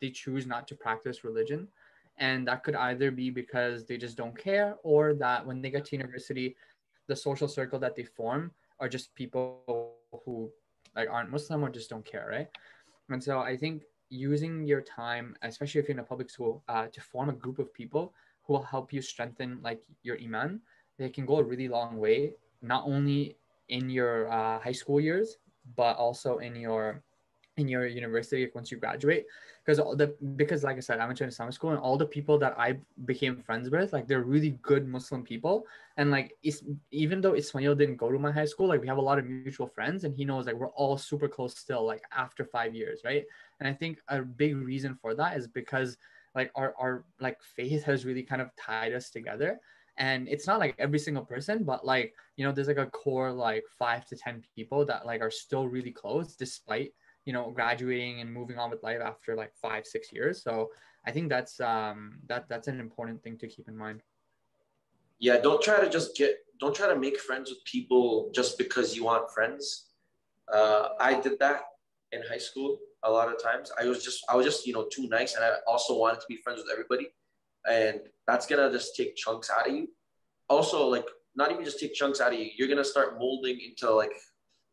they 0.00 0.10
choose 0.10 0.46
not 0.46 0.66
to 0.68 0.74
practice 0.74 1.24
religion. 1.24 1.68
And 2.18 2.46
that 2.48 2.64
could 2.64 2.74
either 2.74 3.10
be 3.10 3.30
because 3.30 3.84
they 3.84 3.96
just 3.96 4.16
don't 4.16 4.36
care 4.36 4.76
or 4.82 5.14
that 5.14 5.46
when 5.46 5.62
they 5.62 5.70
get 5.70 5.86
to 5.86 5.96
university 5.96 6.56
the 7.06 7.16
social 7.16 7.48
circle 7.48 7.78
that 7.78 7.96
they 7.96 8.04
form 8.04 8.52
are 8.80 8.88
just 8.88 9.14
people 9.14 9.94
who 10.24 10.50
like 10.96 11.08
aren't 11.08 11.30
muslim 11.30 11.62
or 11.62 11.70
just 11.70 11.90
don't 11.90 12.04
care 12.04 12.26
right? 12.30 12.48
And 13.10 13.22
so 13.22 13.40
i 13.40 13.56
think 13.56 13.82
using 14.08 14.64
your 14.64 14.80
time 14.80 15.36
especially 15.42 15.80
if 15.80 15.88
you're 15.88 15.96
in 15.96 16.00
a 16.00 16.04
public 16.04 16.30
school 16.30 16.62
uh, 16.68 16.86
to 16.92 17.00
form 17.00 17.28
a 17.28 17.32
group 17.32 17.58
of 17.58 17.72
people 17.72 18.12
who 18.42 18.54
will 18.54 18.62
help 18.62 18.92
you 18.92 19.00
strengthen 19.00 19.58
like 19.62 19.82
your 20.02 20.18
iman 20.20 20.60
they 20.98 21.08
can 21.08 21.24
go 21.24 21.38
a 21.38 21.42
really 21.42 21.68
long 21.68 21.96
way 21.96 22.34
not 22.60 22.84
only 22.86 23.36
in 23.68 23.88
your 23.88 24.30
uh, 24.30 24.58
high 24.58 24.72
school 24.72 25.00
years 25.00 25.38
but 25.76 25.96
also 25.96 26.38
in 26.38 26.56
your 26.56 27.02
in 27.60 27.68
your 27.68 27.86
university 27.86 28.48
once 28.54 28.70
you 28.70 28.78
graduate 28.78 29.26
because 29.64 29.78
all 29.78 29.94
the 29.94 30.08
because 30.36 30.64
like 30.64 30.76
i 30.76 30.80
said 30.80 30.98
i 30.98 31.06
went 31.06 31.18
to 31.18 31.24
islamic 31.24 31.54
school 31.54 31.70
and 31.70 31.78
all 31.78 31.96
the 31.96 32.06
people 32.06 32.38
that 32.38 32.54
i 32.58 32.76
became 33.04 33.36
friends 33.36 33.70
with 33.70 33.92
like 33.92 34.06
they're 34.08 34.22
really 34.22 34.50
good 34.62 34.86
muslim 34.88 35.22
people. 35.22 35.66
And 35.96 36.10
like 36.10 36.32
it's, 36.42 36.62
even 36.90 37.20
though 37.20 37.34
ismail 37.34 37.74
didn't 37.74 37.96
go 37.96 38.10
to 38.10 38.18
my 38.18 38.32
high 38.32 38.46
school 38.46 38.68
like 38.68 38.80
we 38.80 38.88
have 38.88 38.96
a 38.96 39.02
lot 39.02 39.18
of 39.18 39.26
mutual 39.26 39.66
friends 39.66 40.04
and 40.04 40.14
he 40.14 40.24
knows 40.24 40.46
like 40.46 40.54
we're 40.54 40.68
all 40.70 40.96
super 40.96 41.28
close 41.28 41.56
still 41.56 41.84
like 41.84 42.02
after 42.16 42.44
five 42.44 42.74
years 42.74 43.00
right? 43.04 43.24
And 43.58 43.68
i 43.68 43.72
think 43.72 43.98
a 44.08 44.22
big 44.22 44.56
reason 44.56 44.94
for 44.94 45.14
that 45.14 45.36
is 45.36 45.46
because 45.46 45.98
like 46.34 46.50
our, 46.54 46.74
our 46.80 47.04
like 47.20 47.38
faith 47.42 47.82
has 47.84 48.04
really 48.04 48.22
kind 48.22 48.40
of 48.40 48.50
tied 48.56 48.94
us 48.94 49.10
together. 49.10 49.60
And 49.96 50.28
it's 50.28 50.46
not 50.46 50.60
like 50.60 50.74
every 50.78 50.98
single 50.98 51.24
person 51.24 51.64
but 51.64 51.84
like 51.84 52.14
you 52.36 52.44
know 52.44 52.52
there's 52.52 52.68
like 52.68 52.78
a 52.78 52.86
core 52.86 53.30
like 53.30 53.64
five 53.78 54.06
to 54.06 54.16
ten 54.16 54.42
people 54.54 54.86
that 54.86 55.04
like 55.04 55.20
are 55.20 55.30
still 55.30 55.68
really 55.68 55.90
close 55.90 56.34
despite 56.34 56.92
you 57.30 57.34
know 57.36 57.48
graduating 57.52 58.20
and 58.20 58.28
moving 58.38 58.58
on 58.58 58.70
with 58.72 58.82
life 58.82 59.00
after 59.00 59.36
like 59.36 59.52
five 59.54 59.86
six 59.86 60.12
years. 60.12 60.42
So 60.42 60.52
i 61.08 61.10
think 61.14 61.26
that's 61.34 61.54
um 61.72 62.00
that 62.30 62.42
that's 62.50 62.68
an 62.72 62.80
important 62.86 63.22
thing 63.22 63.36
to 63.42 63.46
keep 63.54 63.66
in 63.72 63.76
mind. 63.84 64.00
Yeah 65.26 65.36
don't 65.46 65.62
try 65.62 65.76
to 65.84 65.88
just 65.96 66.16
get 66.20 66.32
don't 66.62 66.74
try 66.80 66.88
to 66.92 66.98
make 67.06 67.16
friends 67.28 67.46
with 67.52 67.62
people 67.74 68.32
just 68.38 68.58
because 68.62 68.96
you 68.96 69.04
want 69.10 69.30
friends. 69.36 69.64
Uh, 70.56 70.84
i 71.08 71.10
did 71.26 71.36
that 71.44 71.60
in 72.14 72.20
high 72.30 72.44
school 72.48 72.70
a 73.08 73.10
lot 73.16 73.28
of 73.32 73.36
times. 73.48 73.66
I 73.80 73.84
was 73.92 74.00
just 74.08 74.18
i 74.30 74.34
was 74.38 74.44
just 74.50 74.66
you 74.66 74.74
know 74.76 74.86
too 74.96 75.06
nice 75.18 75.32
and 75.36 75.44
i 75.48 75.50
also 75.72 75.92
wanted 76.02 76.20
to 76.22 76.28
be 76.32 76.38
friends 76.44 76.58
with 76.62 76.72
everybody. 76.76 77.06
And 77.78 77.96
that's 78.28 78.46
gonna 78.50 78.70
just 78.78 78.96
take 78.98 79.10
chunks 79.22 79.48
out 79.56 79.68
of 79.68 79.72
you. 79.78 79.86
Also 80.54 80.78
like 80.96 81.08
not 81.40 81.52
even 81.52 81.64
just 81.70 81.78
take 81.82 81.94
chunks 82.00 82.20
out 82.22 82.32
of 82.32 82.38
you 82.40 82.48
you're 82.56 82.72
gonna 82.72 82.92
start 82.94 83.18
molding 83.22 83.56
into 83.66 83.86
like 84.02 84.14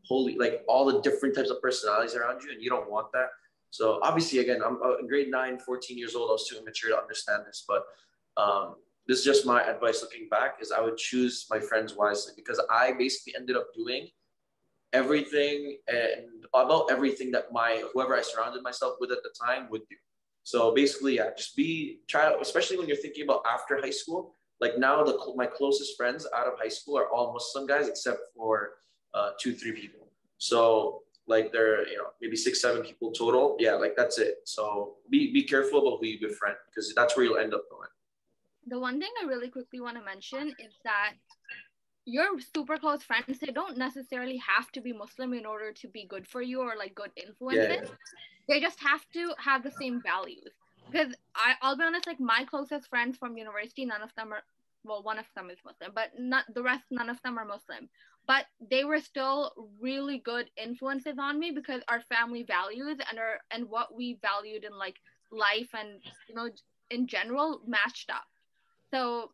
holy 0.07 0.37
like 0.37 0.63
all 0.67 0.85
the 0.85 1.01
different 1.01 1.35
types 1.35 1.49
of 1.49 1.61
personalities 1.61 2.15
around 2.15 2.41
you 2.43 2.51
and 2.51 2.61
you 2.61 2.69
don't 2.69 2.89
want 2.89 3.07
that. 3.13 3.27
So 3.69 3.99
obviously 4.01 4.39
again 4.39 4.61
i'm 4.65 4.79
uh, 4.83 5.01
grade 5.07 5.29
9 5.29 5.59
14 5.59 5.97
years 5.97 6.15
old. 6.15 6.29
I 6.29 6.33
was 6.33 6.47
too 6.47 6.57
immature 6.57 6.91
to 6.91 6.97
understand 6.97 7.43
this 7.45 7.65
but 7.67 7.83
um, 8.41 8.75
this 9.07 9.19
is 9.19 9.25
just 9.25 9.45
my 9.45 9.63
advice 9.63 10.01
looking 10.01 10.27
back 10.29 10.57
is 10.61 10.71
i 10.71 10.81
would 10.81 10.97
choose 10.97 11.47
my 11.49 11.59
friends 11.59 11.95
wisely 11.95 12.33
because 12.35 12.61
i 12.69 12.93
basically 12.93 13.33
ended 13.35 13.55
up 13.55 13.67
doing 13.75 14.07
everything 14.93 15.77
and 15.87 16.45
about 16.53 16.91
everything 16.91 17.31
that 17.31 17.51
my 17.51 17.83
whoever 17.93 18.15
i 18.15 18.21
surrounded 18.21 18.63
myself 18.63 18.95
with 18.99 19.11
at 19.11 19.19
the 19.23 19.33
time 19.45 19.67
would 19.69 19.81
do. 19.89 19.95
So 20.43 20.73
basically 20.73 21.15
yeah 21.15 21.29
just 21.35 21.55
be 21.55 21.99
try 22.07 22.33
especially 22.41 22.77
when 22.77 22.87
you're 22.87 22.97
thinking 22.97 23.23
about 23.23 23.41
after 23.45 23.79
high 23.81 23.97
school 24.01 24.35
like 24.61 24.77
now 24.77 25.03
the 25.03 25.17
my 25.35 25.45
closest 25.45 25.97
friends 25.97 26.25
out 26.35 26.47
of 26.47 26.53
high 26.57 26.69
school 26.69 26.97
are 26.97 27.09
all 27.11 27.33
muslim 27.33 27.67
guys 27.67 27.87
except 27.89 28.19
for 28.35 28.71
uh, 29.17 29.29
two, 29.39 29.53
three 29.53 29.71
people. 29.71 30.07
So 30.37 31.03
like 31.27 31.51
there, 31.51 31.87
you 31.87 31.97
know, 31.97 32.09
maybe 32.21 32.35
six, 32.35 32.61
seven 32.61 32.81
people 32.83 33.11
total. 33.11 33.57
Yeah, 33.59 33.73
like 33.73 33.95
that's 33.95 34.17
it. 34.17 34.35
So 34.45 34.95
be 35.09 35.33
be 35.33 35.43
careful 35.43 35.79
about 35.81 35.99
who 35.99 36.07
you 36.07 36.19
befriend 36.19 36.57
because 36.67 36.93
that's 36.95 37.15
where 37.15 37.25
you'll 37.25 37.37
end 37.45 37.53
up 37.53 37.65
going. 37.69 37.89
The 38.67 38.79
one 38.79 38.99
thing 38.99 39.11
I 39.21 39.25
really 39.25 39.49
quickly 39.49 39.79
want 39.79 39.97
to 39.97 40.03
mention 40.03 40.49
is 40.59 40.73
that 40.83 41.13
your 42.05 42.39
super 42.55 42.77
close 42.77 43.03
friends, 43.03 43.39
they 43.39 43.51
don't 43.59 43.77
necessarily 43.77 44.37
have 44.37 44.71
to 44.73 44.81
be 44.81 44.93
Muslim 44.93 45.33
in 45.33 45.45
order 45.45 45.71
to 45.73 45.87
be 45.87 46.05
good 46.05 46.25
for 46.27 46.41
you 46.41 46.61
or 46.61 46.73
like 46.77 46.95
good 46.95 47.11
influences. 47.15 47.89
Yeah. 47.89 47.95
They 48.49 48.59
just 48.61 48.79
have 48.79 49.03
to 49.13 49.33
have 49.37 49.63
the 49.63 49.71
same 49.71 50.01
values. 50.01 50.53
Because 50.89 51.13
I, 51.35 51.55
I'll 51.61 51.75
be 51.75 51.83
honest, 51.83 52.07
like 52.07 52.21
my 52.21 52.45
closest 52.49 52.89
friends 52.89 53.17
from 53.17 53.37
university, 53.37 53.83
none 53.83 54.01
of 54.01 54.15
them 54.15 54.31
are 54.31 54.43
well, 54.85 55.03
one 55.03 55.19
of 55.19 55.25
them 55.35 55.49
is 55.49 55.57
Muslim, 55.65 55.91
but 55.93 56.11
not 56.17 56.45
the 56.53 56.63
rest, 56.63 56.85
none 56.91 57.09
of 57.09 57.21
them 57.21 57.37
are 57.37 57.43
Muslim 57.43 57.89
but 58.27 58.45
they 58.69 58.83
were 58.83 58.99
still 58.99 59.53
really 59.81 60.19
good 60.19 60.49
influences 60.61 61.15
on 61.19 61.39
me 61.39 61.51
because 61.51 61.81
our 61.87 62.01
family 62.01 62.43
values 62.43 62.97
and 63.09 63.17
our 63.17 63.39
and 63.51 63.69
what 63.69 63.95
we 63.95 64.19
valued 64.21 64.63
in 64.63 64.77
like 64.77 64.95
life 65.31 65.69
and 65.73 66.01
you 66.27 66.35
know 66.35 66.49
in 66.91 67.07
general 67.07 67.61
matched 67.65 68.09
up. 68.09 68.25
So 68.93 69.31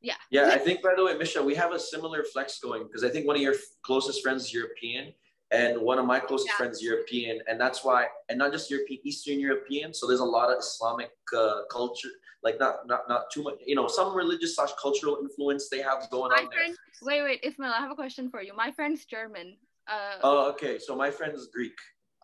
yeah. 0.00 0.14
Yeah 0.30 0.48
i 0.48 0.58
think 0.58 0.82
by 0.82 0.94
the 0.96 1.04
way 1.04 1.14
misha 1.16 1.42
we 1.42 1.54
have 1.54 1.72
a 1.72 1.78
similar 1.78 2.24
flex 2.24 2.58
going 2.58 2.84
because 2.84 3.04
i 3.04 3.08
think 3.08 3.26
one 3.26 3.36
of 3.36 3.42
your 3.42 3.54
closest 3.82 4.22
friends 4.22 4.44
is 4.44 4.54
european 4.54 5.12
and 5.50 5.80
one 5.80 5.98
of 5.98 6.06
my 6.06 6.20
closest 6.20 6.50
yeah. 6.50 6.56
friends 6.56 6.82
European, 6.82 7.40
and 7.48 7.60
that's 7.60 7.84
why, 7.84 8.06
and 8.28 8.38
not 8.38 8.52
just 8.52 8.70
European, 8.70 9.00
Eastern 9.04 9.40
European. 9.40 9.92
So 9.92 10.06
there's 10.06 10.20
a 10.20 10.24
lot 10.24 10.50
of 10.50 10.58
Islamic 10.58 11.10
uh, 11.36 11.62
culture, 11.70 12.10
like 12.42 12.58
not 12.58 12.86
not 12.86 13.08
not 13.08 13.30
too 13.32 13.42
much, 13.42 13.54
you 13.66 13.74
know, 13.74 13.88
some 13.88 14.14
religious 14.14 14.56
slash 14.56 14.70
cultural 14.80 15.18
influence 15.20 15.68
they 15.68 15.82
have 15.82 16.08
going 16.10 16.30
my 16.30 16.42
on 16.42 16.52
friend, 16.52 16.76
there. 17.02 17.08
Wait, 17.08 17.22
wait, 17.22 17.40
Ismail, 17.42 17.72
I 17.72 17.80
have 17.80 17.90
a 17.90 17.96
question 17.96 18.30
for 18.30 18.42
you. 18.42 18.54
My 18.54 18.70
friend's 18.70 19.04
German. 19.04 19.56
Uh, 19.88 20.16
oh, 20.22 20.50
okay. 20.50 20.78
So 20.78 20.94
my 20.94 21.10
friend's 21.10 21.48
Greek. 21.48 21.76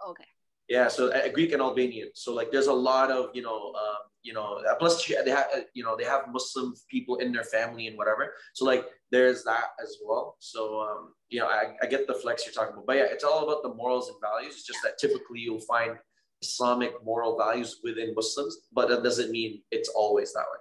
Okay. 0.09 0.25
Yeah, 0.69 0.89
so 0.89 1.13
uh, 1.13 1.29
Greek 1.29 1.53
and 1.53 1.63
Albanian. 1.63 2.11
So 2.15 2.35
like, 2.35 2.51
there's 2.51 2.67
a 2.67 2.73
lot 2.73 3.11
of 3.11 3.31
you 3.35 3.43
know, 3.43 3.73
um, 3.75 3.99
you 4.23 4.33
know, 4.33 4.61
plus 4.79 5.07
they 5.07 5.31
have 5.31 5.47
uh, 5.55 5.61
you 5.75 5.85
know 5.85 5.97
they 5.97 6.05
have 6.05 6.23
Muslim 6.33 6.75
people 6.91 7.17
in 7.17 7.33
their 7.33 7.45
family 7.45 7.87
and 7.87 7.97
whatever. 7.97 8.33
So 8.55 8.65
like, 8.65 8.85
there's 9.13 9.45
that 9.45 9.67
as 9.81 9.97
well. 10.05 10.37
So 10.41 10.81
um, 10.81 11.13
you 11.29 11.41
know, 11.41 11.47
I, 11.47 11.77
I 11.83 11.87
get 11.87 12.07
the 12.07 12.15
flex 12.15 12.45
you're 12.45 12.53
talking 12.53 12.75
about, 12.75 12.87
but 12.87 12.97
yeah, 12.97 13.07
it's 13.11 13.25
all 13.25 13.45
about 13.45 13.63
the 13.63 13.75
morals 13.75 14.09
and 14.09 14.17
values. 14.21 14.55
It's 14.55 14.67
just 14.67 14.81
that 14.83 14.99
typically 14.99 15.41
you'll 15.41 15.61
find 15.61 15.97
Islamic 16.43 16.93
moral 17.05 17.39
values 17.39 17.79
within 17.85 18.15
Muslims, 18.15 18.59
but 18.73 18.89
that 18.89 19.03
doesn't 19.03 19.31
mean 19.31 19.63
it's 19.71 19.89
always 19.91 20.33
that 20.33 20.47
way. 20.53 20.59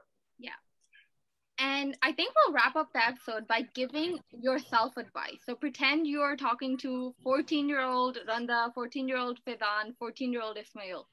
And 1.58 1.98
I 2.02 2.12
think 2.12 2.34
we'll 2.36 2.54
wrap 2.54 2.76
up 2.76 2.92
the 2.94 3.06
episode 3.06 3.48
by 3.48 3.62
giving 3.74 4.20
yourself 4.32 4.98
advice. 4.98 5.40
So 5.46 5.56
pretend 5.56 6.06
you're 6.06 6.36
talking 6.36 6.78
to 6.80 7.16
14 7.24 7.70
year 7.70 7.82
old 7.82 8.18
Randa, 8.28 8.72
14 8.76 9.08
year 9.08 9.18
old 9.18 9.40
Faizan, 9.46 9.96
14 9.98 10.34
year 10.34 10.42
old 10.42 10.58
Ismail. 10.58 11.08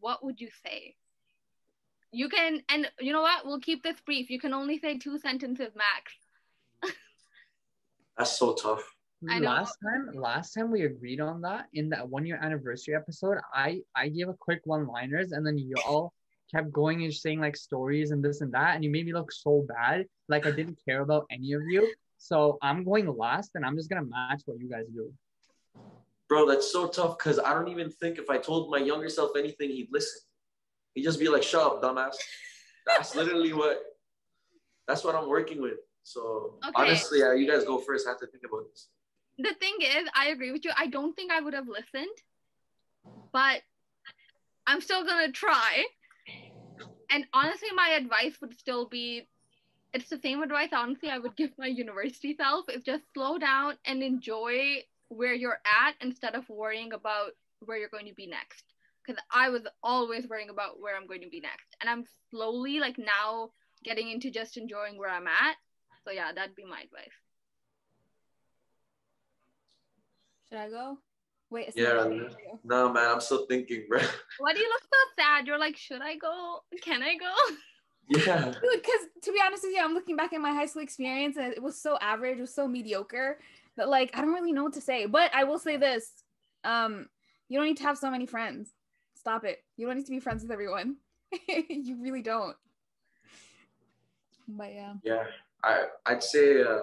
What 0.00 0.24
would 0.24 0.40
you 0.40 0.48
say? 0.64 0.96
You 2.10 2.28
can, 2.28 2.62
and 2.68 2.90
you 2.98 3.12
know 3.12 3.22
what? 3.22 3.46
We'll 3.46 3.60
keep 3.60 3.82
this 3.82 4.00
brief. 4.00 4.30
You 4.30 4.40
can 4.40 4.52
only 4.52 4.78
say 4.78 4.98
two 4.98 5.18
sentences 5.18 5.72
max. 5.76 6.12
That's 8.18 8.36
so 8.36 8.54
tough. 8.54 8.82
Last 9.22 9.76
time, 9.84 10.10
last 10.14 10.52
time 10.52 10.72
we 10.72 10.82
agreed 10.82 11.20
on 11.20 11.42
that 11.42 11.66
in 11.72 11.88
that 11.90 12.08
one 12.08 12.26
year 12.26 12.40
anniversary 12.42 12.96
episode, 12.96 13.38
I 13.54 13.82
I 13.94 14.08
gave 14.08 14.28
a 14.28 14.34
quick 14.34 14.62
one 14.64 14.88
liners 14.88 15.30
and 15.30 15.46
then 15.46 15.56
you 15.56 15.76
all 15.86 16.12
kept 16.54 16.72
going 16.72 17.02
and 17.04 17.12
saying 17.12 17.40
like 17.40 17.56
stories 17.56 18.10
and 18.10 18.24
this 18.24 18.40
and 18.40 18.52
that, 18.52 18.74
and 18.74 18.84
you 18.84 18.90
made 18.90 19.06
me 19.06 19.12
look 19.12 19.32
so 19.32 19.64
bad. 19.68 20.06
Like 20.28 20.46
I 20.46 20.50
didn't 20.50 20.78
care 20.86 21.00
about 21.02 21.26
any 21.30 21.52
of 21.52 21.62
you. 21.68 21.92
So 22.18 22.58
I'm 22.62 22.84
going 22.84 23.06
last, 23.16 23.50
and 23.54 23.64
I'm 23.64 23.76
just 23.76 23.88
gonna 23.88 24.04
match 24.04 24.42
what 24.46 24.58
you 24.60 24.68
guys 24.68 24.86
do. 24.94 25.12
Bro, 26.28 26.46
that's 26.46 26.70
so 26.72 26.86
tough 26.88 27.18
because 27.18 27.38
I 27.38 27.52
don't 27.52 27.68
even 27.68 27.90
think 27.90 28.18
if 28.18 28.30
I 28.30 28.38
told 28.38 28.70
my 28.70 28.78
younger 28.78 29.08
self 29.08 29.32
anything, 29.36 29.70
he'd 29.70 29.88
listen. 29.90 30.20
He'd 30.94 31.02
just 31.04 31.18
be 31.18 31.28
like, 31.28 31.42
"Shut 31.42 31.62
up, 31.62 31.82
dumbass." 31.82 32.14
That's 32.86 33.14
literally 33.20 33.52
what. 33.52 33.82
That's 34.88 35.04
what 35.04 35.14
I'm 35.14 35.28
working 35.28 35.60
with. 35.62 35.78
So 36.02 36.58
Okay. 36.68 36.72
honestly, 36.74 37.20
yeah, 37.20 37.32
you 37.34 37.46
guys 37.50 37.64
go 37.64 37.78
first. 37.78 38.06
I 38.06 38.10
have 38.10 38.20
to 38.20 38.26
think 38.26 38.44
about 38.48 38.64
this. 38.70 38.88
the 39.38 39.54
thing 39.58 39.76
is, 39.80 40.08
I 40.14 40.28
agree 40.28 40.52
with 40.52 40.64
you. 40.64 40.72
I 40.76 40.86
don't 40.88 41.14
think 41.14 41.30
I 41.32 41.40
would 41.40 41.54
have 41.54 41.68
listened, 41.68 42.16
but 43.32 43.62
I'm 44.66 44.80
still 44.80 45.04
gonna 45.04 45.32
try. 45.32 45.84
And 47.12 47.26
honestly, 47.34 47.68
my 47.74 47.90
advice 47.90 48.40
would 48.40 48.58
still 48.58 48.88
be 48.88 49.28
it's 49.92 50.08
the 50.08 50.18
same 50.18 50.42
advice, 50.42 50.70
honestly, 50.72 51.10
I 51.10 51.18
would 51.18 51.36
give 51.36 51.50
my 51.58 51.66
university 51.66 52.34
self 52.34 52.68
is 52.70 52.82
just 52.82 53.04
slow 53.12 53.36
down 53.36 53.74
and 53.84 54.02
enjoy 54.02 54.78
where 55.08 55.34
you're 55.34 55.60
at 55.66 55.94
instead 56.00 56.34
of 56.34 56.48
worrying 56.48 56.94
about 56.94 57.32
where 57.60 57.76
you're 57.76 57.90
going 57.90 58.06
to 58.06 58.14
be 58.14 58.26
next. 58.26 58.64
Because 59.04 59.22
I 59.30 59.50
was 59.50 59.62
always 59.82 60.26
worrying 60.26 60.48
about 60.48 60.80
where 60.80 60.96
I'm 60.96 61.06
going 61.06 61.20
to 61.22 61.28
be 61.28 61.40
next. 61.40 61.76
And 61.80 61.90
I'm 61.90 62.04
slowly, 62.30 62.78
like, 62.78 62.96
now 62.96 63.50
getting 63.84 64.10
into 64.10 64.30
just 64.30 64.56
enjoying 64.56 64.96
where 64.96 65.10
I'm 65.10 65.26
at. 65.26 65.56
So, 66.04 66.12
yeah, 66.12 66.32
that'd 66.32 66.56
be 66.56 66.64
my 66.64 66.80
advice. 66.80 67.12
Should 70.48 70.58
I 70.58 70.70
go? 70.70 70.98
Wait. 71.52 71.68
it's 71.68 71.76
Yeah. 71.76 72.08
No, 72.64 72.90
man, 72.92 73.10
I'm 73.10 73.20
still 73.20 73.44
thinking, 73.46 73.84
bro. 73.86 74.00
Why 74.38 74.54
do 74.54 74.60
you 74.60 74.68
look 74.68 74.82
so 74.82 75.22
sad? 75.22 75.46
You're 75.46 75.58
like, 75.58 75.76
should 75.76 76.00
I 76.00 76.16
go? 76.16 76.60
Can 76.80 77.02
I 77.02 77.16
go? 77.16 77.32
yeah. 78.08 78.44
Dude, 78.46 78.54
because 78.72 79.06
to 79.22 79.32
be 79.32 79.38
honest 79.44 79.62
with 79.62 79.74
you, 79.74 79.82
I'm 79.82 79.92
looking 79.92 80.16
back 80.16 80.32
at 80.32 80.40
my 80.40 80.52
high 80.52 80.64
school 80.64 80.82
experience 80.82 81.36
and 81.36 81.52
it 81.52 81.62
was 81.62 81.80
so 81.80 81.98
average, 82.00 82.38
it 82.38 82.40
was 82.40 82.54
so 82.54 82.66
mediocre 82.66 83.38
that 83.76 83.90
like 83.90 84.10
I 84.14 84.22
don't 84.22 84.32
really 84.32 84.52
know 84.52 84.64
what 84.64 84.72
to 84.74 84.80
say. 84.80 85.04
But 85.04 85.34
I 85.34 85.44
will 85.44 85.58
say 85.58 85.76
this. 85.76 86.10
Um, 86.64 87.08
you 87.48 87.58
don't 87.58 87.66
need 87.66 87.76
to 87.78 87.82
have 87.84 87.98
so 87.98 88.10
many 88.10 88.24
friends. 88.24 88.72
Stop 89.14 89.44
it. 89.44 89.62
You 89.76 89.86
don't 89.86 89.96
need 89.96 90.06
to 90.06 90.10
be 90.10 90.20
friends 90.20 90.42
with 90.42 90.50
everyone. 90.50 90.96
you 91.48 92.00
really 92.00 92.22
don't. 92.22 92.56
But 94.48 94.72
yeah. 94.72 94.94
Yeah, 95.04 95.24
I 95.62 95.84
I'd 96.06 96.22
say 96.22 96.62
uh, 96.62 96.80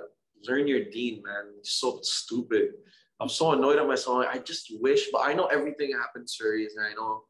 learn 0.48 0.68
your 0.68 0.86
deen, 0.86 1.24
man. 1.26 1.54
It's 1.58 1.72
so 1.72 2.00
stupid. 2.04 2.74
I'm 3.20 3.30
so 3.30 3.52
annoyed 3.52 3.80
at 3.80 3.88
myself. 3.88 4.26
I 4.32 4.38
just 4.38 4.72
wish, 4.80 5.08
but 5.12 5.20
I 5.20 5.34
know 5.34 5.46
everything 5.48 5.92
happens 5.92 6.36
for 6.36 6.48
a 6.48 6.52
reason. 6.52 6.84
I 6.84 6.94
know 6.94 7.24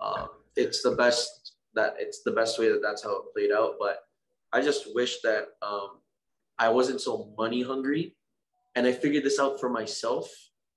um, 0.00 0.28
it's 0.56 0.82
the 0.82 0.92
best 0.92 1.52
that 1.74 1.96
it's 1.98 2.22
the 2.22 2.30
best 2.30 2.58
way 2.58 2.68
that 2.68 2.80
that's 2.82 3.02
how 3.02 3.16
it 3.16 3.32
played 3.34 3.52
out. 3.52 3.74
But 3.78 3.98
I 4.52 4.62
just 4.62 4.94
wish 4.94 5.20
that 5.22 5.48
um, 5.60 5.98
I 6.58 6.70
wasn't 6.70 7.00
so 7.00 7.32
money 7.36 7.62
hungry, 7.62 8.16
and 8.74 8.86
I 8.86 8.92
figured 8.92 9.24
this 9.24 9.38
out 9.38 9.60
for 9.60 9.68
myself. 9.68 10.30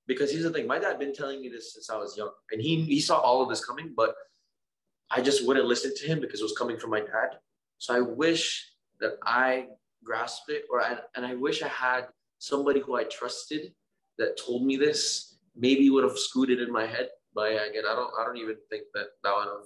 Because 0.05 0.31
here's 0.31 0.43
the 0.43 0.51
thing: 0.51 0.67
my 0.67 0.79
dad 0.79 0.99
been 0.99 1.13
telling 1.13 1.41
me 1.41 1.49
this 1.49 1.73
since 1.73 1.89
I 1.89 1.97
was 1.97 2.17
young, 2.17 2.31
and 2.51 2.61
he 2.61 2.83
he 2.83 2.99
saw 2.99 3.19
all 3.19 3.41
of 3.41 3.49
this 3.49 3.63
coming, 3.63 3.93
but 3.95 4.15
I 5.09 5.21
just 5.21 5.47
wouldn't 5.47 5.65
listen 5.65 5.95
to 5.95 6.07
him 6.07 6.19
because 6.19 6.41
it 6.41 6.43
was 6.43 6.57
coming 6.57 6.77
from 6.77 6.89
my 6.89 6.99
dad. 6.99 7.37
So 7.77 7.95
I 7.95 8.01
wish 8.01 8.69
that 8.99 9.13
I 9.23 9.67
grasped 10.03 10.49
it, 10.49 10.63
or 10.69 10.81
I, 10.81 10.97
and 11.15 11.25
I 11.25 11.35
wish 11.35 11.63
I 11.63 11.69
had 11.69 12.07
somebody 12.39 12.81
who 12.81 12.95
I 12.95 13.05
trusted 13.05 13.71
that 14.17 14.37
told 14.37 14.65
me 14.65 14.77
this. 14.77 15.37
Maybe 15.55 15.89
would 15.89 16.03
have 16.03 16.19
scooted 16.19 16.59
in 16.61 16.71
my 16.71 16.85
head, 16.85 17.09
but 17.33 17.51
yeah, 17.51 17.65
again, 17.65 17.83
I 17.89 17.95
don't, 17.95 18.11
I 18.19 18.23
don't 18.23 18.37
even 18.37 18.57
think 18.69 18.83
that 18.93 19.07
that 19.23 19.33
would 19.35 19.47
have 19.47 19.65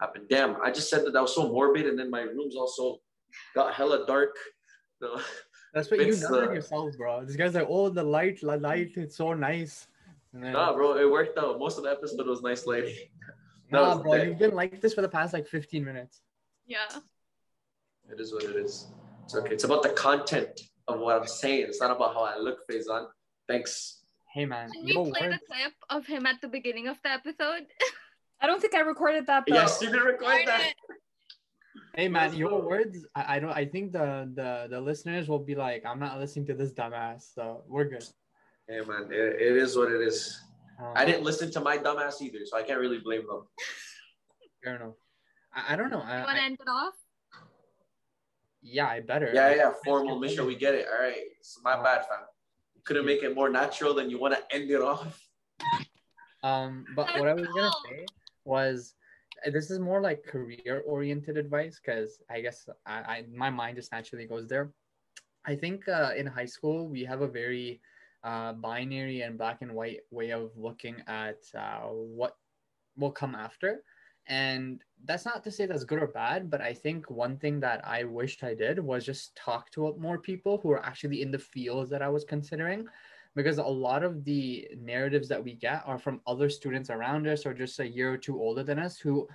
happened. 0.00 0.24
Damn, 0.30 0.56
I 0.62 0.70
just 0.70 0.88
said 0.88 1.04
that 1.04 1.12
that 1.12 1.20
was 1.20 1.34
so 1.34 1.48
morbid, 1.52 1.86
and 1.86 1.98
then 1.98 2.10
my 2.10 2.22
room's 2.22 2.56
also 2.56 3.00
got 3.54 3.74
hella 3.74 4.06
dark. 4.06 4.34
No, 5.00 5.20
That's 5.72 5.88
what 5.92 6.00
you 6.00 6.06
It's, 6.08 6.22
done 6.22 6.48
uh, 6.48 6.50
yourself, 6.50 6.96
bro. 6.96 7.24
These 7.24 7.36
guy's 7.36 7.54
are 7.54 7.60
like, 7.60 7.68
oh, 7.70 7.88
the 7.88 8.02
light, 8.02 8.40
the 8.40 8.56
light, 8.56 8.96
it's 8.96 9.16
so 9.16 9.32
nice. 9.32 9.86
And 10.32 10.42
then, 10.42 10.54
nah, 10.54 10.72
bro, 10.72 10.98
it 10.98 11.08
worked 11.08 11.38
out. 11.38 11.56
Most 11.60 11.78
of 11.78 11.84
the 11.84 11.90
episode 11.90 12.26
was 12.26 12.42
nice 12.42 12.66
lighting. 12.66 12.96
Nah, 13.70 13.96
was 13.96 14.02
bro, 14.02 14.14
you've 14.14 14.38
been 14.38 14.54
like 14.54 14.80
this 14.80 14.94
for 14.94 15.02
the 15.02 15.08
past 15.08 15.34
like 15.34 15.46
15 15.46 15.84
minutes. 15.84 16.22
Yeah. 16.66 16.88
It 18.10 18.18
is 18.18 18.32
what 18.32 18.44
it 18.44 18.56
is. 18.56 18.88
It's 19.24 19.34
okay. 19.34 19.52
It's 19.52 19.64
about 19.64 19.82
the 19.82 19.90
content 19.90 20.58
of 20.88 21.00
what 21.00 21.20
I'm 21.20 21.26
saying. 21.26 21.66
It's 21.68 21.80
not 21.80 21.94
about 21.94 22.14
how 22.14 22.22
I 22.22 22.38
look, 22.38 22.66
Faizan. 22.66 23.06
Thanks. 23.48 24.00
Hey, 24.34 24.44
man, 24.44 24.70
Can 24.70 24.84
we 24.84 24.92
your 24.92 25.06
play 25.06 25.28
the 25.28 25.40
clip 25.48 25.72
of 25.88 26.06
him 26.06 26.26
at 26.26 26.40
the 26.40 26.48
beginning 26.48 26.86
of 26.86 27.00
the 27.02 27.10
episode? 27.10 27.66
I 28.40 28.46
don't 28.46 28.60
think 28.60 28.74
I 28.74 28.80
recorded 28.80 29.26
that 29.26 29.44
though. 29.48 29.54
Yes, 29.54 29.80
you 29.82 29.90
did 29.90 30.02
record 30.02 30.46
that. 30.46 30.74
hey, 31.96 32.08
man, 32.08 32.34
your 32.34 32.60
words. 32.60 33.04
I, 33.14 33.36
I 33.36 33.38
don't. 33.40 33.50
I 33.50 33.64
think 33.64 33.92
the 33.92 34.30
the 34.34 34.68
the 34.70 34.80
listeners 34.80 35.28
will 35.28 35.40
be 35.40 35.54
like, 35.54 35.82
I'm 35.84 35.98
not 35.98 36.18
listening 36.20 36.46
to 36.46 36.54
this 36.54 36.72
dumbass, 36.72 37.34
so 37.34 37.64
we're 37.66 37.86
good. 37.88 38.04
Hey 38.68 38.80
man, 38.86 39.08
it, 39.10 39.40
it 39.40 39.56
is 39.56 39.76
what 39.76 39.90
it 39.90 40.02
is. 40.02 40.38
Um, 40.78 40.92
I 40.94 41.04
didn't 41.06 41.24
listen 41.24 41.50
to 41.52 41.60
my 41.60 41.78
dumbass 41.78 42.20
either, 42.20 42.40
so 42.44 42.56
I 42.58 42.62
can't 42.62 42.78
really 42.78 42.98
blame 42.98 43.26
them. 43.26 43.48
Fair 44.62 44.76
enough. 44.76 44.94
I, 45.54 45.72
I 45.72 45.76
don't 45.76 45.90
know. 45.90 46.02
I, 46.02 46.18
You 46.18 46.24
want 46.24 46.36
to 46.36 46.44
end 46.44 46.58
it 46.60 46.68
off? 46.68 46.94
yeah, 48.62 48.86
I 48.86 49.00
better. 49.00 49.30
Yeah, 49.34 49.54
yeah, 49.54 49.68
I- 49.70 49.74
formal 49.84 50.18
mission. 50.20 50.46
We 50.46 50.54
get 50.54 50.74
it. 50.74 50.86
All 50.86 51.02
right, 51.02 51.16
it's 51.40 51.58
my 51.64 51.82
bad, 51.82 52.02
fam. 52.06 52.20
Couldn't 52.88 53.04
make 53.04 53.22
it 53.22 53.34
more 53.34 53.50
natural 53.50 53.92
than 53.92 54.08
you 54.08 54.18
want 54.18 54.32
to 54.32 54.42
end 54.50 54.70
it 54.70 54.80
off. 54.80 55.28
Um, 56.42 56.86
but 56.96 57.06
what 57.18 57.28
I 57.28 57.34
was 57.34 57.46
gonna 57.48 57.70
say 57.86 58.06
was, 58.46 58.94
this 59.44 59.70
is 59.70 59.78
more 59.78 60.00
like 60.00 60.24
career-oriented 60.24 61.36
advice 61.36 61.78
because 61.78 62.22
I 62.30 62.40
guess 62.40 62.66
I, 62.86 62.94
I 62.94 63.24
my 63.30 63.50
mind 63.50 63.76
just 63.76 63.92
naturally 63.92 64.26
goes 64.26 64.48
there. 64.48 64.72
I 65.44 65.54
think 65.54 65.86
uh, 65.86 66.12
in 66.16 66.26
high 66.26 66.46
school 66.46 66.88
we 66.88 67.04
have 67.04 67.20
a 67.20 67.28
very 67.28 67.82
uh, 68.24 68.54
binary 68.54 69.20
and 69.20 69.36
black 69.36 69.60
and 69.60 69.74
white 69.74 70.00
way 70.10 70.32
of 70.32 70.52
looking 70.56 70.96
at 71.06 71.40
uh, 71.54 71.88
what 71.90 72.36
will 72.96 73.12
come 73.12 73.34
after. 73.34 73.82
And 74.28 74.82
that's 75.04 75.24
not 75.24 75.42
to 75.44 75.50
say 75.50 75.64
that's 75.66 75.84
good 75.84 76.02
or 76.02 76.08
bad, 76.08 76.50
but 76.50 76.60
I 76.60 76.74
think 76.74 77.10
one 77.10 77.38
thing 77.38 77.60
that 77.60 77.86
I 77.86 78.04
wished 78.04 78.44
I 78.44 78.54
did 78.54 78.78
was 78.78 79.04
just 79.04 79.34
talk 79.36 79.70
to 79.72 79.96
more 79.98 80.18
people 80.18 80.58
who 80.62 80.70
are 80.70 80.84
actually 80.84 81.22
in 81.22 81.30
the 81.30 81.38
fields 81.38 81.90
that 81.90 82.02
I 82.02 82.08
was 82.08 82.24
considering. 82.24 82.86
Because 83.34 83.58
a 83.58 83.62
lot 83.62 84.02
of 84.02 84.24
the 84.24 84.68
narratives 84.76 85.28
that 85.28 85.42
we 85.42 85.54
get 85.54 85.82
are 85.86 85.98
from 85.98 86.20
other 86.26 86.50
students 86.50 86.90
around 86.90 87.26
us 87.26 87.46
or 87.46 87.54
just 87.54 87.78
a 87.78 87.88
year 87.88 88.12
or 88.12 88.16
two 88.16 88.40
older 88.40 88.62
than 88.62 88.78
us 88.78 88.98
who 88.98 89.28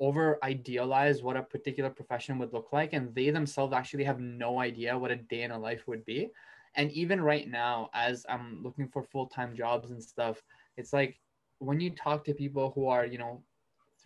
over 0.00 0.38
idealize 0.44 1.22
what 1.22 1.36
a 1.36 1.42
particular 1.42 1.90
profession 1.90 2.38
would 2.38 2.52
look 2.52 2.68
like 2.72 2.92
and 2.92 3.12
they 3.14 3.30
themselves 3.30 3.72
actually 3.72 4.04
have 4.04 4.20
no 4.20 4.60
idea 4.60 4.96
what 4.96 5.10
a 5.10 5.16
day 5.16 5.42
in 5.42 5.50
a 5.50 5.58
life 5.58 5.82
would 5.86 6.04
be. 6.04 6.28
And 6.74 6.92
even 6.92 7.20
right 7.20 7.48
now 7.48 7.88
as 7.94 8.24
i'm 8.28 8.62
looking 8.62 8.88
for 8.88 9.02
full-time 9.02 9.56
jobs 9.56 9.90
and 9.90 10.02
stuff 10.02 10.40
it's 10.76 10.92
like 10.92 11.18
when 11.58 11.80
you 11.80 11.90
talk 11.90 12.24
to 12.24 12.34
people 12.34 12.70
who 12.74 12.86
are 12.86 13.04
you 13.04 13.18
know 13.18 13.42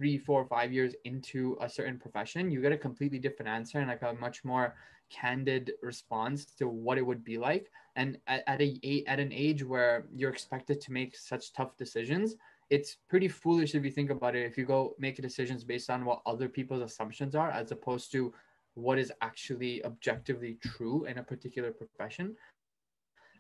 three 0.02 0.18
four 0.18 0.44
five 0.46 0.72
years 0.72 0.94
into 1.04 1.56
a 1.60 1.68
certain 1.68 1.96
profession 1.96 2.50
you 2.50 2.60
get 2.60 2.72
a 2.72 2.76
completely 2.76 3.20
different 3.20 3.48
answer 3.48 3.78
and 3.78 3.86
like 3.86 4.02
a 4.02 4.12
much 4.14 4.44
more 4.44 4.74
candid 5.12 5.72
response 5.80 6.44
to 6.44 6.66
what 6.68 6.98
it 6.98 7.06
would 7.06 7.22
be 7.22 7.38
like. 7.38 7.70
And 7.96 8.18
at, 8.26 8.42
at 8.46 8.60
a 8.60 9.04
at 9.06 9.20
an 9.20 9.32
age 9.32 9.62
where 9.62 10.06
you're 10.12 10.30
expected 10.30 10.80
to 10.80 10.92
make 10.92 11.16
such 11.16 11.52
tough 11.52 11.76
decisions 11.76 12.34
it's 12.70 12.96
pretty 13.10 13.28
foolish 13.28 13.74
if 13.74 13.84
you 13.84 13.90
think 13.90 14.08
about 14.08 14.34
it. 14.34 14.46
If 14.46 14.56
you 14.56 14.64
go 14.64 14.94
make 14.98 15.20
decisions 15.20 15.62
based 15.62 15.90
on 15.90 16.06
what 16.06 16.22
other 16.24 16.48
people's 16.48 16.80
assumptions 16.80 17.34
are 17.34 17.50
as 17.50 17.70
opposed 17.70 18.10
to 18.12 18.32
what 18.74 18.98
is 18.98 19.12
actually 19.20 19.84
objectively 19.84 20.56
true 20.64 21.04
in 21.04 21.18
a 21.18 21.22
particular 21.22 21.70
profession. 21.70 22.34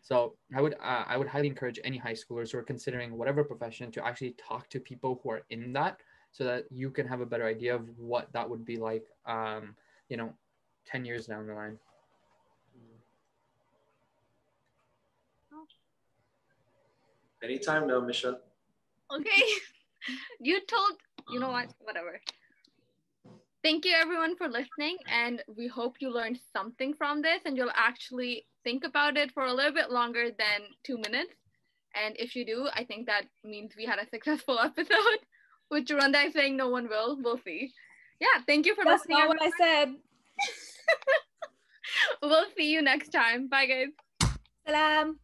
So 0.02 0.34
i 0.54 0.60
would 0.60 0.74
uh, 0.74 1.04
i 1.12 1.16
would 1.16 1.28
highly 1.28 1.48
encourage 1.48 1.80
any 1.82 1.96
high 1.96 2.18
schoolers 2.22 2.52
who 2.52 2.58
are 2.58 2.68
considering 2.72 3.16
whatever 3.16 3.42
profession 3.42 3.90
to 3.92 4.04
actually 4.04 4.34
talk 4.48 4.68
to 4.68 4.80
people 4.80 5.20
who 5.22 5.30
are 5.30 5.42
in 5.48 5.72
that 5.72 5.96
so 6.32 6.44
that 6.44 6.64
you 6.70 6.90
can 6.90 7.06
have 7.06 7.20
a 7.20 7.26
better 7.26 7.46
idea 7.46 7.74
of 7.74 7.86
what 7.98 8.32
that 8.32 8.48
would 8.48 8.64
be 8.64 8.76
like 8.76 9.04
um 9.26 9.76
you 10.08 10.16
know 10.16 10.32
10 10.86 11.04
years 11.04 11.26
down 11.26 11.46
the 11.46 11.54
line 11.54 11.78
Anytime 17.42 17.88
now, 17.88 18.00
Misha. 18.00 18.38
Okay. 19.12 19.42
you 20.40 20.60
told, 20.66 20.92
you 21.30 21.40
know 21.40 21.50
what? 21.50 21.72
Whatever. 21.80 22.20
Thank 23.64 23.84
you 23.84 23.94
everyone 23.94 24.36
for 24.36 24.48
listening, 24.48 24.96
and 25.08 25.42
we 25.56 25.68
hope 25.68 25.96
you 26.00 26.12
learned 26.12 26.38
something 26.52 26.94
from 26.94 27.22
this 27.22 27.42
and 27.44 27.56
you'll 27.56 27.70
actually 27.76 28.46
think 28.64 28.84
about 28.84 29.16
it 29.16 29.30
for 29.32 29.44
a 29.44 29.52
little 29.52 29.72
bit 29.72 29.90
longer 29.90 30.30
than 30.30 30.66
two 30.84 30.98
minutes. 30.98 31.34
And 31.94 32.16
if 32.18 32.34
you 32.34 32.44
do, 32.44 32.68
I 32.74 32.84
think 32.84 33.06
that 33.06 33.26
means 33.44 33.72
we 33.76 33.86
had 33.86 33.98
a 33.98 34.08
successful 34.10 34.58
episode, 34.58 35.20
which 35.72 35.90
Randa 35.90 36.20
is 36.20 36.34
saying 36.34 36.56
no 36.56 36.68
one 36.68 36.86
will. 36.86 37.16
We'll 37.18 37.38
see. 37.38 37.72
Yeah, 38.20 38.42
thank 38.46 38.66
you 38.66 38.74
for 38.74 38.84
That's 38.84 39.08
listening. 39.08 39.18
not 39.18 39.28
what 39.28 39.42
I 39.42 39.50
said. 39.58 39.94
We'll 42.22 42.46
see 42.56 42.72
you 42.72 42.80
next 42.80 43.10
time. 43.10 43.48
Bye, 43.48 43.66
guys. 43.66 44.32
Salam. 44.66 45.18